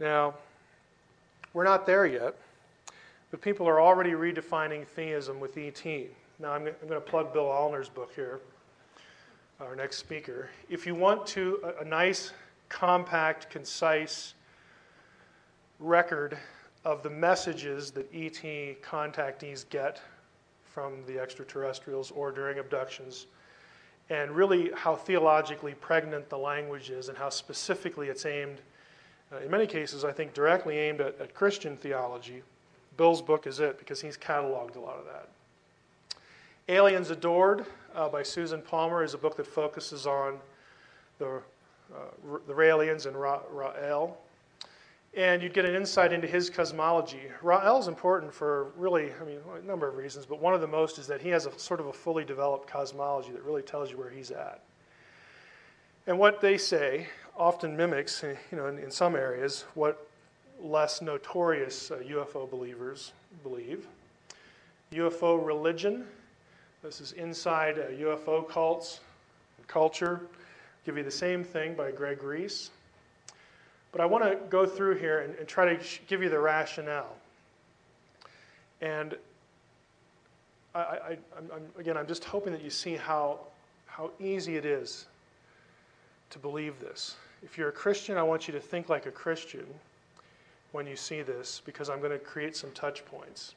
Now, 0.00 0.34
we're 1.52 1.64
not 1.64 1.86
there 1.86 2.06
yet, 2.06 2.34
but 3.30 3.40
people 3.40 3.68
are 3.68 3.80
already 3.80 4.12
redefining 4.12 4.86
theism 4.86 5.40
with 5.40 5.56
ET. 5.56 5.84
Now, 6.38 6.52
I'm, 6.52 6.64
going 6.64 6.74
to 6.88 7.00
plug 7.00 7.32
Bill 7.32 7.48
Alnor's 7.48 7.88
book 7.88 8.12
here, 8.14 8.40
our 9.60 9.74
next 9.74 9.98
speaker. 9.98 10.48
If 10.70 10.86
you 10.86 10.94
want 10.94 11.26
to, 11.28 11.74
a 11.80 11.84
nice, 11.84 12.32
compact, 12.68 13.50
concise 13.50 14.34
record 15.78 16.38
of 16.88 17.02
the 17.02 17.10
messages 17.10 17.90
that 17.90 18.08
ET 18.14 18.40
contactees 18.80 19.68
get 19.68 20.00
from 20.64 21.04
the 21.06 21.18
extraterrestrials 21.18 22.10
or 22.12 22.32
during 22.32 22.58
abductions 22.58 23.26
and 24.08 24.30
really 24.30 24.70
how 24.74 24.96
theologically 24.96 25.74
pregnant 25.74 26.30
the 26.30 26.38
language 26.38 26.88
is 26.88 27.10
and 27.10 27.18
how 27.18 27.28
specifically 27.28 28.08
it's 28.08 28.24
aimed, 28.24 28.62
uh, 29.30 29.36
in 29.40 29.50
many 29.50 29.66
cases, 29.66 30.02
I 30.02 30.12
think, 30.12 30.32
directly 30.32 30.78
aimed 30.78 31.02
at, 31.02 31.20
at, 31.20 31.34
Christian 31.34 31.76
theology. 31.76 32.42
Bill's 32.96 33.20
book 33.20 33.46
is 33.46 33.60
it 33.60 33.78
because 33.78 34.00
he's 34.00 34.16
cataloged 34.16 34.76
a 34.76 34.80
lot 34.80 34.96
of 34.96 35.04
that. 35.04 35.28
Aliens 36.70 37.10
Adored 37.10 37.66
uh, 37.94 38.08
by 38.08 38.22
Susan 38.22 38.62
Palmer 38.62 39.04
is 39.04 39.12
a 39.12 39.18
book 39.18 39.36
that 39.36 39.46
focuses 39.46 40.06
on 40.06 40.38
the, 41.18 41.42
uh, 41.94 42.38
the 42.46 42.54
Raelians 42.54 43.04
and 43.04 43.14
Ra- 43.14 43.42
Rael 43.50 44.16
and 45.16 45.42
you'd 45.42 45.54
get 45.54 45.64
an 45.64 45.74
insight 45.74 46.12
into 46.12 46.26
his 46.26 46.50
cosmology. 46.50 47.22
Rael 47.42 47.78
is 47.78 47.88
important 47.88 48.32
for 48.32 48.70
really, 48.76 49.10
I 49.20 49.24
mean, 49.24 49.38
a 49.56 49.66
number 49.66 49.88
of 49.88 49.96
reasons, 49.96 50.26
but 50.26 50.40
one 50.40 50.54
of 50.54 50.60
the 50.60 50.66
most 50.66 50.98
is 50.98 51.06
that 51.06 51.20
he 51.20 51.30
has 51.30 51.46
a 51.46 51.58
sort 51.58 51.80
of 51.80 51.86
a 51.86 51.92
fully 51.92 52.24
developed 52.24 52.68
cosmology 52.68 53.32
that 53.32 53.42
really 53.42 53.62
tells 53.62 53.90
you 53.90 53.96
where 53.96 54.10
he's 54.10 54.30
at. 54.30 54.62
And 56.06 56.18
what 56.18 56.40
they 56.40 56.56
say 56.56 57.06
often 57.36 57.76
mimics, 57.76 58.22
you 58.22 58.56
know, 58.56 58.66
in, 58.66 58.78
in 58.78 58.90
some 58.90 59.14
areas, 59.14 59.64
what 59.74 60.08
less 60.60 61.00
notorious 61.00 61.90
uh, 61.90 61.96
UFO 62.08 62.50
believers 62.50 63.12
believe. 63.42 63.86
UFO 64.92 65.44
religion, 65.44 66.06
this 66.82 67.00
is 67.00 67.12
inside 67.12 67.78
uh, 67.78 67.90
UFO 68.00 68.48
cults, 68.48 69.00
culture. 69.66 70.22
Give 70.84 70.96
you 70.96 71.04
the 71.04 71.10
same 71.10 71.44
thing 71.44 71.74
by 71.74 71.90
Greg 71.90 72.22
Reece. 72.22 72.70
But 73.92 74.00
I 74.00 74.06
want 74.06 74.24
to 74.24 74.36
go 74.50 74.66
through 74.66 74.96
here 74.96 75.20
and, 75.20 75.34
and 75.36 75.48
try 75.48 75.74
to 75.74 75.84
give 76.06 76.22
you 76.22 76.28
the 76.28 76.38
rationale. 76.38 77.16
And 78.80 79.16
I, 80.74 80.80
I, 80.80 81.18
I'm, 81.36 81.62
again, 81.78 81.96
I'm 81.96 82.06
just 82.06 82.24
hoping 82.24 82.52
that 82.52 82.62
you 82.62 82.70
see 82.70 82.96
how, 82.96 83.40
how 83.86 84.10
easy 84.20 84.56
it 84.56 84.64
is 84.64 85.06
to 86.30 86.38
believe 86.38 86.78
this. 86.80 87.16
If 87.42 87.56
you're 87.56 87.68
a 87.68 87.72
Christian, 87.72 88.16
I 88.16 88.22
want 88.22 88.46
you 88.46 88.52
to 88.54 88.60
think 88.60 88.88
like 88.88 89.06
a 89.06 89.10
Christian 89.10 89.66
when 90.72 90.86
you 90.86 90.96
see 90.96 91.22
this 91.22 91.62
because 91.64 91.88
I'm 91.88 91.98
going 91.98 92.12
to 92.12 92.18
create 92.18 92.56
some 92.56 92.70
touch 92.72 93.04
points. 93.06 93.54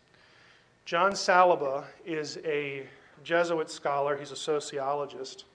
John 0.86 1.12
Saliba 1.12 1.84
is 2.06 2.40
a 2.46 2.88
Jesuit 3.24 3.70
scholar, 3.70 4.18
he's 4.18 4.32
a 4.32 4.36
sociologist. 4.36 5.46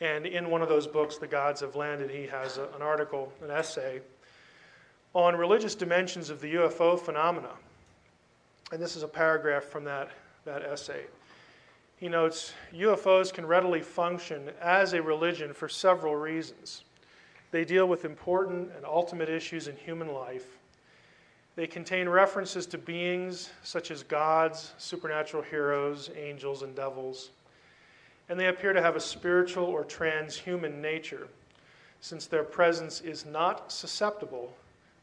And 0.00 0.26
in 0.26 0.50
one 0.50 0.62
of 0.62 0.68
those 0.68 0.86
books, 0.86 1.18
The 1.18 1.26
Gods 1.26 1.60
Have 1.60 1.74
Landed, 1.74 2.10
he 2.10 2.26
has 2.26 2.58
a, 2.58 2.68
an 2.74 2.82
article, 2.82 3.32
an 3.42 3.50
essay, 3.50 4.00
on 5.12 5.34
religious 5.36 5.74
dimensions 5.74 6.30
of 6.30 6.40
the 6.40 6.54
UFO 6.54 6.98
phenomena. 6.98 7.50
And 8.70 8.80
this 8.80 8.94
is 8.94 9.02
a 9.02 9.08
paragraph 9.08 9.64
from 9.64 9.84
that, 9.84 10.10
that 10.44 10.62
essay. 10.62 11.04
He 11.96 12.08
notes 12.08 12.52
UFOs 12.72 13.32
can 13.32 13.44
readily 13.44 13.80
function 13.80 14.50
as 14.60 14.92
a 14.92 15.02
religion 15.02 15.52
for 15.52 15.68
several 15.68 16.14
reasons. 16.14 16.84
They 17.50 17.64
deal 17.64 17.86
with 17.86 18.04
important 18.04 18.70
and 18.76 18.84
ultimate 18.84 19.28
issues 19.28 19.66
in 19.66 19.76
human 19.76 20.12
life. 20.12 20.58
They 21.56 21.66
contain 21.66 22.08
references 22.08 22.66
to 22.66 22.78
beings 22.78 23.50
such 23.64 23.90
as 23.90 24.04
gods, 24.04 24.74
supernatural 24.78 25.42
heroes, 25.42 26.10
angels, 26.16 26.62
and 26.62 26.76
devils 26.76 27.30
and 28.28 28.38
they 28.38 28.48
appear 28.48 28.72
to 28.72 28.82
have 28.82 28.96
a 28.96 29.00
spiritual 29.00 29.64
or 29.64 29.84
transhuman 29.84 30.80
nature, 30.80 31.28
since 32.00 32.26
their 32.26 32.44
presence 32.44 33.00
is 33.00 33.24
not 33.26 33.72
susceptible 33.72 34.52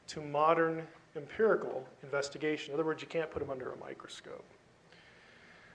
to 0.08 0.22
modern 0.22 0.86
empirical 1.16 1.86
investigation. 2.04 2.74
In 2.74 2.80
other 2.80 2.86
words, 2.86 3.02
you 3.02 3.08
can't 3.08 3.30
put 3.32 3.40
them 3.40 3.50
under 3.50 3.72
a 3.72 3.78
microscope. 3.78 4.46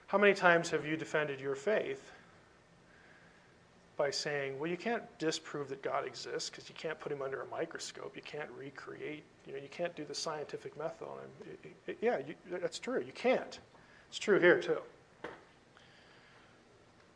How 0.07 0.17
many 0.17 0.33
times 0.33 0.69
have 0.69 0.85
you 0.85 0.97
defended 0.97 1.39
your 1.39 1.55
faith 1.55 2.11
by 3.97 4.09
saying, 4.09 4.57
well, 4.57 4.69
you 4.69 4.77
can't 4.77 5.03
disprove 5.19 5.69
that 5.69 5.83
God 5.83 6.07
exists 6.07 6.49
because 6.49 6.67
you 6.69 6.75
can't 6.75 6.99
put 6.99 7.11
him 7.11 7.21
under 7.21 7.41
a 7.41 7.45
microscope, 7.47 8.15
you 8.15 8.21
can't 8.23 8.49
recreate, 8.57 9.23
you 9.45 9.53
know, 9.53 9.59
you 9.59 9.69
can't 9.69 9.95
do 9.95 10.05
the 10.05 10.15
scientific 10.15 10.77
method 10.77 11.07
on 11.07 11.17
him. 11.17 11.57
It, 11.63 11.91
it, 11.91 11.97
yeah, 12.01 12.17
you, 12.17 12.35
that's 12.59 12.79
true. 12.79 13.03
You 13.05 13.13
can't. 13.13 13.59
It's 14.09 14.17
true 14.17 14.39
here, 14.39 14.59
too 14.59 14.79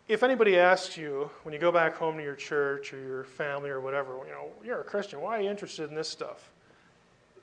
if 0.07 0.21
anybody 0.21 0.57
asks 0.57 0.97
you 0.97 1.29
when 1.43 1.53
you 1.53 1.59
go 1.59 1.71
back 1.71 1.95
home 1.95 2.17
to 2.17 2.23
your 2.23 2.35
church 2.35 2.93
or 2.93 2.99
your 2.99 3.23
family 3.23 3.69
or 3.69 3.81
whatever, 3.81 4.17
you 4.25 4.31
know, 4.31 4.49
you're 4.63 4.81
a 4.81 4.83
Christian, 4.83 5.19
why 5.19 5.39
are 5.39 5.41
you 5.41 5.49
interested 5.49 5.89
in 5.89 5.95
this 5.95 6.09
stuff? 6.09 6.51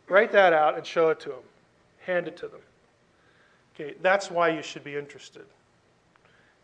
Write 0.09 0.31
that 0.33 0.53
out 0.53 0.77
and 0.77 0.87
show 0.87 1.09
it 1.11 1.19
to 1.21 1.31
them. 1.31 1.43
Hand 2.07 2.29
it 2.29 2.37
to 2.39 2.49
them. 2.49 2.61
Okay, 3.75 3.95
that's 4.01 4.31
why 4.31 4.51
you 4.51 4.63
should 4.63 4.85
be 4.85 4.97
interested. 4.97 5.45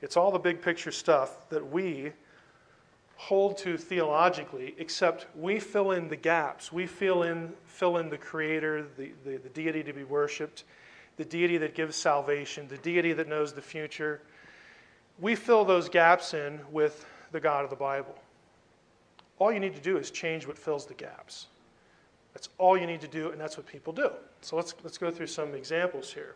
It's 0.01 0.17
all 0.17 0.31
the 0.31 0.39
big 0.39 0.63
picture 0.63 0.93
stuff 0.93 1.49
that 1.49 1.69
we 1.73 2.13
hold 3.17 3.59
to 3.59 3.77
theologically, 3.77 4.75
except 4.79 5.27
we 5.37 5.59
fill 5.59 5.91
in 5.91 6.09
the 6.09 6.17
gaps. 6.17 6.73
We 6.73 6.87
fill 6.87 7.25
in, 7.25 7.53
fill 7.67 7.97
in 7.97 8.09
the 8.09 8.19
Creator, 8.19 8.87
the, 8.97 9.11
the, 9.25 9.39
the 9.39 9.49
deity 9.49 9.83
to 9.83 9.93
be 9.93 10.05
worshiped, 10.05 10.63
the 11.17 11.25
deity 11.25 11.59
that 11.59 11.75
gives 11.75 11.97
salvation, 11.97 12.69
the 12.69 12.79
deity 12.79 13.13
that 13.15 13.29
knows 13.29 13.53
the 13.53 13.63
future 13.63 14.21
we 15.21 15.35
fill 15.35 15.65
those 15.65 15.89
gaps 15.89 16.35
in 16.35 16.61
with 16.71 17.05
the 17.33 17.41
God 17.41 17.65
of 17.65 17.71
the 17.71 17.77
Bible. 17.77 18.15
All 19.39 19.53
you 19.53 19.61
need 19.61 19.75
to 19.75 19.81
do 19.81 19.97
is 19.97 20.11
change 20.11 20.47
what 20.47 20.59
fills 20.59 20.87
the 20.87 20.95
gaps. 20.95 21.47
That's 22.35 22.49
all 22.59 22.77
you 22.77 22.87
need 22.87 23.01
to 23.01 23.09
do, 23.09 23.31
and 23.31 23.41
that's 23.41 23.57
what 23.57 23.67
people 23.67 23.93
do. 23.93 24.11
So 24.43 24.57
let's, 24.57 24.75
let's 24.85 24.99
go 24.99 25.11
through 25.11 25.27
some 25.27 25.55
examples 25.55 26.13
here. 26.13 26.35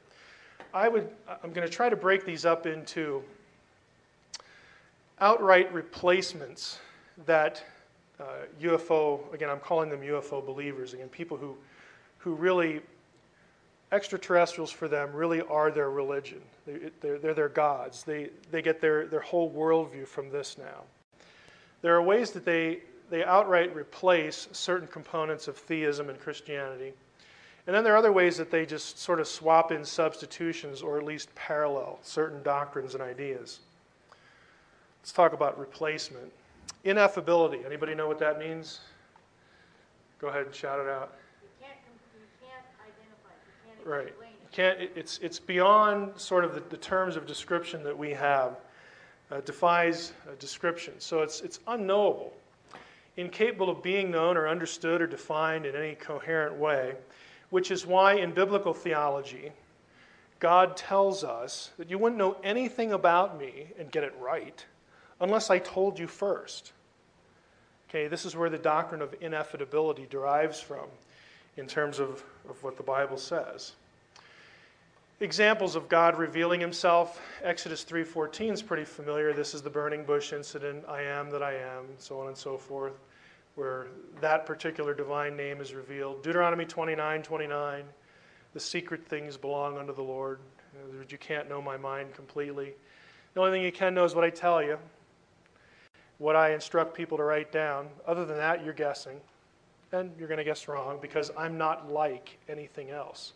I 0.74 0.89
would, 0.89 1.09
I'm 1.43 1.53
going 1.53 1.66
to 1.66 1.72
try 1.72 1.89
to 1.89 1.97
break 1.97 2.24
these 2.24 2.45
up 2.45 2.66
into 2.66 3.22
outright 5.20 5.72
replacements 5.72 6.80
that 7.26 7.62
uh, 8.18 8.24
UFO, 8.61 9.33
again, 9.35 9.51
I'm 9.51 9.61
calling 9.61 9.91
them 9.91 10.01
UFO 10.01 10.45
believers, 10.45 10.95
again, 10.95 11.09
people 11.09 11.37
who, 11.37 11.57
who 12.18 12.35
really 12.35 12.80
extraterrestrials 13.93 14.70
for 14.70 14.88
them 14.88 15.12
really 15.12 15.43
are 15.43 15.70
their 15.70 15.90
religion. 15.90 16.40
They, 16.66 16.90
they're, 17.01 17.18
they're 17.18 17.34
their 17.34 17.49
gods. 17.49 18.03
They, 18.03 18.30
they 18.51 18.62
get 18.62 18.80
their, 18.80 19.07
their 19.07 19.20
whole 19.20 19.53
worldview 19.53 20.09
from 20.09 20.30
this 20.30 20.59
now. 20.59 20.82
There 21.82 21.95
are 21.95 22.03
ways 22.03 22.30
that 22.32 22.45
they, 22.45 22.80
they 23.11 23.24
outright 23.24 23.74
replace 23.76 24.49
certain 24.53 24.88
components 24.88 25.47
of 25.47 25.57
theism 25.57 26.09
and 26.09 26.18
Christianity. 26.18 26.93
And 27.66 27.76
then 27.76 27.84
there 27.84 27.93
are 27.95 27.99
other 27.99 28.12
ways 28.12 28.36
that 28.38 28.51
they 28.51 28.66
just 28.66 28.99
sort 28.99 29.20
of 29.20 29.28
swap 29.28 29.70
in 29.70 29.84
substitutions 29.84 30.82
or 30.82 30.99
at 30.99 31.05
least 31.05 31.32
parallel 31.34 31.99
certain 32.03 32.43
doctrines 32.43 32.95
and 32.95 33.03
ideas. 33.03 33.61
Let's 35.01 35.12
talk 35.12 35.32
about 35.32 35.59
replacement. 35.59 36.32
Ineffability. 36.84 37.64
Anybody 37.64 37.95
know 37.95 38.09
what 38.09 38.18
that 38.18 38.38
means? 38.38 38.80
Go 40.20 40.28
ahead 40.28 40.47
and 40.47 40.55
shout 40.55 40.80
it 40.80 40.88
out. 40.88 41.14
You 41.43 41.49
can't, 41.61 41.78
you 42.14 42.26
can't 42.40 42.66
identify, 42.78 43.34
you 43.47 43.55
can't 43.66 43.72
Right. 43.85 44.12
Can't, 44.53 44.80
it- 44.80 44.93
it's, 44.97 45.18
it's 45.18 45.39
beyond 45.39 46.12
sort 46.20 46.45
of 46.45 46.55
the, 46.55 46.61
the 46.68 46.76
terms 46.76 47.16
of 47.16 47.26
description 47.26 47.83
that 47.85 47.97
we 47.97 48.11
have. 48.11 48.57
Uh, 49.30 49.41
defies 49.47 50.12
uh, 50.28 50.33
description. 50.39 50.93
So 50.99 51.22
it's, 51.22 51.41
it's 51.41 51.59
unknowable, 51.66 52.35
incapable 53.16 53.70
of 53.70 53.83
being 53.83 54.11
known 54.11 54.37
or 54.37 54.47
understood 54.47 55.01
or 55.01 55.07
defined 55.07 55.64
in 55.64 55.74
any 55.74 55.95
coherent 55.95 56.57
way, 56.57 56.97
which 57.49 57.70
is 57.70 57.87
why 57.87 58.14
in 58.16 58.33
biblical 58.33 58.74
theology, 58.74 59.53
God 60.39 60.76
tells 60.76 61.24
us 61.24 61.70
that 61.78 61.89
you 61.89 61.97
wouldn't 61.97 62.18
know 62.18 62.37
anything 62.45 62.93
about 62.93 63.39
me 63.39 63.68
and 63.78 63.91
get 63.91 64.05
it 64.05 64.12
right 64.20 64.66
unless 65.18 65.49
I 65.49 65.59
told 65.61 65.99
you 65.99 66.07
first. 66.07 66.72
Okay, 67.89 68.09
this 68.09 68.26
is 68.26 68.37
where 68.37 68.51
the 68.51 68.59
doctrine 68.59 69.01
of 69.01 69.18
ineffability 69.20 70.11
derives 70.11 70.61
from 70.61 70.85
in 71.57 71.66
terms 71.66 71.98
of, 71.98 72.24
of 72.48 72.62
what 72.62 72.76
the 72.76 72.82
Bible 72.82 73.16
says. 73.16 73.72
Examples 75.20 75.76
of 75.76 75.88
God 75.88 76.18
revealing 76.18 76.61
himself, 76.61 77.20
Exodus 77.44 77.84
3:14 77.84 78.53
is 78.53 78.62
pretty 78.62 78.84
familiar. 78.84 79.32
This 79.32 79.55
is 79.55 79.62
the 79.62 79.70
burning 79.70 80.05
bush 80.05 80.32
incident, 80.32 80.84
I 80.88 81.03
am 81.03 81.30
that 81.30 81.42
I 81.42 81.55
am, 81.55 81.84
so 81.98 82.20
on 82.20 82.26
and 82.26 82.36
so 82.36 82.59
forth, 82.59 82.94
where 83.55 83.86
that 84.20 84.46
particular 84.46 84.94
divine 84.94 85.36
name 85.36 85.61
is 85.61 85.74
revealed. 85.74 86.24
Deuteronomy 86.24 86.64
29:29, 86.64 87.84
the 88.53 88.59
secret 88.59 89.07
things 89.07 89.36
belong 89.36 89.78
unto 89.78 89.94
the 89.94 90.03
Lord. 90.03 90.40
You 91.09 91.18
can't 91.18 91.48
know 91.48 91.62
my 91.62 91.76
mind 91.76 92.14
completely. 92.14 92.74
The 93.34 93.40
only 93.40 93.53
thing 93.53 93.62
you 93.62 93.70
can 93.70 93.94
know 93.94 94.05
is 94.05 94.16
what 94.16 94.24
I 94.24 94.30
tell 94.30 94.61
you, 94.61 94.76
what 96.18 96.34
I 96.34 96.53
instruct 96.53 96.94
people 96.94 97.16
to 97.18 97.24
write 97.24 97.53
down. 97.53 97.88
Other 98.07 98.24
than 98.24 98.38
that, 98.38 98.64
you're 98.64 98.74
guessing. 98.74 99.20
And 99.93 100.11
you're 100.18 100.28
going 100.28 100.38
to 100.38 100.45
guess 100.45 100.68
wrong 100.68 100.99
because 101.03 101.30
I'm 101.36 101.59
not 101.59 101.90
like 101.93 102.38
anything 102.49 102.90
else. 102.90 103.34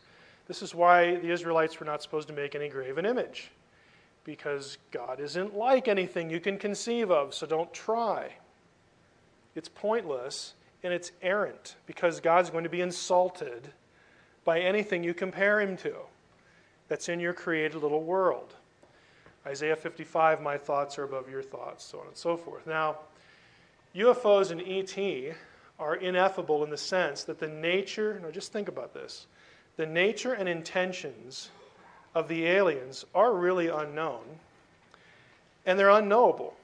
This 0.49 0.63
is 0.63 0.75
why 0.75 1.17
the 1.17 1.31
Israelites 1.31 1.79
were 1.79 1.87
not 1.87 2.03
supposed 2.03 2.29
to 2.29 2.35
make 2.35 2.55
any 2.55 2.69
graven 2.69 3.05
image, 3.05 3.51
because 4.25 4.79
God 4.91 5.21
isn't 5.21 5.55
like 5.55 5.87
anything 5.89 6.31
you 6.31 6.41
can 6.41 6.57
conceive 6.57 7.11
of, 7.11 7.35
so 7.35 7.47
don't 7.47 7.73
try. 7.75 8.31
It's 9.55 9.69
pointless 9.69 10.55
and 10.83 10.95
it's 10.95 11.13
errant, 11.21 11.77
because 11.87 12.21
God's 12.21 12.49
going 12.49 12.65
to 12.65 12.71
be 12.71 12.81
insulted 12.81 13.73
by 14.45 14.61
anything 14.61 15.03
you 15.03 15.15
compare 15.15 15.61
him 15.61 15.77
to 15.79 15.95
that's 16.89 17.09
in 17.09 17.19
your 17.19 17.33
created 17.33 17.83
little 17.83 18.05
world. 18.05 18.55
Isaiah 19.47 19.77
55, 19.77 20.41
my 20.41 20.57
thoughts 20.57 20.99
are 20.99 21.05
above 21.05 21.29
your 21.29 21.43
thoughts, 21.43 21.85
so 21.85 21.99
on 22.01 22.07
and 22.07 22.17
so 22.17 22.37
forth. 22.37 22.67
Now, 22.67 22.99
UFOs 23.95 24.53
and 24.53 24.61
ET 24.61 25.35
are 25.79 25.97
ineffable 25.97 26.64
in 26.64 26.70
the 26.70 26.77
sense 26.77 27.24
that 27.24 27.39
the 27.39 27.49
nature, 27.49 28.20
now 28.22 28.31
just 28.31 28.53
think 28.53 28.68
about 28.68 28.95
this, 28.95 29.27
the 29.77 29.87
nature 29.87 30.33
and 30.33 30.49
intentions 30.49 31.51
of 32.14 32.29
the 32.29 32.47
aliens 32.47 33.05
are 33.14 33.35
really 33.35 33.68
unknown, 33.68 34.22
and 35.66 35.79
they're 35.79 35.91
unknowable. 35.91 36.55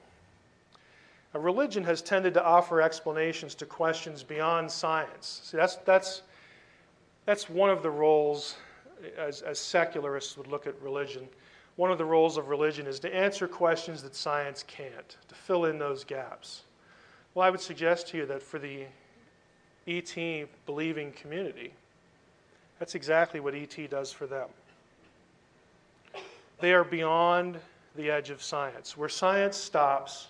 A 1.35 1.39
religion 1.39 1.83
has 1.83 2.01
tended 2.01 2.33
to 2.35 2.43
offer 2.43 2.81
explanations 2.81 3.55
to 3.55 3.65
questions 3.65 4.23
beyond 4.23 4.69
science. 4.69 5.41
See, 5.43 5.57
that's, 5.57 5.75
that's, 5.77 6.21
that's 7.25 7.49
one 7.49 7.69
of 7.69 7.83
the 7.83 7.89
roles, 7.89 8.55
as, 9.17 9.41
as 9.41 9.59
secularists 9.59 10.37
would 10.37 10.47
look 10.47 10.67
at 10.67 10.79
religion, 10.81 11.27
one 11.75 11.91
of 11.91 11.97
the 11.97 12.05
roles 12.05 12.37
of 12.37 12.49
religion 12.49 12.85
is 12.85 12.99
to 12.99 13.13
answer 13.13 13.47
questions 13.47 14.03
that 14.03 14.15
science 14.15 14.63
can't, 14.67 15.17
to 15.27 15.35
fill 15.35 15.65
in 15.65 15.79
those 15.79 16.03
gaps. 16.03 16.63
Well, 17.33 17.45
I 17.45 17.49
would 17.49 17.61
suggest 17.61 18.09
to 18.09 18.17
you 18.17 18.25
that 18.27 18.43
for 18.43 18.59
the 18.59 18.85
ET 19.87 20.15
believing 20.65 21.11
community, 21.11 21.73
that's 22.79 22.95
exactly 22.95 23.39
what 23.39 23.53
ET 23.53 23.89
does 23.89 24.11
for 24.11 24.27
them. 24.27 24.47
They 26.59 26.73
are 26.73 26.83
beyond 26.83 27.59
the 27.95 28.09
edge 28.09 28.29
of 28.29 28.41
science. 28.41 28.97
Where 28.97 29.09
science 29.09 29.57
stops, 29.57 30.27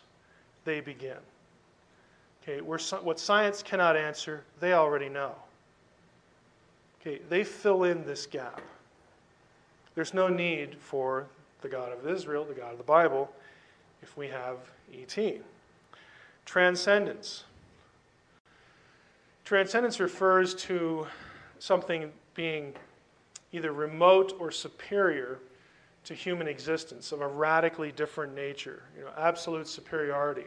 they 0.66 0.82
begin. 0.82 1.18
Okay, 2.42 2.62
where, 2.62 2.80
what 3.02 3.20
science 3.20 3.64
cannot 3.64 3.96
answer, 3.96 4.44
they 4.60 4.74
already 4.74 5.10
know. 5.10 5.34
Okay, 7.00 7.22
they 7.30 7.44
fill 7.44 7.84
in 7.84 8.06
this 8.06 8.26
gap. 8.26 8.62
There's 9.96 10.14
no 10.14 10.28
need 10.28 10.76
for 10.80 11.28
the 11.62 11.70
God 11.70 11.92
of 11.92 12.08
Israel, 12.08 12.46
the 12.46 12.54
God 12.54 12.72
of 12.72 12.78
the 12.78 12.84
Bible, 12.84 13.32
if 14.02 14.18
we 14.18 14.28
have 14.28 14.58
ET. 14.94 15.42
Transcendence. 16.46 17.44
Transcendence 19.54 20.00
refers 20.00 20.56
to 20.56 21.06
something 21.60 22.12
being 22.34 22.74
either 23.52 23.72
remote 23.72 24.34
or 24.40 24.50
superior 24.50 25.38
to 26.06 26.16
human 26.16 26.48
existence, 26.48 27.12
of 27.12 27.22
a 27.22 27.28
radically 27.28 27.92
different 27.92 28.34
nature, 28.34 28.82
you 28.98 29.04
know, 29.04 29.12
absolute 29.16 29.68
superiority. 29.68 30.46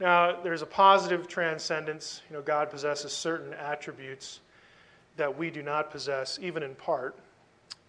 Now, 0.00 0.42
there's 0.42 0.62
a 0.62 0.66
positive 0.66 1.28
transcendence. 1.28 2.22
You 2.28 2.34
know, 2.34 2.42
God 2.42 2.70
possesses 2.70 3.12
certain 3.12 3.54
attributes 3.54 4.40
that 5.16 5.38
we 5.38 5.48
do 5.48 5.62
not 5.62 5.92
possess, 5.92 6.36
even 6.42 6.64
in 6.64 6.74
part, 6.74 7.16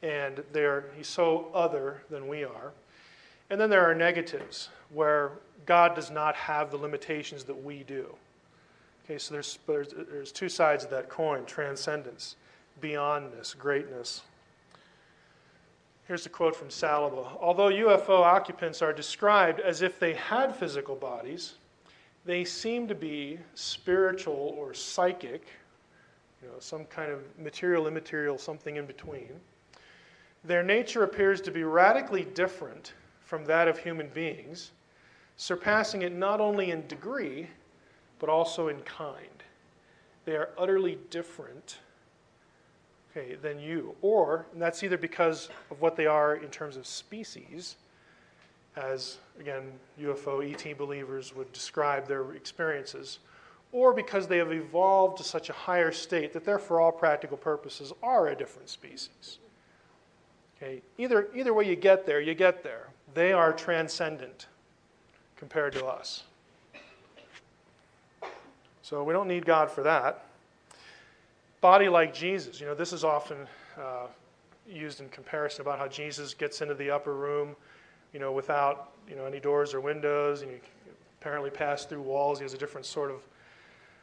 and 0.03 0.43
they're, 0.51 0.91
He's 0.95 1.07
so 1.07 1.49
other 1.55 2.03
than 2.11 2.27
we 2.27 2.43
are. 2.43 2.71
And 3.49 3.59
then 3.59 3.71
there 3.71 3.83
are 3.83 3.95
negatives, 3.95 4.69
where 4.93 5.31
God 5.65 5.95
does 5.95 6.11
not 6.11 6.35
have 6.35 6.69
the 6.69 6.77
limitations 6.77 7.45
that 7.45 7.63
we 7.63 7.81
do. 7.81 8.15
Okay, 9.05 9.19
so 9.19 9.35
there's, 9.35 9.59
there's, 9.67 9.93
there's 10.09 10.31
two 10.31 10.49
sides 10.49 10.83
of 10.83 10.89
that 10.89 11.09
coin 11.09 11.45
transcendence, 11.45 12.37
beyondness, 12.81 13.55
greatness. 13.55 14.23
Here's 16.07 16.25
a 16.25 16.29
quote 16.29 16.55
from 16.55 16.69
Saliba. 16.69 17.37
Although 17.39 17.69
UFO 17.69 18.21
occupants 18.21 18.81
are 18.81 18.91
described 18.91 19.59
as 19.59 19.83
if 19.83 19.99
they 19.99 20.13
had 20.13 20.55
physical 20.55 20.95
bodies, 20.95 21.53
they 22.25 22.43
seem 22.43 22.87
to 22.87 22.95
be 22.95 23.37
spiritual 23.53 24.55
or 24.57 24.73
psychic, 24.73 25.45
you 26.41 26.47
know, 26.47 26.55
some 26.57 26.85
kind 26.85 27.11
of 27.11 27.21
material, 27.37 27.85
immaterial, 27.85 28.39
something 28.39 28.77
in 28.77 28.87
between. 28.87 29.29
Their 30.43 30.63
nature 30.63 31.03
appears 31.03 31.41
to 31.41 31.51
be 31.51 31.63
radically 31.63 32.25
different 32.25 32.93
from 33.23 33.45
that 33.45 33.67
of 33.67 33.77
human 33.77 34.09
beings, 34.09 34.71
surpassing 35.37 36.01
it 36.01 36.11
not 36.11 36.41
only 36.41 36.71
in 36.71 36.87
degree, 36.87 37.47
but 38.19 38.29
also 38.29 38.67
in 38.67 38.79
kind. 38.81 39.43
They 40.25 40.35
are 40.35 40.49
utterly 40.57 40.97
different 41.09 41.77
okay, 43.15 43.35
than 43.35 43.59
you. 43.59 43.95
Or, 44.01 44.45
and 44.53 44.61
that's 44.61 44.83
either 44.83 44.97
because 44.97 45.49
of 45.71 45.81
what 45.81 45.95
they 45.95 46.05
are 46.05 46.35
in 46.35 46.49
terms 46.49 46.77
of 46.77 46.85
species, 46.85 47.75
as 48.75 49.17
again, 49.39 49.71
UFO 50.01 50.43
ET 50.43 50.77
believers 50.77 51.35
would 51.35 51.51
describe 51.53 52.07
their 52.07 52.33
experiences, 52.33 53.19
or 53.71 53.93
because 53.93 54.27
they 54.27 54.37
have 54.37 54.51
evolved 54.51 55.17
to 55.17 55.23
such 55.23 55.49
a 55.49 55.53
higher 55.53 55.91
state 55.91 56.33
that 56.33 56.45
they're, 56.45 56.59
for 56.59 56.79
all 56.79 56.91
practical 56.91 57.37
purposes, 57.37 57.93
are 58.01 58.29
a 58.29 58.35
different 58.35 58.69
species. 58.69 59.39
Okay, 60.57 60.81
either, 60.97 61.27
either 61.35 61.53
way 61.53 61.67
you 61.67 61.75
get 61.75 62.05
there, 62.05 62.21
you 62.21 62.33
get 62.33 62.63
there. 62.63 62.87
They 63.13 63.33
are 63.33 63.51
transcendent 63.51 64.47
compared 65.35 65.73
to 65.73 65.85
us. 65.85 66.23
So 68.85 69.03
we 69.03 69.13
don't 69.13 69.27
need 69.27 69.47
God 69.47 69.71
for 69.71 69.81
that. 69.81 70.25
Body 71.59 71.89
like 71.89 72.13
Jesus, 72.13 72.59
you 72.59 72.67
know, 72.67 72.75
this 72.75 72.93
is 72.93 73.03
often 73.03 73.47
uh, 73.81 74.05
used 74.69 75.01
in 75.01 75.09
comparison 75.09 75.61
about 75.61 75.79
how 75.79 75.87
Jesus 75.87 76.35
gets 76.35 76.61
into 76.61 76.75
the 76.75 76.91
upper 76.91 77.15
room, 77.15 77.55
you 78.13 78.19
know, 78.19 78.31
without 78.31 78.91
you 79.09 79.15
know 79.15 79.25
any 79.25 79.39
doors 79.39 79.73
or 79.73 79.81
windows, 79.81 80.43
and 80.43 80.51
you 80.51 80.59
apparently 81.19 81.49
pass 81.49 81.85
through 81.85 82.03
walls. 82.03 82.37
He 82.37 82.43
has 82.43 82.53
a 82.53 82.59
different 82.59 82.85
sort 82.85 83.09
of. 83.09 83.21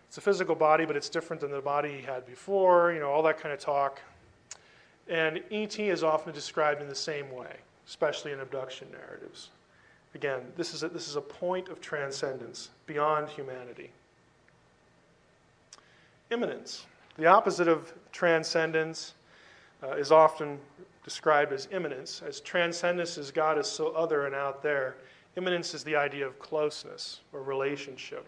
It's 0.08 0.18
a 0.18 0.20
physical 0.20 0.56
body, 0.56 0.84
but 0.84 0.96
it's 0.96 1.08
different 1.08 1.40
than 1.40 1.52
the 1.52 1.60
body 1.60 1.98
he 1.98 2.02
had 2.02 2.26
before. 2.26 2.92
You 2.92 2.98
know, 2.98 3.08
all 3.08 3.22
that 3.22 3.38
kind 3.38 3.52
of 3.52 3.60
talk. 3.60 4.00
And 5.06 5.40
ET 5.52 5.78
is 5.78 6.02
often 6.02 6.34
described 6.34 6.82
in 6.82 6.88
the 6.88 6.94
same 6.96 7.30
way, 7.30 7.54
especially 7.86 8.32
in 8.32 8.40
abduction 8.40 8.88
narratives. 8.90 9.50
Again, 10.16 10.40
this 10.56 10.74
is 10.74 10.82
a, 10.82 10.88
this 10.88 11.06
is 11.06 11.14
a 11.14 11.20
point 11.20 11.68
of 11.68 11.80
transcendence 11.80 12.70
beyond 12.86 13.28
humanity. 13.28 13.92
Immanence. 16.32 16.86
The 17.18 17.26
opposite 17.26 17.68
of 17.68 17.92
transcendence 18.10 19.12
uh, 19.82 19.90
is 19.96 20.10
often 20.10 20.58
described 21.04 21.52
as 21.52 21.68
immanence. 21.70 22.22
As 22.26 22.40
transcendence 22.40 23.18
is 23.18 23.30
God 23.30 23.58
is 23.58 23.66
so 23.66 23.88
other 23.88 24.24
and 24.24 24.34
out 24.34 24.62
there, 24.62 24.96
immanence 25.36 25.74
is 25.74 25.84
the 25.84 25.94
idea 25.94 26.26
of 26.26 26.38
closeness 26.38 27.20
or 27.34 27.42
relationship. 27.42 28.26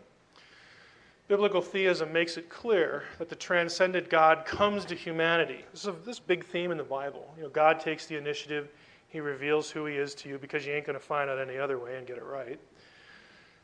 Biblical 1.29 1.63
theism 1.63 2.13
makes 2.13 2.37
it 2.37 2.51
clear 2.51 3.05
that 3.19 3.31
the 3.31 3.37
transcendent 3.37 4.11
God 4.11 4.45
comes 4.45 4.85
to 4.85 4.95
humanity. 4.95 5.65
This 5.73 5.81
is 5.81 5.87
a 5.87 5.93
this 6.05 6.21
big 6.21 6.45
theme 6.45 6.73
in 6.73 6.77
the 6.77 6.85
Bible. 6.85 7.33
You 7.39 7.45
know, 7.45 7.49
God 7.49 7.81
takes 7.81 8.05
the 8.05 8.19
initiative, 8.19 8.69
He 9.09 9.21
reveals 9.21 9.71
who 9.71 9.87
He 9.87 9.97
is 9.97 10.15
to 10.17 10.29
you 10.29 10.37
because 10.37 10.67
you 10.67 10.75
ain't 10.75 10.85
going 10.85 10.99
to 10.99 11.05
find 11.05 11.31
out 11.31 11.39
any 11.39 11.57
other 11.57 11.79
way 11.79 11.97
and 11.97 12.07
get 12.07 12.19
it 12.19 12.25
right. 12.25 12.61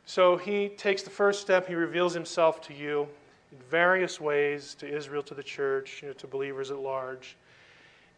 So 0.07 0.35
He 0.35 0.69
takes 0.69 1.03
the 1.03 1.11
first 1.11 1.41
step, 1.41 1.67
He 1.67 1.75
reveals 1.75 2.15
Himself 2.15 2.59
to 2.61 2.73
you 2.73 3.07
in 3.51 3.57
various 3.69 4.19
ways 4.19 4.75
to 4.75 4.87
Israel, 4.87 5.23
to 5.23 5.33
the 5.33 5.43
church, 5.43 6.01
you 6.01 6.09
know, 6.09 6.13
to 6.15 6.27
believers 6.27 6.71
at 6.71 6.79
large. 6.79 7.35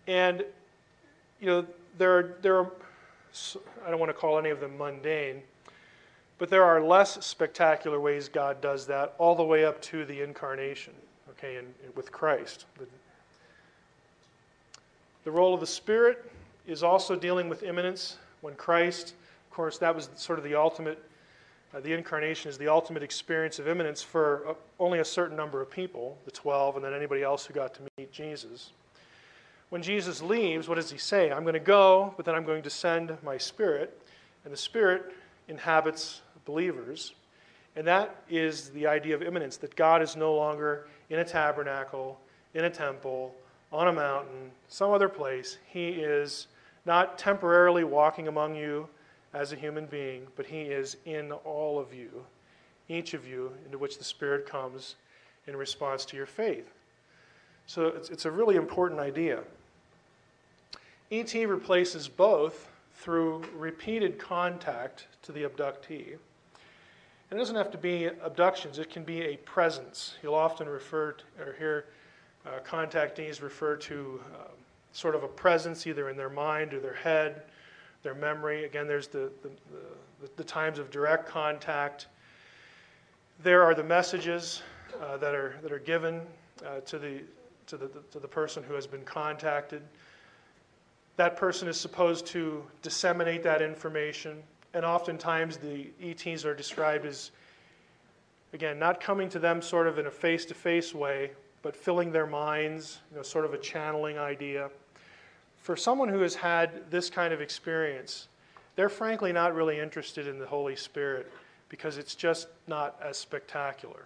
And, 0.07 0.43
you 1.39 1.47
know, 1.47 1.65
there 1.97 2.17
are, 2.17 2.35
there 2.41 2.57
are, 2.57 2.71
I 3.85 3.89
don't 3.89 3.99
want 3.99 4.09
to 4.09 4.13
call 4.13 4.37
any 4.37 4.49
of 4.49 4.59
them 4.59 4.77
mundane, 4.77 5.41
but 6.37 6.49
there 6.49 6.63
are 6.63 6.81
less 6.81 7.25
spectacular 7.25 7.99
ways 7.99 8.27
God 8.27 8.61
does 8.61 8.85
that, 8.87 9.15
all 9.17 9.35
the 9.35 9.43
way 9.43 9.65
up 9.65 9.81
to 9.83 10.05
the 10.05 10.21
incarnation, 10.21 10.93
okay, 11.29 11.55
and, 11.55 11.67
and 11.85 11.95
with 11.95 12.11
Christ. 12.11 12.65
The, 12.77 12.85
the 15.23 15.31
role 15.31 15.53
of 15.53 15.59
the 15.59 15.67
Spirit 15.67 16.29
is 16.67 16.83
also 16.83 17.15
dealing 17.15 17.49
with 17.49 17.63
immanence. 17.63 18.17
When 18.41 18.55
Christ, 18.55 19.13
of 19.47 19.55
course, 19.55 19.77
that 19.77 19.95
was 19.95 20.09
sort 20.15 20.37
of 20.37 20.43
the 20.43 20.55
ultimate, 20.55 21.01
uh, 21.73 21.79
the 21.79 21.91
incarnation 21.91 22.49
is 22.49 22.57
the 22.57 22.67
ultimate 22.67 23.01
experience 23.01 23.57
of 23.57 23.67
immanence 23.67 24.01
for 24.01 24.47
uh, 24.47 24.53
only 24.79 24.99
a 24.99 25.05
certain 25.05 25.35
number 25.35 25.61
of 25.61 25.71
people, 25.71 26.17
the 26.25 26.31
12, 26.31 26.75
and 26.75 26.85
then 26.85 26.93
anybody 26.93 27.23
else 27.23 27.45
who 27.45 27.53
got 27.53 27.73
to 27.73 27.81
meet 27.97 28.11
Jesus. 28.11 28.71
When 29.69 29.81
Jesus 29.81 30.21
leaves, 30.21 30.67
what 30.69 30.75
does 30.75 30.91
he 30.91 30.99
say? 30.99 31.31
I'm 31.31 31.41
going 31.43 31.53
to 31.53 31.59
go, 31.59 32.13
but 32.15 32.25
then 32.25 32.35
I'm 32.35 32.45
going 32.45 32.61
to 32.61 32.69
send 32.69 33.17
my 33.23 33.37
Spirit. 33.39 33.99
And 34.43 34.53
the 34.53 34.57
Spirit 34.57 35.13
inhabits 35.47 36.21
believers. 36.45 37.15
And 37.75 37.87
that 37.87 38.23
is 38.29 38.69
the 38.69 38.85
idea 38.85 39.15
of 39.15 39.23
immanence 39.23 39.57
that 39.57 39.75
God 39.75 40.03
is 40.03 40.15
no 40.15 40.35
longer 40.35 40.87
in 41.09 41.19
a 41.19 41.25
tabernacle, 41.25 42.19
in 42.53 42.65
a 42.65 42.69
temple, 42.69 43.33
on 43.71 43.87
a 43.87 43.91
mountain, 43.91 44.51
some 44.67 44.91
other 44.91 45.09
place. 45.09 45.57
He 45.65 45.89
is 45.89 46.47
not 46.85 47.17
temporarily 47.17 47.83
walking 47.83 48.27
among 48.27 48.55
you 48.55 48.87
as 49.33 49.51
a 49.51 49.55
human 49.55 49.85
being, 49.85 50.27
but 50.35 50.45
He 50.45 50.61
is 50.61 50.97
in 51.05 51.31
all 51.31 51.79
of 51.79 51.93
you, 51.93 52.23
each 52.89 53.13
of 53.13 53.27
you, 53.27 53.51
into 53.65 53.77
which 53.77 53.97
the 53.97 54.03
Spirit 54.03 54.47
comes 54.47 54.95
in 55.47 55.55
response 55.55 56.05
to 56.05 56.17
your 56.17 56.25
faith. 56.25 56.73
So 57.65 57.87
it's, 57.87 58.09
it's 58.09 58.25
a 58.25 58.31
really 58.31 58.55
important 58.55 58.99
idea. 58.99 59.39
ET 61.11 61.33
replaces 61.33 62.07
both 62.07 62.69
through 62.95 63.43
repeated 63.55 64.19
contact 64.19 65.07
to 65.23 65.31
the 65.31 65.43
abductee. 65.43 66.17
And 67.29 67.39
it 67.39 67.41
doesn't 67.41 67.55
have 67.55 67.71
to 67.71 67.77
be 67.77 68.05
abductions, 68.05 68.79
it 68.79 68.89
can 68.89 69.03
be 69.03 69.21
a 69.21 69.37
presence. 69.37 70.15
You'll 70.21 70.35
often 70.35 70.67
refer 70.67 71.13
to, 71.13 71.23
or 71.43 71.53
hear 71.53 71.85
uh, 72.45 72.59
contactees 72.65 73.41
refer 73.41 73.75
to 73.77 74.21
uh, 74.33 74.47
sort 74.91 75.15
of 75.15 75.23
a 75.23 75.27
presence 75.27 75.87
either 75.87 76.09
in 76.09 76.17
their 76.17 76.29
mind 76.29 76.73
or 76.73 76.79
their 76.79 76.93
head, 76.93 77.43
their 78.03 78.13
memory. 78.13 78.65
Again, 78.65 78.87
there's 78.87 79.07
the, 79.07 79.31
the, 79.41 79.49
the, 80.21 80.29
the 80.35 80.43
times 80.43 80.79
of 80.79 80.91
direct 80.91 81.27
contact. 81.27 82.07
There 83.41 83.63
are 83.63 83.73
the 83.73 83.83
messages 83.83 84.61
uh, 85.01 85.17
that, 85.17 85.33
are, 85.33 85.55
that 85.63 85.71
are 85.71 85.79
given 85.79 86.21
uh, 86.65 86.81
to, 86.81 86.99
the, 86.99 87.21
to, 87.67 87.77
the, 87.77 87.89
to 88.11 88.19
the 88.19 88.27
person 88.27 88.63
who 88.63 88.73
has 88.73 88.85
been 88.85 89.03
contacted. 89.03 89.81
That 91.15 91.37
person 91.37 91.67
is 91.67 91.79
supposed 91.79 92.25
to 92.27 92.63
disseminate 92.81 93.43
that 93.43 93.61
information 93.61 94.43
and 94.73 94.85
oftentimes 94.85 95.57
the 95.57 95.91
ETs 96.01 96.45
are 96.45 96.55
described 96.55 97.05
as, 97.05 97.31
again, 98.53 98.79
not 98.79 98.99
coming 98.99 99.29
to 99.29 99.39
them 99.39 99.61
sort 99.61 99.87
of 99.87 99.99
in 99.99 100.07
a 100.07 100.11
face 100.11 100.45
to 100.45 100.53
face 100.53 100.93
way, 100.93 101.31
but 101.61 101.75
filling 101.75 102.11
their 102.11 102.25
minds, 102.25 102.99
you 103.11 103.17
know, 103.17 103.23
sort 103.23 103.45
of 103.45 103.53
a 103.53 103.57
channeling 103.57 104.17
idea. 104.17 104.69
For 105.63 105.77
someone 105.77 106.09
who 106.09 106.19
has 106.19 106.35
had 106.35 106.91
this 106.91 107.09
kind 107.09 107.33
of 107.33 107.39
experience, 107.39 108.27
they're 108.75 108.89
frankly 108.89 109.31
not 109.31 109.55
really 109.55 109.79
interested 109.79 110.27
in 110.27 110.37
the 110.37 110.45
Holy 110.45 110.75
Spirit 110.75 111.31
because 111.69 111.97
it's 111.97 112.15
just 112.15 112.49
not 112.67 112.99
as 113.01 113.17
spectacular. 113.17 114.03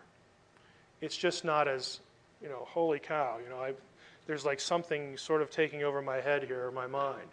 It's 1.02 1.18
just 1.18 1.44
not 1.44 1.68
as, 1.68 2.00
you 2.44 2.48
know, 2.48 2.68
holy 2.70 3.00
cow, 3.00 3.40
you 3.44 3.50
know, 3.50 3.60
I've, 3.60 3.76
there's 4.28 4.46
like 4.46 4.60
something 4.60 5.18
sort 5.18 5.42
of 5.42 5.50
taking 5.50 5.84
over 5.84 6.00
my 6.00 6.22
head 6.22 6.44
here 6.44 6.68
or 6.68 6.72
my 6.72 6.86
mind. 6.86 7.28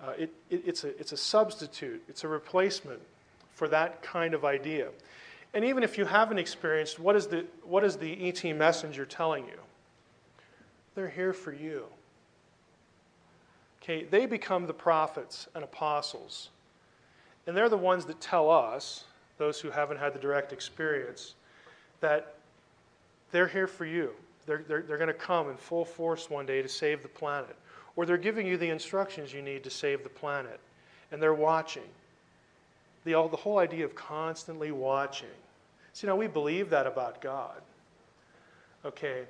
Uh, 0.00 0.12
it, 0.18 0.34
it, 0.50 0.62
it's, 0.66 0.82
a, 0.82 0.88
it's 0.98 1.12
a 1.12 1.16
substitute, 1.16 2.02
it's 2.08 2.24
a 2.24 2.28
replacement 2.28 3.00
for 3.54 3.68
that 3.68 4.02
kind 4.02 4.34
of 4.34 4.44
idea. 4.44 4.88
And 5.54 5.64
even 5.64 5.84
if 5.84 5.98
you 5.98 6.04
haven't 6.04 6.38
experienced, 6.38 6.98
what 6.98 7.14
is 7.14 7.28
the, 7.28 7.46
what 7.62 7.84
is 7.84 7.96
the 7.96 8.28
ET 8.28 8.42
messenger 8.56 9.06
telling 9.06 9.44
you? 9.46 9.60
They're 10.96 11.08
here 11.08 11.32
for 11.32 11.52
you. 11.52 11.84
Okay, 13.86 14.04
they 14.04 14.26
become 14.26 14.66
the 14.66 14.74
prophets 14.74 15.46
and 15.54 15.62
apostles. 15.62 16.50
And 17.46 17.56
they're 17.56 17.68
the 17.68 17.76
ones 17.76 18.04
that 18.06 18.20
tell 18.20 18.50
us, 18.50 19.04
those 19.38 19.60
who 19.60 19.70
haven't 19.70 19.98
had 19.98 20.12
the 20.12 20.18
direct 20.18 20.52
experience, 20.52 21.34
that 22.00 22.34
they're 23.30 23.46
here 23.46 23.68
for 23.68 23.86
you. 23.86 24.10
They're, 24.44 24.64
they're, 24.66 24.82
they're 24.82 24.98
going 24.98 25.06
to 25.08 25.14
come 25.14 25.50
in 25.50 25.56
full 25.56 25.84
force 25.84 26.28
one 26.28 26.46
day 26.46 26.62
to 26.62 26.68
save 26.68 27.02
the 27.02 27.08
planet 27.08 27.56
or 27.96 28.04
they're 28.04 28.18
giving 28.18 28.46
you 28.46 28.56
the 28.58 28.68
instructions 28.68 29.32
you 29.32 29.42
need 29.42 29.64
to 29.64 29.70
save 29.70 30.02
the 30.02 30.10
planet, 30.10 30.60
and 31.10 31.20
they're 31.20 31.34
watching. 31.34 31.82
The, 33.04 33.14
all, 33.14 33.28
the 33.28 33.36
whole 33.36 33.58
idea 33.58 33.84
of 33.84 33.94
constantly 33.94 34.70
watching. 34.70 35.28
See, 35.94 36.06
now 36.06 36.16
we 36.16 36.26
believe 36.26 36.68
that 36.70 36.86
about 36.86 37.22
God. 37.22 37.62
Okay. 38.84 39.24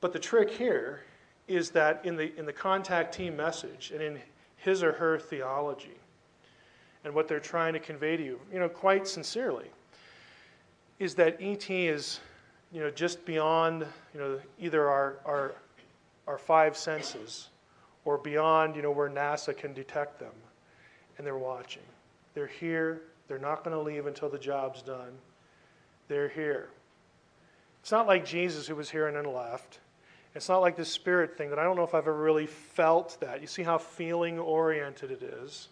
But 0.00 0.12
the 0.12 0.18
trick 0.18 0.50
here 0.50 1.00
is 1.50 1.70
that 1.70 2.00
in 2.04 2.16
the, 2.16 2.34
in 2.38 2.46
the 2.46 2.52
contactee 2.52 3.34
message 3.34 3.90
and 3.92 4.02
in 4.02 4.18
his 4.56 4.82
or 4.82 4.92
her 4.92 5.18
theology 5.18 5.98
and 7.04 7.14
what 7.14 7.28
they're 7.28 7.40
trying 7.40 7.72
to 7.72 7.80
convey 7.80 8.16
to 8.16 8.24
you, 8.24 8.40
you 8.52 8.58
know, 8.58 8.68
quite 8.68 9.08
sincerely, 9.08 9.66
is 10.98 11.14
that 11.14 11.36
ET 11.40 11.68
is, 11.68 12.20
you 12.72 12.80
know, 12.80 12.90
just 12.90 13.24
beyond, 13.24 13.84
you 14.14 14.20
know, 14.20 14.38
either 14.58 14.88
our, 14.88 15.16
our 15.24 15.54
our 16.30 16.38
five 16.38 16.76
senses 16.76 17.48
or 18.04 18.16
beyond, 18.16 18.76
you 18.76 18.82
know, 18.82 18.92
where 18.92 19.10
NASA 19.10 19.56
can 19.56 19.74
detect 19.74 20.20
them. 20.20 20.32
And 21.18 21.26
they're 21.26 21.36
watching. 21.36 21.82
They're 22.34 22.46
here. 22.46 23.02
They're 23.26 23.38
not 23.38 23.64
going 23.64 23.76
to 23.76 23.82
leave 23.82 24.06
until 24.06 24.28
the 24.28 24.38
job's 24.38 24.80
done. 24.80 25.10
They're 26.08 26.28
here. 26.28 26.68
It's 27.82 27.90
not 27.90 28.06
like 28.06 28.24
Jesus 28.24 28.66
who 28.66 28.76
was 28.76 28.90
here 28.90 29.08
and 29.08 29.16
then 29.16 29.32
left. 29.32 29.80
It's 30.34 30.48
not 30.48 30.58
like 30.58 30.76
this 30.76 30.90
spirit 30.90 31.36
thing 31.36 31.50
that 31.50 31.58
I 31.58 31.64
don't 31.64 31.76
know 31.76 31.82
if 31.82 31.94
I've 31.94 32.04
ever 32.04 32.14
really 32.14 32.46
felt 32.46 33.18
that. 33.20 33.40
You 33.40 33.46
see 33.46 33.62
how 33.62 33.78
feeling 33.78 34.38
oriented 34.38 35.10
it 35.10 35.22
is? 35.22 35.68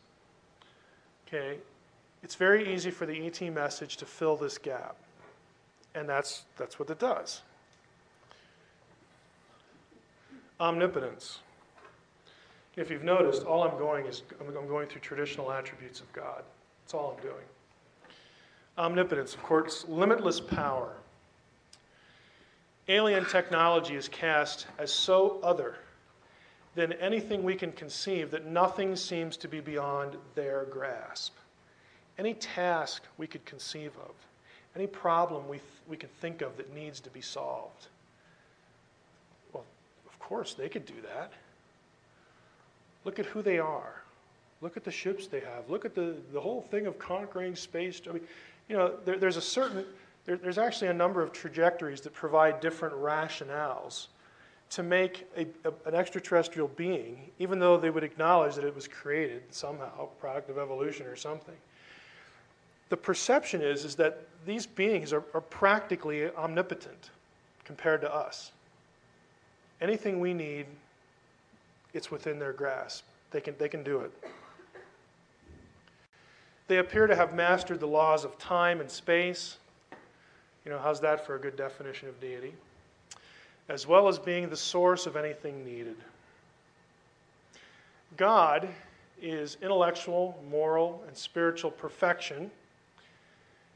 Okay. 1.26 1.58
It's 2.22 2.34
very 2.34 2.74
easy 2.74 2.90
for 2.90 3.06
the 3.06 3.26
ET 3.26 3.40
message 3.52 3.96
to 3.98 4.04
fill 4.04 4.36
this 4.36 4.58
gap. 4.58 4.96
And 5.94 6.08
that's, 6.08 6.44
that's 6.56 6.78
what 6.78 6.90
it 6.90 6.98
does. 6.98 7.42
Omnipotence. 10.60 11.40
If 12.76 12.90
you've 12.90 13.04
noticed, 13.04 13.44
all 13.44 13.62
I'm 13.62 13.78
going 13.78 14.06
is 14.06 14.22
I'm 14.40 14.52
going 14.68 14.88
through 14.88 15.00
traditional 15.00 15.50
attributes 15.52 16.00
of 16.00 16.12
God. 16.12 16.42
That's 16.82 16.94
all 16.94 17.16
I'm 17.16 17.22
doing. 17.22 17.44
Omnipotence, 18.76 19.34
of 19.34 19.42
course, 19.42 19.84
limitless 19.88 20.40
power. 20.40 20.94
Alien 22.88 23.26
technology 23.26 23.94
is 23.94 24.08
cast 24.08 24.66
as 24.78 24.90
so 24.92 25.38
other 25.42 25.76
than 26.74 26.92
anything 26.94 27.42
we 27.42 27.54
can 27.54 27.72
conceive 27.72 28.30
that 28.30 28.46
nothing 28.46 28.96
seems 28.96 29.36
to 29.38 29.48
be 29.48 29.60
beyond 29.60 30.16
their 30.34 30.64
grasp. 30.70 31.34
Any 32.18 32.34
task 32.34 33.02
we 33.18 33.26
could 33.26 33.44
conceive 33.44 33.92
of, 33.98 34.14
any 34.74 34.86
problem 34.86 35.48
we, 35.48 35.58
th- 35.58 35.68
we 35.88 35.96
could 35.96 36.14
think 36.20 36.40
of 36.40 36.56
that 36.56 36.74
needs 36.74 37.00
to 37.00 37.10
be 37.10 37.20
solved 37.20 37.88
Well, 39.52 39.64
of 40.06 40.18
course, 40.18 40.54
they 40.54 40.68
could 40.68 40.86
do 40.86 41.00
that. 41.02 41.32
Look 43.04 43.18
at 43.18 43.26
who 43.26 43.42
they 43.42 43.58
are. 43.58 44.02
Look 44.60 44.76
at 44.76 44.84
the 44.84 44.90
ships 44.90 45.26
they 45.26 45.40
have. 45.40 45.68
Look 45.68 45.84
at 45.84 45.94
the, 45.94 46.16
the 46.32 46.40
whole 46.40 46.62
thing 46.62 46.86
of 46.86 46.98
conquering 46.98 47.54
space. 47.54 48.00
I 48.08 48.12
mean, 48.12 48.22
you 48.68 48.76
know, 48.76 48.94
there, 49.04 49.18
there's 49.18 49.36
a 49.36 49.42
certain, 49.42 49.84
there, 50.28 50.36
there's 50.36 50.58
actually 50.58 50.88
a 50.88 50.94
number 50.94 51.22
of 51.22 51.32
trajectories 51.32 52.02
that 52.02 52.12
provide 52.12 52.60
different 52.60 52.94
rationales 52.94 54.08
to 54.68 54.82
make 54.82 55.26
a, 55.34 55.46
a, 55.66 55.72
an 55.86 55.94
extraterrestrial 55.94 56.68
being, 56.68 57.30
even 57.38 57.58
though 57.58 57.78
they 57.78 57.88
would 57.88 58.04
acknowledge 58.04 58.54
that 58.56 58.64
it 58.64 58.74
was 58.74 58.86
created 58.86 59.42
somehow, 59.50 60.04
product 60.20 60.50
of 60.50 60.58
evolution 60.58 61.06
or 61.06 61.16
something. 61.16 61.54
The 62.90 62.96
perception 62.98 63.62
is, 63.62 63.86
is 63.86 63.94
that 63.94 64.26
these 64.44 64.66
beings 64.66 65.14
are, 65.14 65.24
are 65.32 65.40
practically 65.40 66.28
omnipotent 66.32 67.08
compared 67.64 68.02
to 68.02 68.14
us. 68.14 68.52
Anything 69.80 70.20
we 70.20 70.34
need, 70.34 70.66
it's 71.94 72.10
within 72.10 72.38
their 72.38 72.52
grasp. 72.52 73.06
They 73.30 73.40
can, 73.40 73.54
they 73.58 73.68
can 73.70 73.82
do 73.82 74.00
it. 74.00 74.12
They 76.66 76.76
appear 76.76 77.06
to 77.06 77.16
have 77.16 77.34
mastered 77.34 77.80
the 77.80 77.86
laws 77.86 78.26
of 78.26 78.36
time 78.38 78.82
and 78.82 78.90
space. 78.90 79.56
You 80.68 80.74
know, 80.74 80.80
how's 80.80 81.00
that 81.00 81.24
for 81.24 81.34
a 81.34 81.38
good 81.38 81.56
definition 81.56 82.10
of 82.10 82.20
deity? 82.20 82.52
As 83.70 83.86
well 83.86 84.06
as 84.06 84.18
being 84.18 84.50
the 84.50 84.56
source 84.56 85.06
of 85.06 85.16
anything 85.16 85.64
needed. 85.64 85.96
God 88.18 88.68
is 89.18 89.56
intellectual, 89.62 90.38
moral, 90.50 91.02
and 91.08 91.16
spiritual 91.16 91.70
perfection. 91.70 92.50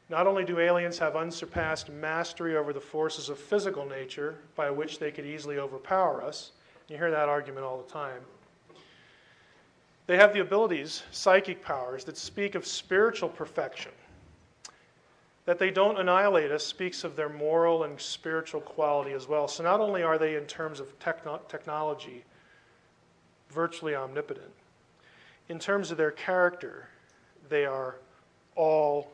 Not 0.07 0.27
only 0.27 0.45
do 0.45 0.59
aliens 0.59 0.99
have 0.99 1.15
unsurpassed 1.15 1.89
mastery 1.89 2.55
over 2.55 2.73
the 2.73 2.79
forces 2.79 3.27
of 3.27 3.39
physical 3.39 3.87
nature 3.87 4.35
by 4.55 4.69
which 4.69 4.99
they 4.99 5.09
could 5.09 5.25
easily 5.25 5.57
overpower 5.57 6.21
us, 6.21 6.51
you 6.89 6.97
hear 6.97 7.09
that 7.09 7.27
argument 7.27 7.65
all 7.65 7.81
the 7.81 7.91
time. 7.91 8.21
They 10.05 10.17
have 10.17 10.31
the 10.31 10.41
abilities, 10.41 11.01
psychic 11.09 11.63
powers, 11.63 12.03
that 12.03 12.17
speak 12.17 12.53
of 12.53 12.67
spiritual 12.67 13.29
perfection. 13.29 13.93
That 15.45 15.59
they 15.59 15.71
don't 15.71 15.99
annihilate 15.99 16.51
us 16.51 16.65
speaks 16.65 17.03
of 17.03 17.15
their 17.15 17.29
moral 17.29 17.83
and 17.83 17.99
spiritual 17.99 18.61
quality 18.61 19.11
as 19.11 19.27
well. 19.27 19.47
So 19.47 19.63
not 19.63 19.81
only 19.81 20.01
are 20.01 20.17
they, 20.17 20.35
in 20.35 20.45
terms 20.45 20.79
of 20.79 20.97
techno- 20.99 21.41
technology, 21.49 22.23
virtually 23.49 23.93
omnipotent, 23.93 24.51
in 25.49 25.59
terms 25.59 25.91
of 25.91 25.97
their 25.97 26.11
character, 26.11 26.87
they 27.49 27.65
are 27.65 27.95
all, 28.55 29.11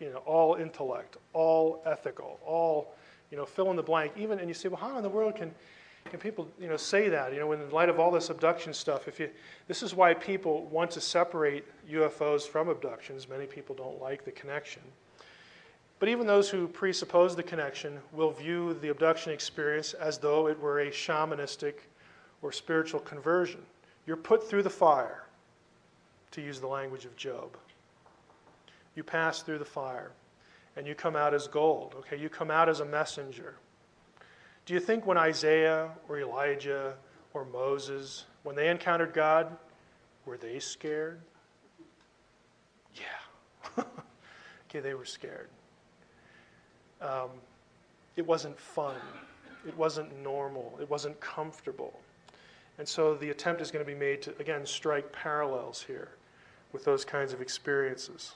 you 0.00 0.10
know, 0.10 0.18
all 0.18 0.56
intellect, 0.56 1.16
all 1.32 1.80
ethical, 1.86 2.40
all, 2.44 2.94
you 3.30 3.36
know, 3.36 3.46
fill 3.46 3.70
in 3.70 3.76
the 3.76 3.82
blank. 3.82 4.12
Even 4.16 4.40
and 4.40 4.48
you 4.48 4.54
say, 4.54 4.68
well, 4.68 4.80
how 4.80 4.96
in 4.96 5.02
the 5.02 5.08
world 5.08 5.36
can 5.36 5.54
can 6.10 6.18
people, 6.18 6.48
you 6.60 6.68
know, 6.68 6.76
say 6.76 7.08
that? 7.08 7.32
You 7.32 7.40
know, 7.40 7.52
in 7.52 7.70
light 7.70 7.88
of 7.88 8.00
all 8.00 8.10
this 8.10 8.30
abduction 8.30 8.74
stuff, 8.74 9.08
if 9.08 9.20
you, 9.20 9.30
this 9.68 9.82
is 9.82 9.94
why 9.94 10.14
people 10.14 10.64
want 10.66 10.90
to 10.92 11.00
separate 11.00 11.64
UFOs 11.90 12.42
from 12.42 12.68
abductions. 12.68 13.28
Many 13.28 13.46
people 13.46 13.74
don't 13.74 14.00
like 14.00 14.24
the 14.24 14.32
connection. 14.32 14.82
But 16.02 16.08
even 16.08 16.26
those 16.26 16.50
who 16.50 16.66
presuppose 16.66 17.36
the 17.36 17.44
connection 17.44 18.00
will 18.10 18.32
view 18.32 18.74
the 18.74 18.88
abduction 18.88 19.32
experience 19.32 19.94
as 19.94 20.18
though 20.18 20.48
it 20.48 20.58
were 20.58 20.80
a 20.80 20.90
shamanistic 20.90 21.74
or 22.42 22.50
spiritual 22.50 22.98
conversion. 22.98 23.60
You're 24.04 24.16
put 24.16 24.50
through 24.50 24.64
the 24.64 24.68
fire, 24.68 25.22
to 26.32 26.40
use 26.40 26.58
the 26.58 26.66
language 26.66 27.04
of 27.04 27.14
Job. 27.14 27.56
You 28.96 29.04
pass 29.04 29.42
through 29.42 29.60
the 29.60 29.64
fire, 29.64 30.10
and 30.74 30.88
you 30.88 30.96
come 30.96 31.14
out 31.14 31.34
as 31.34 31.46
gold. 31.46 31.94
Okay, 31.98 32.18
you 32.18 32.28
come 32.28 32.50
out 32.50 32.68
as 32.68 32.80
a 32.80 32.84
messenger. 32.84 33.54
Do 34.66 34.74
you 34.74 34.80
think 34.80 35.06
when 35.06 35.16
Isaiah 35.16 35.88
or 36.08 36.18
Elijah 36.18 36.96
or 37.32 37.44
Moses, 37.44 38.24
when 38.42 38.56
they 38.56 38.70
encountered 38.70 39.14
God, 39.14 39.56
were 40.26 40.36
they 40.36 40.58
scared? 40.58 41.20
Yeah. 42.96 43.84
okay, 44.68 44.80
they 44.80 44.94
were 44.94 45.04
scared. 45.04 45.48
Um, 47.02 47.30
it 48.16 48.26
wasn't 48.26 48.58
fun. 48.58 48.96
It 49.66 49.76
wasn't 49.76 50.22
normal. 50.22 50.78
It 50.80 50.88
wasn't 50.88 51.18
comfortable. 51.20 51.98
And 52.78 52.88
so 52.88 53.14
the 53.14 53.30
attempt 53.30 53.60
is 53.60 53.70
going 53.70 53.84
to 53.84 53.90
be 53.90 53.98
made 53.98 54.22
to, 54.22 54.34
again, 54.38 54.64
strike 54.66 55.12
parallels 55.12 55.82
here 55.82 56.08
with 56.72 56.84
those 56.84 57.04
kinds 57.04 57.32
of 57.32 57.40
experiences. 57.40 58.34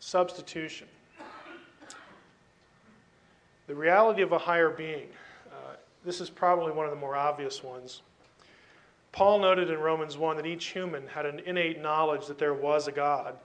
Substitution. 0.00 0.88
The 3.66 3.74
reality 3.74 4.22
of 4.22 4.32
a 4.32 4.38
higher 4.38 4.68
being. 4.70 5.08
Uh, 5.50 5.76
this 6.04 6.20
is 6.20 6.28
probably 6.28 6.72
one 6.72 6.84
of 6.84 6.92
the 6.92 6.98
more 6.98 7.16
obvious 7.16 7.62
ones. 7.62 8.02
Paul 9.12 9.38
noted 9.38 9.70
in 9.70 9.78
Romans 9.78 10.18
1 10.18 10.36
that 10.36 10.46
each 10.46 10.66
human 10.66 11.06
had 11.06 11.24
an 11.24 11.40
innate 11.46 11.80
knowledge 11.80 12.26
that 12.26 12.36
there 12.36 12.52
was 12.52 12.88
a 12.88 12.92
God, 12.92 13.36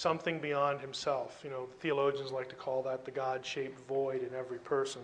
something 0.00 0.38
beyond 0.38 0.80
himself. 0.80 1.40
You 1.44 1.50
know, 1.50 1.68
theologians 1.80 2.32
like 2.32 2.48
to 2.48 2.54
call 2.54 2.82
that 2.84 3.04
the 3.04 3.10
God 3.10 3.44
shaped 3.44 3.78
void 3.86 4.22
in 4.22 4.34
every 4.34 4.58
person. 4.58 5.02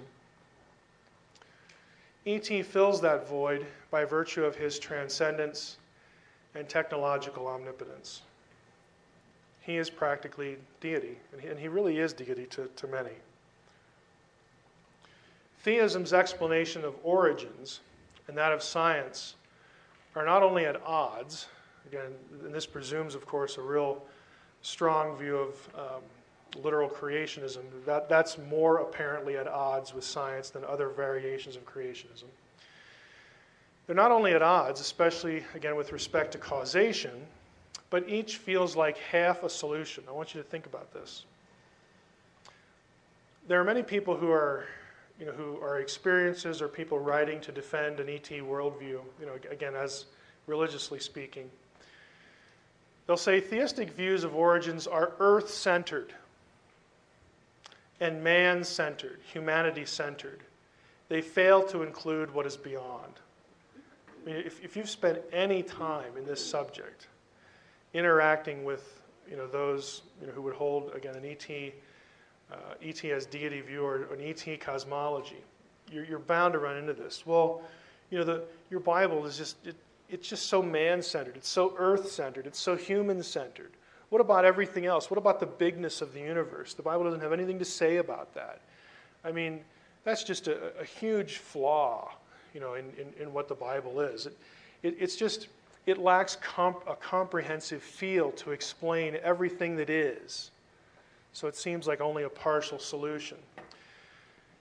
E.T. 2.25 2.63
fills 2.63 3.01
that 3.03 3.29
void 3.29 3.67
by 3.91 4.05
virtue 4.05 4.45
of 4.45 4.57
his 4.57 4.79
transcendence 4.79 5.77
and 6.55 6.67
technological 6.67 7.47
omnipotence. 7.47 8.23
He 9.61 9.77
is 9.77 9.91
practically 9.91 10.57
deity, 10.81 11.19
and 11.33 11.41
he, 11.43 11.49
and 11.49 11.61
he 11.61 11.69
really 11.69 11.99
is 11.99 12.15
deity 12.15 12.47
to, 12.47 12.69
to 12.75 12.87
many. 12.87 13.11
Theism's 15.63 16.15
explanation 16.15 16.85
of 16.85 16.95
origins 17.03 17.81
and 18.29 18.37
that 18.39 18.53
of 18.53 18.63
science 18.63 19.35
are 20.15 20.25
not 20.25 20.43
only 20.43 20.65
at 20.65 20.81
odds, 20.87 21.49
again, 21.87 22.13
and 22.45 22.55
this 22.55 22.65
presumes, 22.65 23.15
of 23.15 23.27
course, 23.27 23.59
a 23.59 23.63
real 23.63 24.03
strong 24.63 25.17
view 25.17 25.37
of 25.37 25.69
um, 25.75 26.63
literal 26.63 26.89
creationism. 26.89 27.63
That, 27.85 28.09
that's 28.09 28.39
more 28.39 28.79
apparently 28.79 29.37
at 29.37 29.47
odds 29.47 29.95
with 29.95 30.05
science 30.05 30.51
than 30.51 30.65
other 30.65 30.89
variations 30.89 31.57
of 31.57 31.65
creationism. 31.67 32.25
They're 33.87 33.97
not 33.97 34.11
only 34.11 34.33
at 34.33 34.43
odds, 34.43 34.81
especially, 34.81 35.45
again, 35.55 35.77
with 35.77 35.93
respect 35.93 36.33
to 36.33 36.39
causation, 36.39 37.13
but 37.91 38.09
each 38.09 38.39
feels 38.39 38.75
like 38.75 38.99
half 38.99 39.45
a 39.45 39.49
solution. 39.49 40.03
I 40.09 40.13
want 40.13 40.35
you 40.35 40.43
to 40.43 40.49
think 40.49 40.67
about 40.67 40.93
this. 40.93 41.25
There 43.47 43.61
are 43.61 43.65
many 43.65 43.83
people 43.83 44.17
who 44.17 44.31
are 44.33 44.67
you 45.19 45.27
know, 45.27 45.33
who 45.33 45.59
are 45.63 45.79
experiences 45.79 46.61
or 46.61 46.69
people 46.69 46.99
writing 46.99 47.41
to 47.41 47.53
defend 47.53 48.01
an 48.01 48.09
ET 48.09 48.29
worldview, 48.29 49.01
you 49.21 49.27
know, 49.27 49.39
again, 49.51 49.75
as 49.75 50.07
religiously 50.47 50.99
speaking. 50.99 51.51
They'll 53.07 53.17
say 53.17 53.41
theistic 53.41 53.91
views 53.91 54.25
of 54.25 54.35
origins 54.35 54.87
are 54.87 55.13
earth 55.19 55.49
centered 55.49 56.13
and 58.01 58.23
man 58.23 58.65
centered, 58.65 59.21
humanity 59.33 59.85
centered. 59.85 60.41
They 61.09 61.23
fail 61.23 61.63
to 61.69 61.83
include 61.83 62.35
what 62.35 62.47
is 62.47 62.57
beyond. 62.57 63.13
I 63.77 64.29
mean, 64.29 64.37
if, 64.45 64.63
if 64.63 64.77
you've 64.77 64.91
spent 64.91 65.19
any 65.33 65.63
time 65.63 66.17
in 66.17 66.27
this 66.27 66.45
subject, 66.45 67.07
interacting 67.95 68.65
with 68.65 69.01
you 69.31 69.37
know, 69.37 69.47
those 69.47 70.03
you 70.21 70.27
know, 70.27 70.33
who 70.33 70.43
would 70.43 70.55
hold, 70.55 70.93
again, 70.95 71.15
an 71.15 71.25
ET 71.25 71.73
uh, 72.53 72.57
ET 72.83 73.05
as 73.05 73.27
deity 73.27 73.61
view 73.61 73.85
or 73.85 74.05
an 74.13 74.21
ET 74.21 74.61
cosmology. 74.61 75.43
You're, 75.91 76.05
you're 76.05 76.19
bound 76.19 76.53
to 76.53 76.59
run 76.59 76.77
into 76.77 76.93
this. 76.93 77.27
Well, 77.27 77.63
you 78.11 78.19
know, 78.19 78.25
the, 78.25 78.45
your 78.71 78.81
Bible 78.81 79.27
is 79.27 79.37
just, 79.37 79.57
it, 79.67 79.75
it's 80.09 80.29
just 80.29 80.47
so 80.47 80.63
man 80.63 81.03
centered, 81.03 81.37
it's 81.37 81.49
so 81.49 81.75
earth 81.79 82.11
centered, 82.11 82.47
it's 82.47 82.59
so 82.59 82.77
human 82.77 83.23
centered. 83.23 83.73
What 84.11 84.21
about 84.21 84.45
everything 84.45 84.87
else? 84.87 85.11
What 85.11 85.19
about 85.19 85.41
the 85.41 85.47
bigness 85.47 86.01
of 86.01 86.13
the 86.15 86.21
universe? 86.21 86.75
The 86.75 86.83
Bible 86.83 87.05
doesn't 87.05 87.21
have 87.21 87.33
anything 87.33 87.59
to 87.59 87.65
say 87.65 87.97
about 87.97 88.35
that. 88.35 88.61
I 89.25 89.33
mean, 89.33 89.61
that's 90.05 90.23
just 90.23 90.47
a, 90.47 90.73
a 90.81 90.85
huge 90.85 91.39
flaw, 91.39 92.13
you 92.55 92.61
know, 92.61 92.75
in, 92.75 92.85
in, 92.99 93.23
in, 93.23 93.33
what 93.33 93.49
the 93.49 93.55
Bible 93.55 94.01
is. 94.01 94.27
It, 94.27 94.39
it, 94.85 94.97
it's 95.01 95.17
just, 95.17 95.49
it 95.87 95.99
lacks 95.99 96.37
comp, 96.37 96.85
a 96.89 96.95
comprehensive 96.95 97.83
feel 97.83 98.31
to 98.33 98.53
explain 98.53 99.19
everything 99.25 99.75
that 99.77 99.91
is. 99.91 100.53
So 101.33 101.49
it 101.49 101.57
seems 101.57 101.89
like 101.89 102.01
only 102.01 102.23
a 102.23 102.29
partial 102.29 102.79
solution. 102.79 103.39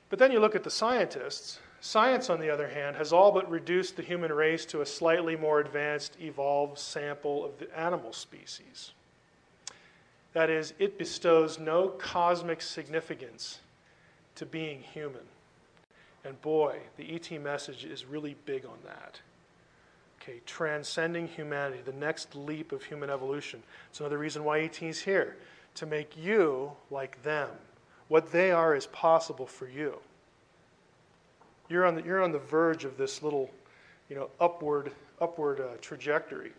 But 0.09 0.17
then 0.17 0.31
you 0.31 0.39
look 0.39 0.55
at 0.55 0.63
the 0.63 0.71
scientists. 0.71 1.59
Science, 1.85 2.31
on 2.31 2.39
the 2.39 2.49
other 2.49 2.67
hand, 2.67 2.95
has 2.95 3.13
all 3.13 3.31
but 3.31 3.47
reduced 3.47 3.95
the 3.95 4.01
human 4.01 4.33
race 4.33 4.65
to 4.65 4.81
a 4.81 4.85
slightly 4.87 5.35
more 5.35 5.59
advanced, 5.59 6.17
evolved 6.19 6.79
sample 6.79 7.45
of 7.45 7.59
the 7.59 7.79
animal 7.79 8.11
species. 8.11 8.93
That 10.33 10.49
is, 10.49 10.73
it 10.79 10.97
bestows 10.97 11.59
no 11.59 11.89
cosmic 11.89 12.63
significance 12.63 13.59
to 14.33 14.47
being 14.47 14.81
human. 14.81 15.21
And 16.23 16.41
boy, 16.41 16.79
the 16.97 17.13
ET 17.13 17.31
message 17.39 17.85
is 17.85 18.03
really 18.03 18.35
big 18.47 18.65
on 18.65 18.79
that. 18.83 19.19
Okay, 20.19 20.41
transcending 20.47 21.27
humanity, 21.27 21.83
the 21.85 21.93
next 21.93 22.35
leap 22.35 22.71
of 22.71 22.83
human 22.83 23.11
evolution. 23.11 23.61
It's 23.91 23.99
another 23.99 24.17
reason 24.17 24.43
why 24.43 24.61
ET 24.61 24.81
is 24.81 25.01
here 25.01 25.37
to 25.75 25.85
make 25.85 26.17
you 26.17 26.71
like 26.89 27.21
them. 27.21 27.49
What 28.07 28.31
they 28.31 28.49
are 28.49 28.75
is 28.75 28.87
possible 28.87 29.45
for 29.45 29.69
you. 29.69 29.99
You're 31.69 31.85
on 31.85 31.95
the, 31.95 32.03
you're 32.03 32.21
on 32.21 32.31
the 32.31 32.39
verge 32.39 32.85
of 32.85 32.97
this 32.97 33.23
little, 33.23 33.49
you 34.09 34.15
know, 34.15 34.29
upward, 34.39 34.91
upward 35.19 35.59
uh, 35.59 35.77
trajectory. 35.81 36.51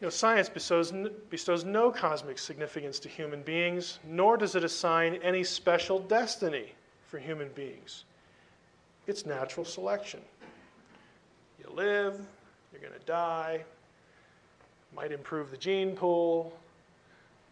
You 0.00 0.06
know, 0.06 0.10
science 0.10 0.48
bestows, 0.48 0.92
bestows 1.30 1.64
no 1.64 1.90
cosmic 1.90 2.38
significance 2.38 2.98
to 3.00 3.08
human 3.08 3.42
beings, 3.42 3.98
nor 4.06 4.36
does 4.36 4.54
it 4.54 4.62
assign 4.64 5.14
any 5.22 5.42
special 5.42 5.98
destiny 5.98 6.72
for 7.06 7.18
human 7.18 7.48
beings. 7.54 8.04
It's 9.06 9.24
natural 9.24 9.64
selection. 9.64 10.20
You 11.58 11.70
live, 11.74 12.20
you're 12.72 12.80
going 12.80 12.98
to 12.98 13.06
die, 13.06 13.64
might 14.94 15.12
improve 15.12 15.50
the 15.50 15.56
gene 15.56 15.94
pool, 15.94 16.52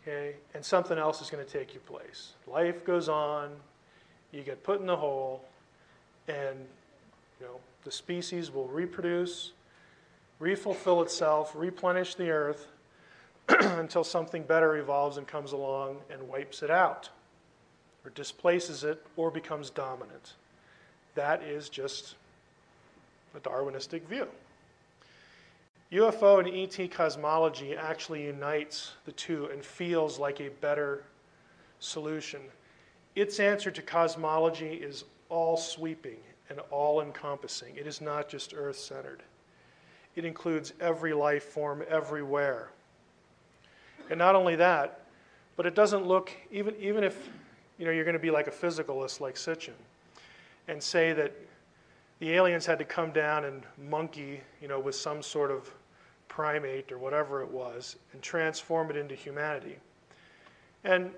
okay, 0.03 0.37
and 0.55 0.64
something 0.64 0.99
else 0.99 1.22
is 1.22 1.31
going 1.31 1.45
to 1.45 1.51
take 1.51 1.72
your 1.72 1.83
place. 1.83 2.33
Life 2.47 2.85
goes 2.85 3.09
on, 3.09 3.51
you 4.33 4.43
get 4.43 4.62
put 4.62 4.81
in 4.81 4.87
the 4.87 4.97
hole, 4.97 5.45
and 6.29 6.59
you 7.41 7.47
know 7.47 7.61
the 7.85 7.91
species 7.91 8.51
will 8.51 8.68
reproduce, 8.68 9.53
refulfill 10.41 11.03
itself, 11.03 11.53
replenish 11.55 12.14
the 12.14 12.31
earth, 12.31 12.68
until 13.49 14.05
something 14.05 14.43
better 14.43 14.77
evolves 14.77 15.16
and 15.16 15.27
comes 15.27 15.53
along 15.53 15.99
and 16.11 16.27
wipes 16.29 16.62
it 16.62 16.70
out, 16.70 17.11
or 18.05 18.11
displaces 18.11 18.85
it, 18.85 19.05
or 19.16 19.31
becomes 19.31 19.70
dominant. 19.70 20.35
That 21.14 21.43
is 21.43 21.68
just 21.68 22.14
a 23.35 23.41
Darwinistic 23.41 24.03
view. 24.07 24.29
UFO 25.93 26.41
and 26.41 26.49
ET 26.49 26.91
cosmology 26.91 27.77
actually 27.77 28.25
unites 28.25 28.93
the 29.05 29.12
two 29.12 29.47
and 29.53 29.64
feels 29.64 30.18
like 30.18 30.41
a 30.41 30.49
better 30.49 31.05
solution. 31.79 32.41
Its 33.14 33.39
answer 33.39 33.70
to 33.70 33.83
cosmology 33.83 34.72
is 34.75 35.05
all 35.29 35.57
sweeping 35.57 36.18
and 36.51 36.61
all 36.70 37.01
encompassing. 37.01 37.77
It 37.77 37.87
is 37.87 38.01
not 38.01 38.29
just 38.29 38.55
earth 38.55 38.79
centered, 38.79 39.22
it 40.16 40.25
includes 40.25 40.72
every 40.81 41.12
life 41.12 41.45
form 41.45 41.83
everywhere. 41.89 42.70
And 44.11 44.18
not 44.18 44.35
only 44.35 44.57
that, 44.57 45.01
but 45.57 45.66
it 45.66 45.75
doesn't 45.75 46.07
look, 46.07 46.31
even, 46.51 46.75
even 46.79 47.05
if 47.05 47.29
you 47.79 47.87
know, 47.87 47.91
you're 47.91 48.05
going 48.05 48.14
to 48.14 48.20
be 48.20 48.31
like 48.31 48.47
a 48.47 48.51
physicalist 48.51 49.20
like 49.20 49.35
Sitchin 49.35 49.72
and 50.68 50.83
say 50.83 51.12
that 51.12 51.33
the 52.20 52.33
aliens 52.33 52.64
had 52.66 52.79
to 52.79 52.85
come 52.85 53.11
down 53.12 53.45
and 53.45 53.62
monkey 53.89 54.41
you 54.61 54.68
know, 54.68 54.79
with 54.79 54.95
some 54.95 55.22
sort 55.22 55.51
of 55.51 55.72
primate 56.29 56.91
or 56.93 56.99
whatever 56.99 57.43
it 57.43 57.51
was 57.51 57.97
and 58.12 58.22
transform 58.22 58.91
it 58.91 58.97
into 58.97 59.14
humanity. 59.14 59.77
And 60.85 61.11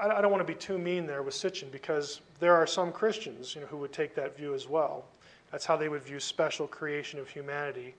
I, 0.00 0.08
I 0.08 0.20
don't 0.20 0.30
want 0.30 0.46
to 0.46 0.52
be 0.52 0.58
too 0.58 0.78
mean 0.78 1.06
there 1.06 1.22
with 1.22 1.34
Sitchin 1.34 1.70
because 1.70 2.20
there 2.44 2.54
are 2.54 2.66
some 2.66 2.92
Christians 2.92 3.54
you 3.54 3.62
know, 3.62 3.66
who 3.68 3.78
would 3.78 3.92
take 3.94 4.14
that 4.16 4.36
view 4.36 4.52
as 4.52 4.68
well. 4.68 5.06
That's 5.50 5.64
how 5.64 5.78
they 5.78 5.88
would 5.88 6.02
view 6.02 6.20
special 6.20 6.66
creation 6.66 7.18
of 7.18 7.26
humanity 7.26 7.94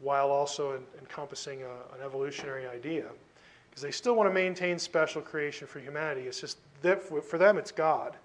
while 0.00 0.28
also 0.28 0.80
encompassing 0.98 1.62
a, 1.62 1.68
an 1.94 2.04
evolutionary 2.04 2.66
idea. 2.66 3.04
Because 3.70 3.82
they 3.82 3.92
still 3.92 4.16
want 4.16 4.28
to 4.28 4.34
maintain 4.34 4.80
special 4.80 5.22
creation 5.22 5.68
for 5.68 5.78
humanity. 5.78 6.22
It's 6.22 6.40
just 6.40 6.58
that 6.82 7.00
for 7.00 7.38
them, 7.38 7.58
it's 7.58 7.70
God. 7.70 8.16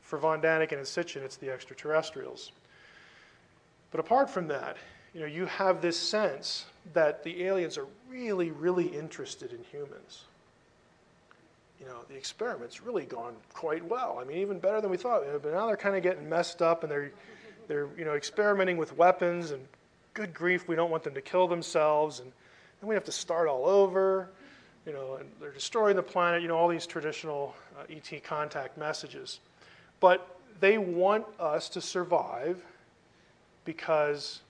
For 0.00 0.16
von 0.16 0.40
Daniken 0.40 0.74
and 0.74 0.86
Sitchin, 0.86 1.22
it's 1.22 1.36
the 1.36 1.50
extraterrestrials. 1.50 2.52
But 3.90 3.98
apart 3.98 4.30
from 4.30 4.46
that, 4.46 4.76
you 5.12 5.18
know, 5.18 5.26
you 5.26 5.46
have 5.46 5.82
this 5.82 5.98
sense 5.98 6.66
that 6.92 7.24
the 7.24 7.42
aliens 7.42 7.76
are 7.76 7.86
really, 8.08 8.52
really 8.52 8.86
interested 8.86 9.52
in 9.52 9.64
humans. 9.64 10.26
You 11.80 11.86
know, 11.86 12.00
the 12.08 12.16
experiment's 12.16 12.82
really 12.82 13.04
gone 13.04 13.34
quite 13.52 13.84
well. 13.84 14.18
I 14.20 14.24
mean, 14.24 14.38
even 14.38 14.58
better 14.58 14.80
than 14.80 14.90
we 14.90 14.96
thought. 14.96 15.22
But 15.42 15.52
now 15.52 15.66
they're 15.66 15.76
kind 15.76 15.96
of 15.96 16.02
getting 16.02 16.28
messed 16.28 16.60
up, 16.60 16.82
and 16.82 16.90
they're, 16.90 17.12
they're, 17.68 17.88
you 17.96 18.04
know, 18.04 18.14
experimenting 18.14 18.76
with 18.76 18.96
weapons. 18.96 19.52
And 19.52 19.64
good 20.14 20.34
grief, 20.34 20.66
we 20.66 20.74
don't 20.74 20.90
want 20.90 21.04
them 21.04 21.14
to 21.14 21.20
kill 21.20 21.46
themselves, 21.46 22.20
and 22.20 22.32
then 22.80 22.88
we 22.88 22.94
have 22.94 23.04
to 23.04 23.12
start 23.12 23.48
all 23.48 23.66
over. 23.66 24.28
You 24.86 24.92
know, 24.92 25.16
and 25.16 25.28
they're 25.40 25.52
destroying 25.52 25.96
the 25.96 26.02
planet. 26.02 26.42
You 26.42 26.48
know, 26.48 26.56
all 26.56 26.68
these 26.68 26.86
traditional 26.86 27.54
uh, 27.78 27.84
ET 27.90 28.24
contact 28.24 28.76
messages, 28.78 29.40
but 30.00 30.38
they 30.60 30.78
want 30.78 31.26
us 31.38 31.68
to 31.70 31.80
survive 31.80 32.60
because 33.64 34.40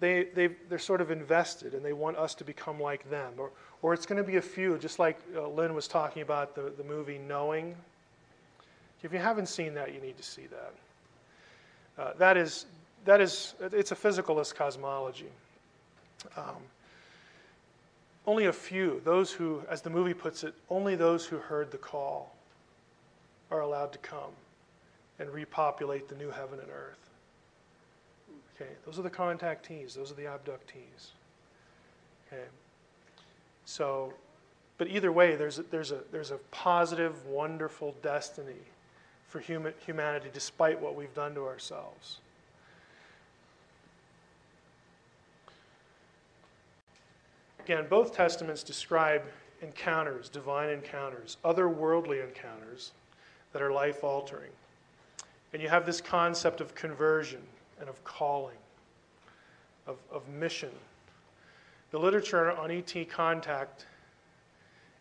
they, 0.00 0.24
they, 0.34 0.48
they're 0.68 0.78
sort 0.78 1.00
of 1.00 1.10
invested 1.10 1.74
and 1.74 1.84
they 1.84 1.92
want 1.92 2.16
us 2.16 2.34
to 2.36 2.44
become 2.44 2.80
like 2.80 3.08
them. 3.10 3.32
Or, 3.38 3.50
or 3.82 3.94
it's 3.94 4.06
going 4.06 4.22
to 4.22 4.28
be 4.28 4.36
a 4.36 4.42
few, 4.42 4.78
just 4.78 4.98
like 4.98 5.18
uh, 5.36 5.48
Lynn 5.48 5.74
was 5.74 5.88
talking 5.88 6.22
about 6.22 6.54
the, 6.54 6.72
the 6.76 6.84
movie 6.84 7.18
Knowing. 7.18 7.74
If 9.02 9.12
you 9.12 9.18
haven't 9.18 9.46
seen 9.46 9.74
that, 9.74 9.94
you 9.94 10.00
need 10.00 10.16
to 10.16 10.22
see 10.22 10.46
that. 10.46 12.02
Uh, 12.02 12.12
that 12.18 12.36
is, 12.36 12.66
that 13.04 13.20
is, 13.20 13.54
it's 13.60 13.92
a 13.92 13.96
physicalist 13.96 14.54
cosmology. 14.54 15.30
Um, 16.36 16.56
only 18.26 18.46
a 18.46 18.52
few, 18.52 19.00
those 19.04 19.32
who, 19.32 19.62
as 19.70 19.80
the 19.82 19.90
movie 19.90 20.14
puts 20.14 20.44
it, 20.44 20.54
only 20.68 20.94
those 20.96 21.24
who 21.24 21.38
heard 21.38 21.70
the 21.70 21.78
call 21.78 22.34
are 23.50 23.60
allowed 23.60 23.92
to 23.92 23.98
come 23.98 24.30
and 25.18 25.30
repopulate 25.30 26.08
the 26.08 26.14
new 26.16 26.30
heaven 26.30 26.58
and 26.60 26.68
earth. 26.68 27.07
Okay, 28.60 28.70
those 28.84 28.98
are 28.98 29.02
the 29.02 29.10
contactees, 29.10 29.94
those 29.94 30.10
are 30.10 30.14
the 30.14 30.24
abductees. 30.24 31.12
Okay. 32.26 32.42
So, 33.64 34.12
but 34.78 34.88
either 34.88 35.12
way, 35.12 35.36
there's 35.36 35.58
a, 35.58 35.62
there's 35.62 35.92
a, 35.92 36.00
there's 36.10 36.30
a 36.30 36.38
positive, 36.50 37.26
wonderful 37.26 37.94
destiny 38.02 38.54
for 39.28 39.40
human, 39.40 39.74
humanity 39.86 40.28
despite 40.32 40.80
what 40.80 40.96
we've 40.96 41.14
done 41.14 41.34
to 41.34 41.44
ourselves. 41.44 42.18
Again, 47.60 47.86
both 47.88 48.14
testaments 48.14 48.62
describe 48.62 49.22
encounters, 49.60 50.28
divine 50.28 50.70
encounters, 50.70 51.36
otherworldly 51.44 52.26
encounters 52.26 52.92
that 53.52 53.60
are 53.60 53.70
life 53.70 54.02
altering. 54.02 54.50
And 55.52 55.60
you 55.60 55.68
have 55.68 55.84
this 55.84 56.00
concept 56.00 56.60
of 56.60 56.74
conversion 56.74 57.42
and 57.80 57.88
of 57.88 58.02
calling, 58.04 58.56
of, 59.86 59.96
of 60.12 60.28
mission. 60.28 60.70
The 61.90 61.98
literature 61.98 62.52
on 62.52 62.70
ET 62.70 62.94
contact 63.08 63.86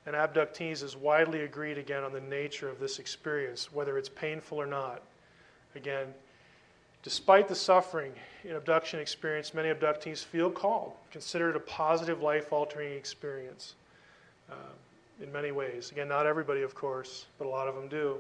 and 0.06 0.16
abductees 0.16 0.84
is 0.84 0.96
widely 0.96 1.42
agreed 1.42 1.78
again 1.78 2.04
on 2.04 2.14
the 2.14 2.22
nature 2.22 2.70
of 2.70 2.80
this 2.80 2.98
experience, 2.98 3.74
whether 3.74 3.98
it's 3.98 4.08
painful 4.08 4.58
or 4.58 4.66
not. 4.66 5.02
Again, 5.76 6.08
despite 7.04 7.50
the 7.50 7.56
suffering 7.56 8.14
in 8.46 8.56
abduction 8.56 9.02
experience, 9.02 9.54
many 9.54 9.68
abductees 9.68 10.24
feel 10.24 10.50
called, 10.50 10.94
consider 11.12 11.50
it 11.50 11.58
a 11.58 11.60
positive 11.60 12.22
life 12.22 12.54
altering 12.54 12.94
experience 12.94 13.76
uh, 14.50 14.56
in 15.22 15.30
many 15.34 15.52
ways. 15.52 15.92
Again, 15.92 16.08
not 16.08 16.26
everybody, 16.26 16.62
of 16.62 16.74
course, 16.74 17.26
but 17.38 17.46
a 17.46 17.50
lot 17.50 17.68
of 17.68 17.76
them 17.76 17.90
do. 17.90 18.16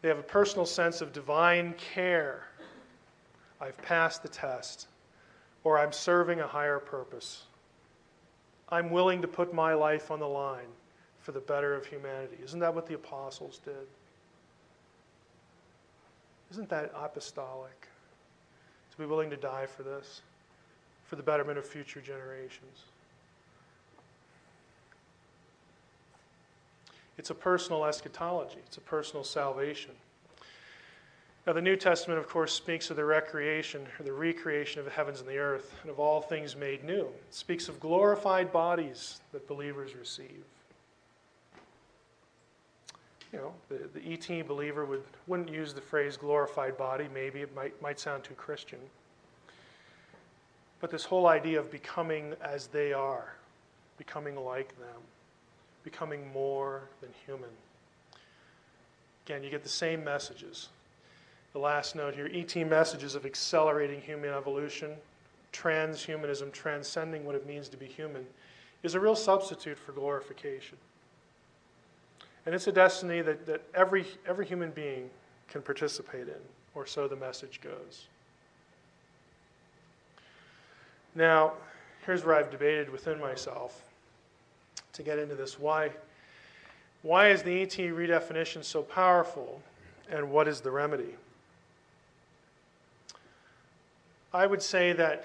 They 0.00 0.08
have 0.08 0.18
a 0.18 0.22
personal 0.22 0.66
sense 0.66 1.00
of 1.00 1.12
divine 1.12 1.74
care 1.74 2.44
I've 3.60 3.76
passed 3.78 4.22
the 4.22 4.28
test, 4.28 4.88
or 5.62 5.78
I'm 5.78 5.92
serving 5.92 6.40
a 6.40 6.46
higher 6.46 6.78
purpose. 6.78 7.44
I'm 8.68 8.90
willing 8.90 9.22
to 9.22 9.28
put 9.28 9.54
my 9.54 9.74
life 9.74 10.10
on 10.10 10.18
the 10.18 10.28
line 10.28 10.68
for 11.20 11.32
the 11.32 11.40
better 11.40 11.74
of 11.74 11.86
humanity. 11.86 12.36
Isn't 12.42 12.60
that 12.60 12.74
what 12.74 12.86
the 12.86 12.94
apostles 12.94 13.60
did? 13.64 13.86
Isn't 16.50 16.68
that 16.68 16.92
apostolic? 16.94 17.88
To 18.92 18.98
be 18.98 19.06
willing 19.06 19.30
to 19.30 19.36
die 19.36 19.66
for 19.66 19.82
this, 19.82 20.22
for 21.04 21.16
the 21.16 21.22
betterment 21.22 21.58
of 21.58 21.66
future 21.66 22.00
generations. 22.00 22.84
It's 27.16 27.30
a 27.30 27.34
personal 27.34 27.84
eschatology, 27.84 28.58
it's 28.66 28.76
a 28.76 28.82
personal 28.82 29.24
salvation. 29.24 29.92
Now, 31.46 31.52
the 31.52 31.60
New 31.60 31.76
Testament, 31.76 32.18
of 32.18 32.26
course, 32.26 32.54
speaks 32.54 32.88
of 32.88 32.96
the 32.96 33.04
recreation 33.04 33.86
or 33.98 34.04
the 34.04 34.12
recreation 34.14 34.78
of 34.78 34.86
the 34.86 34.90
heavens 34.90 35.20
and 35.20 35.28
the 35.28 35.36
earth 35.36 35.74
and 35.82 35.90
of 35.90 36.00
all 36.00 36.22
things 36.22 36.56
made 36.56 36.82
new. 36.84 37.02
It 37.02 37.34
speaks 37.34 37.68
of 37.68 37.78
glorified 37.80 38.50
bodies 38.50 39.20
that 39.32 39.46
believers 39.46 39.94
receive. 39.94 40.42
You 43.30 43.40
know, 43.40 43.52
the, 43.68 44.00
the 44.00 44.12
ET 44.12 44.48
believer 44.48 44.86
would, 44.86 45.02
wouldn't 45.26 45.50
use 45.50 45.74
the 45.74 45.82
phrase 45.82 46.16
glorified 46.16 46.78
body. 46.78 47.08
Maybe 47.12 47.42
it 47.42 47.54
might, 47.54 47.80
might 47.82 48.00
sound 48.00 48.24
too 48.24 48.34
Christian. 48.34 48.78
But 50.80 50.90
this 50.90 51.04
whole 51.04 51.26
idea 51.26 51.58
of 51.58 51.70
becoming 51.70 52.34
as 52.40 52.68
they 52.68 52.94
are, 52.94 53.34
becoming 53.98 54.36
like 54.36 54.78
them, 54.78 55.00
becoming 55.82 56.32
more 56.32 56.82
than 57.02 57.10
human. 57.26 57.50
Again, 59.26 59.42
you 59.42 59.50
get 59.50 59.62
the 59.62 59.68
same 59.68 60.02
messages 60.02 60.68
the 61.54 61.60
last 61.60 61.94
note 61.94 62.14
here 62.14 62.28
ET 62.34 62.54
messages 62.66 63.14
of 63.14 63.24
accelerating 63.24 64.00
human 64.00 64.30
evolution, 64.30 64.90
transhumanism, 65.52 66.52
transcending 66.52 67.24
what 67.24 67.36
it 67.36 67.46
means 67.46 67.68
to 67.68 67.76
be 67.76 67.86
human, 67.86 68.26
is 68.82 68.94
a 68.94 69.00
real 69.00 69.16
substitute 69.16 69.78
for 69.78 69.92
glorification. 69.92 70.76
And 72.44 72.54
it's 72.54 72.66
a 72.66 72.72
destiny 72.72 73.22
that, 73.22 73.46
that 73.46 73.62
every, 73.72 74.04
every 74.26 74.44
human 74.44 74.72
being 74.72 75.08
can 75.48 75.62
participate 75.62 76.26
in, 76.26 76.42
or 76.74 76.86
so 76.86 77.06
the 77.06 77.16
message 77.16 77.60
goes. 77.62 78.06
Now, 81.14 81.52
here's 82.04 82.24
where 82.24 82.34
I've 82.34 82.50
debated 82.50 82.90
within 82.90 83.20
myself 83.20 83.80
to 84.92 85.04
get 85.04 85.20
into 85.20 85.36
this. 85.36 85.58
Why, 85.60 85.90
why 87.02 87.28
is 87.28 87.44
the 87.44 87.62
ET 87.62 87.70
redefinition 87.70 88.64
so 88.64 88.82
powerful, 88.82 89.62
and 90.10 90.32
what 90.32 90.48
is 90.48 90.60
the 90.60 90.72
remedy? 90.72 91.14
I 94.34 94.46
would 94.46 94.62
say 94.62 94.92
that 94.94 95.24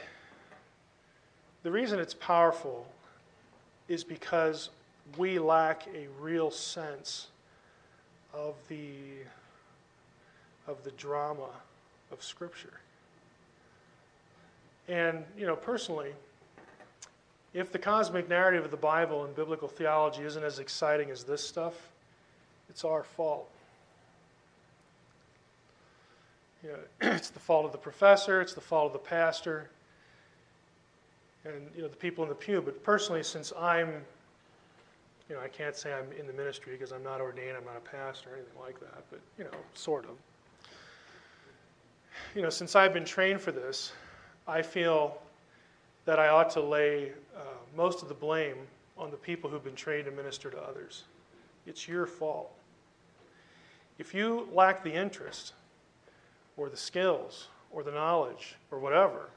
the 1.64 1.72
reason 1.72 1.99
it's 1.99 2.14
powerful 2.14 2.86
is 3.88 4.03
because 4.03 4.70
we 5.18 5.39
lack 5.39 5.88
a 5.88 6.05
real 6.20 6.51
sense 6.51 7.30
of 8.36 8.53
the 8.68 8.91
of 10.68 10.84
the 10.84 10.91
drama 10.91 11.49
of 12.12 12.24
scripture. 12.24 12.80
And 14.88 15.26
you 15.36 15.47
know, 15.47 15.55
personally, 15.55 16.12
if 17.55 17.72
the 17.72 17.80
cosmic 17.80 18.30
narrative 18.30 18.64
of 18.64 18.70
the 18.70 18.78
Bible 18.78 19.26
and 19.26 19.36
biblical 19.36 19.68
theology 19.68 20.22
isn't 20.22 20.43
as 20.43 20.60
exciting 20.60 21.10
as 21.10 21.24
this 21.24 21.43
stuff, 21.43 21.74
it's 22.70 22.86
our 22.86 23.03
fault. 23.03 23.49
You 26.64 26.70
know, 26.70 26.78
it's 27.16 27.30
the 27.30 27.39
fault 27.39 27.66
of 27.66 27.72
the 27.72 27.78
professor, 27.78 28.41
it's 28.41 28.53
the 28.53 28.62
fault 28.62 28.88
of 28.88 28.93
the 28.93 29.07
pastor, 29.07 29.70
and 31.45 31.70
you 31.76 31.82
know 31.82 31.88
the 31.88 31.95
people 31.95 32.24
in 32.24 32.30
the 32.30 32.36
pew. 32.36 32.62
But 32.62 32.84
personally, 32.84 33.24
since 33.24 33.53
I'm, 33.57 33.93
you 35.30 35.36
know, 35.36 35.41
I 35.41 35.47
can't 35.47 35.76
say 35.76 35.93
I'm 35.93 36.12
in 36.20 36.28
the 36.28 36.34
ministry 36.34 36.74
because 36.74 36.91
I'm 36.91 37.03
not 37.03 37.22
ordained, 37.22 37.55
I'm 37.57 37.66
not 37.66 37.78
a 37.78 37.89
pastor 37.97 38.32
or 38.32 38.34
anything 38.34 38.60
like 38.62 38.80
that, 38.82 39.03
but 39.10 39.20
you 39.38 39.45
know, 39.45 39.57
sort 39.74 40.05
of. 40.05 40.12
You 42.36 42.41
know, 42.41 42.49
since 42.49 42.76
I've 42.76 42.93
been 42.93 43.05
trained 43.05 43.41
for 43.41 43.51
this, 43.51 43.93
I 44.47 44.62
feel 44.62 45.18
that 46.05 46.20
I 46.20 46.30
ought 46.30 46.49
to 46.51 46.62
lay 46.62 47.12
uh, 47.36 47.41
most 47.76 48.01
of 48.01 48.07
the 48.07 48.14
blame 48.14 48.55
on 48.97 49.12
the 49.12 49.18
people 49.18 49.49
who've 49.49 49.64
been 49.64 49.76
trained 49.76 50.05
to 50.05 50.12
minister 50.12 50.49
to 50.49 50.60
others. 50.60 51.03
It's 51.66 51.88
your 51.88 52.05
fault. 52.05 52.51
If 53.97 54.14
you 54.14 54.47
lack 54.53 54.84
the 54.84 54.93
interest, 54.93 55.53
or 56.60 56.70
the 56.70 56.78
skills, 56.78 57.47
or 57.72 57.84
the 57.84 57.91
knowledge, 57.91 58.55
or 58.70 58.80
whatever, 58.80 59.30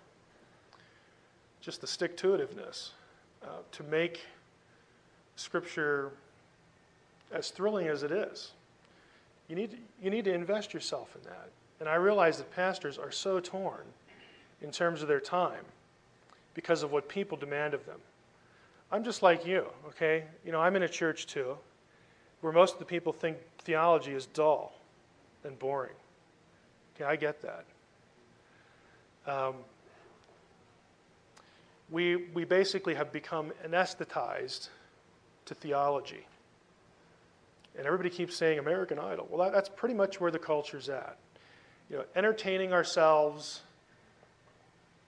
just 1.60 1.80
the 1.80 1.86
stick 1.86 2.16
to 2.16 2.28
itiveness 2.28 2.90
uh, 3.44 3.46
to 3.70 3.84
make 3.84 4.22
Scripture 5.36 6.10
as 7.30 7.50
thrilling 7.50 7.86
as 7.86 8.02
it 8.02 8.10
is, 8.10 8.50
you 9.48 9.54
need, 9.54 9.78
you 10.02 10.10
need 10.10 10.24
to 10.24 10.34
invest 10.34 10.74
yourself 10.74 11.14
in 11.14 11.22
that. 11.30 11.48
And 11.78 11.88
I 11.88 11.94
realize 11.94 12.38
that 12.38 12.52
pastors 12.54 12.98
are 12.98 13.12
so 13.12 13.38
torn 13.38 13.84
in 14.60 14.72
terms 14.72 15.00
of 15.00 15.08
their 15.08 15.20
time 15.20 15.64
because 16.54 16.82
of 16.82 16.90
what 16.90 17.08
people 17.08 17.38
demand 17.38 17.72
of 17.72 17.86
them. 17.86 17.98
I'm 18.90 19.04
just 19.04 19.22
like 19.22 19.46
you, 19.46 19.66
okay? 19.88 20.24
You 20.44 20.50
know, 20.50 20.60
I'm 20.60 20.74
in 20.74 20.82
a 20.82 20.88
church 20.88 21.26
too, 21.28 21.56
where 22.40 22.52
most 22.52 22.74
of 22.74 22.78
the 22.80 22.84
people 22.84 23.12
think 23.12 23.36
theology 23.60 24.12
is 24.12 24.26
dull 24.26 24.74
and 25.44 25.56
boring. 25.58 25.94
Okay, 26.94 27.04
I 27.04 27.16
get 27.16 27.42
that. 27.42 27.64
Um, 29.26 29.54
we, 31.90 32.16
we 32.34 32.44
basically 32.44 32.94
have 32.94 33.12
become 33.12 33.52
anesthetized 33.66 34.68
to 35.46 35.54
theology. 35.54 36.26
And 37.76 37.86
everybody 37.86 38.10
keeps 38.10 38.36
saying 38.36 38.58
American 38.58 38.98
Idol. 38.98 39.26
Well, 39.30 39.44
that, 39.44 39.54
that's 39.54 39.68
pretty 39.68 39.94
much 39.94 40.20
where 40.20 40.30
the 40.30 40.38
culture's 40.38 40.88
at. 40.88 41.16
You 41.90 41.98
know, 41.98 42.04
entertaining 42.16 42.72
ourselves, 42.72 43.62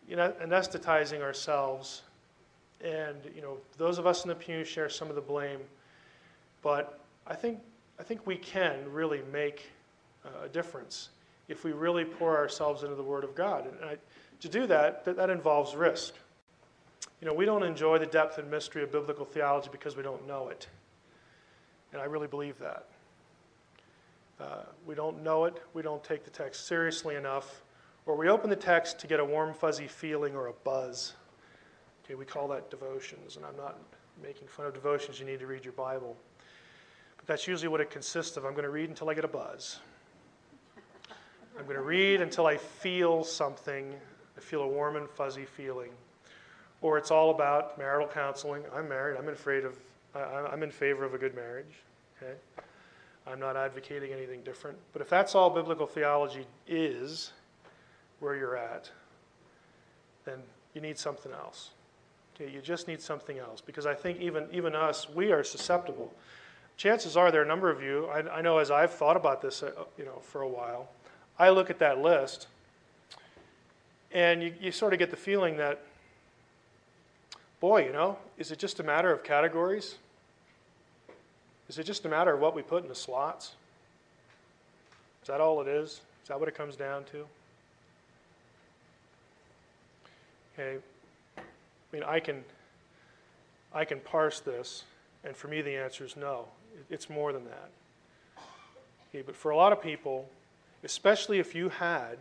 you 0.08 0.16
know, 0.16 0.32
anesthetizing 0.42 1.22
ourselves 1.22 2.02
and 2.82 3.16
you 3.34 3.40
know, 3.40 3.56
those 3.78 3.98
of 3.98 4.06
us 4.06 4.24
in 4.24 4.28
the 4.28 4.34
pew 4.34 4.64
share 4.64 4.88
some 4.88 5.08
of 5.08 5.14
the 5.14 5.20
blame. 5.22 5.60
But 6.62 7.00
I 7.26 7.34
think, 7.34 7.60
I 7.98 8.02
think 8.02 8.26
we 8.26 8.36
can 8.36 8.78
really 8.90 9.22
make 9.32 9.70
a 10.44 10.48
difference 10.48 11.08
if 11.48 11.64
we 11.64 11.72
really 11.72 12.04
pour 12.04 12.36
ourselves 12.36 12.82
into 12.82 12.94
the 12.94 13.02
Word 13.02 13.24
of 13.24 13.34
God. 13.34 13.66
And 13.66 13.90
I, 13.90 13.96
to 14.40 14.48
do 14.48 14.66
that, 14.66 15.04
that, 15.04 15.16
that 15.16 15.30
involves 15.30 15.74
risk. 15.74 16.14
You 17.20 17.28
know, 17.28 17.34
we 17.34 17.44
don't 17.44 17.62
enjoy 17.62 17.98
the 17.98 18.06
depth 18.06 18.38
and 18.38 18.50
mystery 18.50 18.82
of 18.82 18.92
biblical 18.92 19.24
theology 19.24 19.68
because 19.70 19.96
we 19.96 20.02
don't 20.02 20.26
know 20.26 20.48
it. 20.48 20.66
And 21.92 22.00
I 22.02 22.06
really 22.06 22.26
believe 22.26 22.58
that. 22.58 22.86
Uh, 24.40 24.62
we 24.84 24.94
don't 24.94 25.22
know 25.22 25.44
it, 25.44 25.62
we 25.74 25.82
don't 25.82 26.02
take 26.02 26.24
the 26.24 26.30
text 26.30 26.66
seriously 26.66 27.14
enough, 27.14 27.62
or 28.04 28.16
we 28.16 28.28
open 28.28 28.50
the 28.50 28.56
text 28.56 28.98
to 28.98 29.06
get 29.06 29.20
a 29.20 29.24
warm, 29.24 29.54
fuzzy 29.54 29.86
feeling 29.86 30.34
or 30.34 30.48
a 30.48 30.52
buzz. 30.64 31.14
Okay, 32.04 32.14
we 32.14 32.24
call 32.24 32.48
that 32.48 32.68
devotions, 32.68 33.36
and 33.36 33.46
I'm 33.46 33.56
not 33.56 33.78
making 34.22 34.48
fun 34.48 34.66
of 34.66 34.74
devotions. 34.74 35.20
You 35.20 35.26
need 35.26 35.38
to 35.38 35.46
read 35.46 35.64
your 35.64 35.72
Bible. 35.72 36.16
But 37.16 37.26
that's 37.26 37.46
usually 37.46 37.68
what 37.68 37.80
it 37.80 37.90
consists 37.90 38.36
of. 38.36 38.44
I'm 38.44 38.52
going 38.52 38.64
to 38.64 38.70
read 38.70 38.88
until 38.88 39.08
I 39.08 39.14
get 39.14 39.24
a 39.24 39.28
buzz. 39.28 39.78
I'm 41.58 41.64
going 41.64 41.76
to 41.76 41.82
read 41.82 42.20
until 42.20 42.46
I 42.46 42.56
feel 42.56 43.24
something. 43.24 43.94
I 44.36 44.40
feel 44.40 44.62
a 44.62 44.68
warm 44.68 44.96
and 44.96 45.08
fuzzy 45.08 45.44
feeling. 45.44 45.90
Or 46.82 46.98
it's 46.98 47.10
all 47.10 47.30
about 47.30 47.78
marital 47.78 48.08
counseling. 48.08 48.62
I'm 48.74 48.88
married. 48.88 49.16
I'm 49.18 49.28
afraid 49.28 49.64
of. 49.64 49.76
I'm 50.14 50.62
in 50.62 50.70
favor 50.70 51.04
of 51.04 51.14
a 51.14 51.18
good 51.18 51.34
marriage. 51.34 51.82
Okay, 52.22 52.34
I'm 53.26 53.40
not 53.40 53.56
advocating 53.56 54.12
anything 54.12 54.42
different. 54.42 54.78
But 54.92 55.02
if 55.02 55.08
that's 55.08 55.34
all 55.34 55.50
biblical 55.50 55.86
theology 55.86 56.46
is, 56.68 57.32
where 58.20 58.36
you're 58.36 58.56
at, 58.56 58.90
then 60.24 60.38
you 60.72 60.80
need 60.80 60.98
something 60.98 61.32
else. 61.32 61.70
Okay, 62.34 62.50
you 62.50 62.60
just 62.60 62.88
need 62.88 63.00
something 63.00 63.38
else 63.38 63.60
because 63.60 63.86
I 63.86 63.94
think 63.94 64.20
even, 64.20 64.46
even 64.50 64.74
us, 64.74 65.08
we 65.08 65.30
are 65.30 65.44
susceptible. 65.44 66.12
Chances 66.76 67.16
are 67.16 67.30
there 67.30 67.42
are 67.42 67.44
a 67.44 67.48
number 67.48 67.70
of 67.70 67.82
you, 67.82 68.06
I, 68.06 68.38
I 68.38 68.40
know 68.40 68.58
as 68.58 68.70
I've 68.70 68.92
thought 68.92 69.16
about 69.16 69.40
this 69.40 69.62
uh, 69.62 69.70
you 69.96 70.04
know, 70.04 70.18
for 70.22 70.40
a 70.40 70.48
while, 70.48 70.88
I 71.38 71.50
look 71.50 71.70
at 71.70 71.78
that 71.80 71.98
list 71.98 72.46
and 74.12 74.42
you, 74.42 74.54
you 74.60 74.70
sort 74.70 74.92
of 74.92 74.98
get 74.98 75.10
the 75.10 75.16
feeling 75.16 75.56
that, 75.56 75.82
boy, 77.60 77.84
you 77.84 77.92
know, 77.92 78.16
is 78.38 78.52
it 78.52 78.58
just 78.58 78.78
a 78.78 78.82
matter 78.84 79.12
of 79.12 79.24
categories? 79.24 79.96
Is 81.68 81.78
it 81.78 81.84
just 81.84 82.04
a 82.04 82.08
matter 82.08 82.32
of 82.34 82.40
what 82.40 82.54
we 82.54 82.62
put 82.62 82.82
in 82.82 82.88
the 82.88 82.94
slots? 82.94 83.52
Is 85.22 85.28
that 85.28 85.40
all 85.40 85.60
it 85.60 85.68
is? 85.68 86.00
Is 86.22 86.28
that 86.28 86.38
what 86.38 86.48
it 86.48 86.54
comes 86.54 86.76
down 86.76 87.04
to? 87.04 87.26
Okay, 90.52 90.78
I 91.36 91.40
mean, 91.92 92.04
I 92.04 92.20
can, 92.20 92.44
I 93.74 93.84
can 93.84 93.98
parse 93.98 94.38
this, 94.38 94.84
and 95.24 95.34
for 95.36 95.48
me 95.48 95.62
the 95.62 95.74
answer 95.74 96.04
is 96.04 96.16
no. 96.16 96.44
It's 96.90 97.10
more 97.10 97.32
than 97.32 97.44
that. 97.46 97.70
Okay, 99.08 99.22
but 99.22 99.34
for 99.34 99.50
a 99.50 99.56
lot 99.56 99.72
of 99.72 99.82
people, 99.82 100.28
especially 100.84 101.38
if 101.38 101.54
you 101.54 101.68
had, 101.68 102.18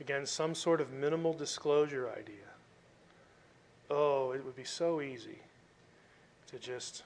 again, 0.00 0.26
some 0.26 0.54
sort 0.54 0.80
of 0.80 0.92
minimal 0.92 1.32
disclosure 1.32 2.10
idea, 2.10 2.34
oh, 3.90 4.32
it 4.32 4.44
would 4.44 4.56
be 4.56 4.64
so 4.64 5.00
easy 5.00 5.38
to 6.50 6.58
just, 6.58 7.02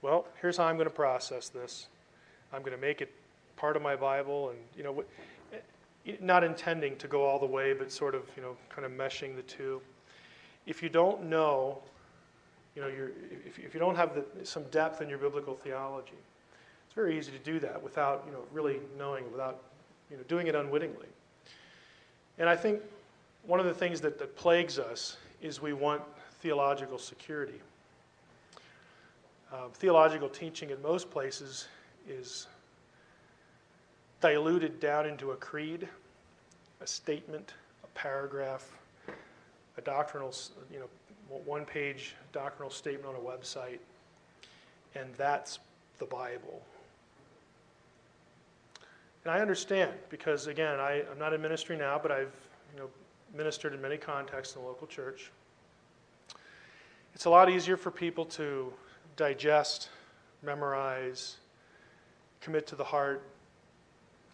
well, 0.00 0.26
here's 0.40 0.56
how 0.56 0.64
I'm 0.64 0.76
going 0.76 0.88
to 0.88 0.94
process 0.94 1.48
this. 1.48 1.86
I'm 2.52 2.60
going 2.60 2.76
to 2.76 2.80
make 2.80 3.00
it 3.00 3.10
part 3.56 3.76
of 3.76 3.82
my 3.82 3.96
Bible, 3.96 4.50
and 4.50 4.58
you 4.76 4.82
know, 4.82 5.04
not 6.20 6.44
intending 6.44 6.96
to 6.96 7.08
go 7.08 7.24
all 7.24 7.38
the 7.38 7.46
way, 7.46 7.72
but 7.72 7.90
sort 7.90 8.14
of, 8.14 8.22
you 8.36 8.42
know, 8.42 8.56
kind 8.68 8.84
of 8.84 8.92
meshing 8.92 9.34
the 9.36 9.42
two 9.42 9.80
if 10.66 10.82
you 10.82 10.88
don't 10.88 11.24
know, 11.24 11.78
you 12.74 12.82
know, 12.82 12.88
if, 13.46 13.58
if 13.58 13.74
you 13.74 13.80
don't 13.80 13.96
have 13.96 14.14
the, 14.14 14.24
some 14.44 14.64
depth 14.64 15.00
in 15.00 15.08
your 15.08 15.18
biblical 15.18 15.54
theology, 15.54 16.12
it's 16.92 16.96
very 16.98 17.16
easy 17.16 17.32
to 17.32 17.38
do 17.38 17.58
that 17.58 17.82
without, 17.82 18.22
you 18.26 18.32
know, 18.32 18.40
really 18.52 18.78
knowing, 18.98 19.24
without, 19.32 19.62
you 20.10 20.18
know, 20.18 20.22
doing 20.24 20.46
it 20.46 20.54
unwittingly. 20.54 21.06
And 22.38 22.50
I 22.50 22.54
think 22.54 22.82
one 23.46 23.58
of 23.58 23.64
the 23.64 23.72
things 23.72 24.02
that, 24.02 24.18
that 24.18 24.36
plagues 24.36 24.78
us 24.78 25.16
is 25.40 25.62
we 25.62 25.72
want 25.72 26.02
theological 26.42 26.98
security. 26.98 27.62
Um, 29.54 29.70
theological 29.72 30.28
teaching 30.28 30.68
in 30.68 30.82
most 30.82 31.10
places 31.10 31.66
is 32.06 32.46
diluted 34.20 34.78
down 34.78 35.06
into 35.06 35.30
a 35.30 35.36
creed, 35.36 35.88
a 36.82 36.86
statement, 36.86 37.54
a 37.84 37.86
paragraph, 37.98 38.70
a 39.78 39.80
doctrinal, 39.80 40.34
you 40.70 40.78
know, 40.78 40.90
one 41.46 41.64
page 41.64 42.16
doctrinal 42.34 42.70
statement 42.70 43.06
on 43.06 43.14
a 43.14 43.24
website, 43.24 43.78
and 44.94 45.08
that's 45.14 45.58
the 45.98 46.04
Bible. 46.04 46.60
And 49.24 49.32
I 49.32 49.40
understand 49.40 49.92
because, 50.08 50.46
again, 50.46 50.80
I, 50.80 51.04
I'm 51.10 51.18
not 51.18 51.32
in 51.32 51.40
ministry 51.40 51.76
now, 51.76 51.98
but 52.02 52.10
I've 52.10 52.34
you 52.72 52.80
know, 52.80 52.88
ministered 53.36 53.72
in 53.72 53.80
many 53.80 53.96
contexts 53.96 54.56
in 54.56 54.62
the 54.62 54.68
local 54.68 54.86
church. 54.86 55.30
It's 57.14 57.26
a 57.26 57.30
lot 57.30 57.50
easier 57.50 57.76
for 57.76 57.90
people 57.90 58.24
to 58.26 58.72
digest, 59.16 59.90
memorize, 60.42 61.36
commit 62.40 62.66
to 62.68 62.76
the 62.76 62.84
heart 62.84 63.22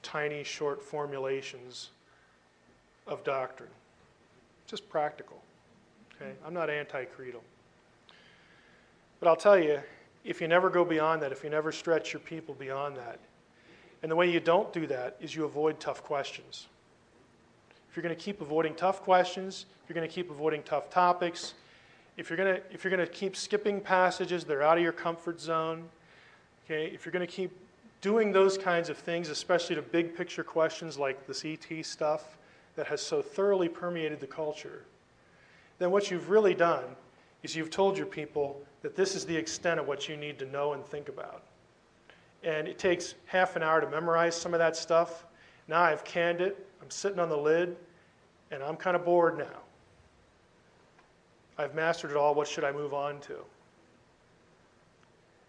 tiny, 0.03 0.43
short 0.45 0.82
formulations 0.82 1.91
of 3.07 3.24
doctrine 3.24 3.68
just 4.68 4.89
practical. 4.89 5.43
Okay? 6.14 6.32
I'm 6.47 6.55
not 6.55 6.70
anti 6.70 7.05
creedal. 7.07 7.43
But 9.18 9.28
I'll 9.28 9.36
tell 9.36 9.59
you, 9.59 9.80
if 10.24 10.41
you 10.41 10.47
never 10.47 10.70
go 10.70 10.84
beyond 10.84 11.22
that, 11.22 11.32
if 11.32 11.43
you 11.43 11.51
never 11.51 11.72
stretch 11.72 12.12
your 12.12 12.20
people 12.20 12.55
beyond 12.55 12.97
that, 12.97 13.18
and 14.03 14.11
the 14.11 14.16
way 14.16 14.30
you 14.30 14.40
don't 14.40 14.72
do 14.72 14.86
that 14.86 15.16
is 15.20 15.34
you 15.34 15.44
avoid 15.44 15.80
tough 15.80 16.03
questions. 16.03 16.66
If 17.90 17.96
you're 17.96 18.03
going 18.03 18.14
to 18.14 18.20
keep 18.20 18.40
avoiding 18.40 18.74
tough 18.74 19.03
questions, 19.03 19.66
you're 19.88 19.94
going 19.94 20.09
to 20.09 20.14
keep 20.14 20.30
avoiding 20.30 20.62
tough 20.62 20.90
topics. 20.90 21.55
If 22.16 22.30
you're 22.30 22.36
going 22.36 22.57
to, 22.57 22.62
if 22.72 22.84
you're 22.84 22.94
going 22.94 23.07
to 23.07 23.12
keep 23.12 23.36
skipping 23.36 23.80
passages 23.80 24.44
that 24.44 24.55
are 24.55 24.62
out 24.62 24.76
of 24.76 24.82
your 24.82 24.92
comfort 24.92 25.40
zone, 25.40 25.88
okay, 26.64 26.86
if 26.86 27.05
you're 27.05 27.12
going 27.12 27.26
to 27.26 27.32
keep 27.32 27.51
doing 28.01 28.30
those 28.30 28.57
kinds 28.57 28.88
of 28.88 28.96
things, 28.96 29.28
especially 29.28 29.74
to 29.74 29.82
big 29.82 30.16
picture 30.16 30.44
questions 30.44 30.99
like 30.99 31.26
this 31.26 31.44
ET 31.44 31.66
stuff, 31.84 32.36
that 32.76 32.86
has 32.86 33.01
so 33.01 33.20
thoroughly 33.20 33.68
permeated 33.68 34.20
the 34.20 34.26
culture, 34.26 34.84
then 35.78 35.90
what 35.90 36.11
you've 36.11 36.30
really 36.30 36.55
done 36.55 36.84
is 37.42 37.57
you've 37.57 37.70
told 37.70 37.96
your 37.96 38.07
people 38.07 38.61
that 38.82 38.94
this 38.94 39.16
is 39.16 39.24
the 39.24 39.36
extent 39.36 39.80
of 39.80 39.88
what 39.88 40.09
you 40.09 40.16
need 40.16 40.38
to 40.38 40.46
know 40.46 40.74
and 40.74 40.84
think 40.84 41.09
about. 41.09 41.42
And 42.45 42.68
it 42.68 42.78
takes 42.78 43.14
half 43.26 43.57
an 43.57 43.62
hour 43.62 43.80
to 43.80 43.89
memorize 43.89 44.34
some 44.34 44.55
of 44.55 44.61
that 44.61 44.76
stuff. 44.76 45.26
Now 45.66 45.82
I've 45.82 46.05
canned 46.05 46.41
it, 46.41 46.66
I'm 46.82 46.91
sitting 46.91 47.18
on 47.18 47.28
the 47.28 47.36
lid, 47.36 47.76
and 48.51 48.62
I'm 48.62 48.76
kind 48.76 48.97
of 48.97 49.05
bored 49.05 49.36
now. 49.39 49.59
I've 51.59 51.74
mastered 51.74 52.12
it 52.12 52.16
all, 52.16 52.34
what 52.34 52.47
should 52.47 52.64
I 52.64 52.72
move 52.72 52.95
on 52.95 53.20
to? 53.22 53.36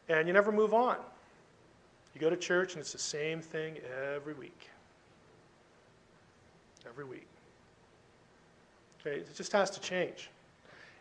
And 0.10 0.28
you 0.28 0.34
never 0.34 0.52
move 0.52 0.74
on. 0.74 0.98
You 2.16 2.22
go 2.22 2.30
to 2.30 2.36
church 2.36 2.74
and 2.74 2.82
it's 2.82 2.92
the 2.92 2.98
same 2.98 3.42
thing 3.42 3.78
every 4.16 4.34
week. 4.34 4.70
Every 6.88 7.06
week. 7.06 7.28
Okay, 9.00 9.18
it 9.18 9.36
just 9.36 9.52
has 9.52 9.70
to 9.70 9.80
change. 9.80 10.30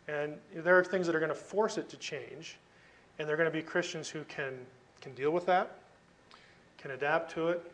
And 0.07 0.35
there 0.55 0.77
are 0.77 0.83
things 0.83 1.05
that 1.07 1.15
are 1.15 1.19
going 1.19 1.29
to 1.29 1.35
force 1.35 1.77
it 1.77 1.89
to 1.89 1.97
change, 1.97 2.57
and 3.17 3.27
there 3.27 3.33
are 3.35 3.37
going 3.37 3.51
to 3.51 3.55
be 3.55 3.61
Christians 3.61 4.09
who 4.09 4.23
can, 4.25 4.53
can 5.01 5.13
deal 5.13 5.31
with 5.31 5.45
that, 5.47 5.78
can 6.81 6.91
adapt 6.91 7.31
to 7.33 7.49
it. 7.49 7.71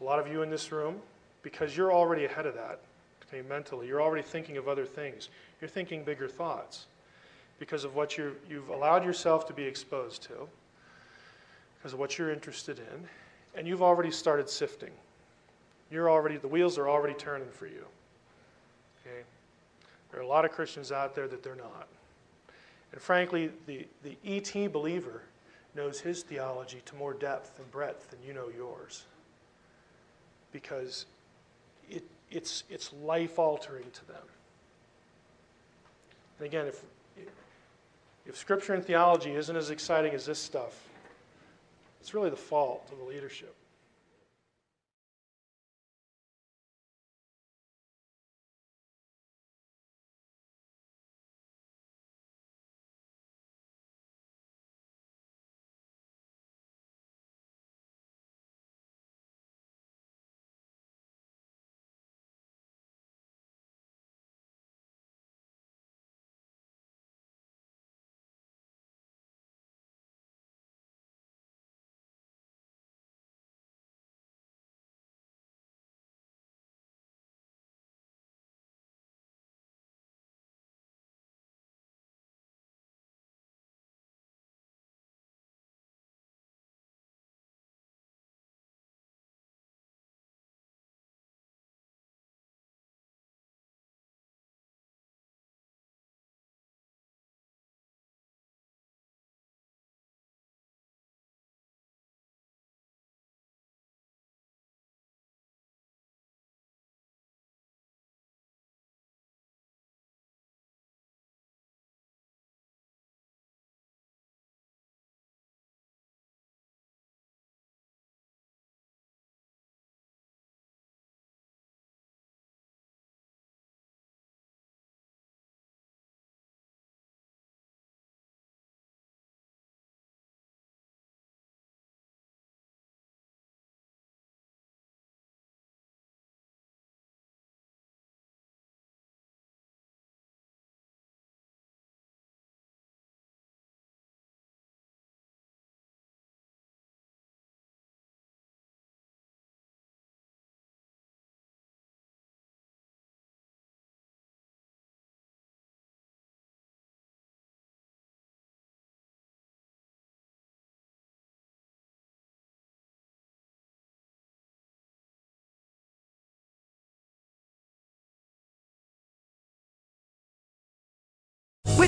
A 0.00 0.04
lot 0.04 0.18
of 0.18 0.26
you 0.26 0.42
in 0.42 0.50
this 0.50 0.72
room, 0.72 0.96
because 1.42 1.76
you're 1.76 1.92
already 1.92 2.24
ahead 2.24 2.46
of 2.46 2.54
that, 2.54 2.80
okay, 3.28 3.46
mentally, 3.48 3.86
you're 3.86 4.02
already 4.02 4.22
thinking 4.22 4.56
of 4.56 4.68
other 4.68 4.84
things. 4.84 5.28
You're 5.60 5.68
thinking 5.68 6.04
bigger 6.04 6.28
thoughts 6.28 6.86
because 7.58 7.84
of 7.84 7.94
what 7.94 8.18
you 8.18 8.34
you've 8.48 8.68
allowed 8.68 9.04
yourself 9.04 9.46
to 9.46 9.52
be 9.52 9.62
exposed 9.62 10.22
to, 10.24 10.48
because 11.78 11.92
of 11.92 11.98
what 11.98 12.18
you're 12.18 12.32
interested 12.32 12.78
in, 12.78 13.08
and 13.56 13.66
you've 13.66 13.82
already 13.82 14.10
started 14.10 14.48
sifting. 14.48 14.90
You're 15.90 16.10
already, 16.10 16.38
the 16.38 16.48
wheels 16.48 16.76
are 16.78 16.88
already 16.88 17.14
turning 17.14 17.48
for 17.50 17.66
you. 17.66 17.84
Okay? 19.06 19.22
There 20.10 20.20
are 20.20 20.24
a 20.24 20.26
lot 20.26 20.44
of 20.44 20.50
Christians 20.50 20.90
out 20.90 21.14
there 21.14 21.28
that 21.28 21.42
they're 21.42 21.54
not. 21.54 21.86
And 22.92 23.00
frankly, 23.00 23.50
the, 23.66 23.86
the 24.02 24.16
ET 24.24 24.72
believer 24.72 25.22
knows 25.74 26.00
his 26.00 26.22
theology 26.22 26.80
to 26.86 26.94
more 26.96 27.14
depth 27.14 27.58
and 27.58 27.70
breadth 27.70 28.10
than 28.10 28.18
you 28.26 28.32
know 28.32 28.48
yours. 28.54 29.04
Because 30.52 31.06
it, 31.90 32.04
it's, 32.30 32.64
it's 32.70 32.92
life 33.02 33.38
altering 33.38 33.90
to 33.92 34.06
them. 34.06 34.22
And 36.38 36.46
again, 36.46 36.66
if, 36.66 36.82
if 38.26 38.36
Scripture 38.36 38.74
and 38.74 38.84
theology 38.84 39.32
isn't 39.32 39.56
as 39.56 39.70
exciting 39.70 40.12
as 40.12 40.26
this 40.26 40.38
stuff, 40.38 40.88
it's 42.00 42.14
really 42.14 42.30
the 42.30 42.36
fault 42.36 42.88
of 42.92 42.98
the 42.98 43.04
leadership. 43.04 43.54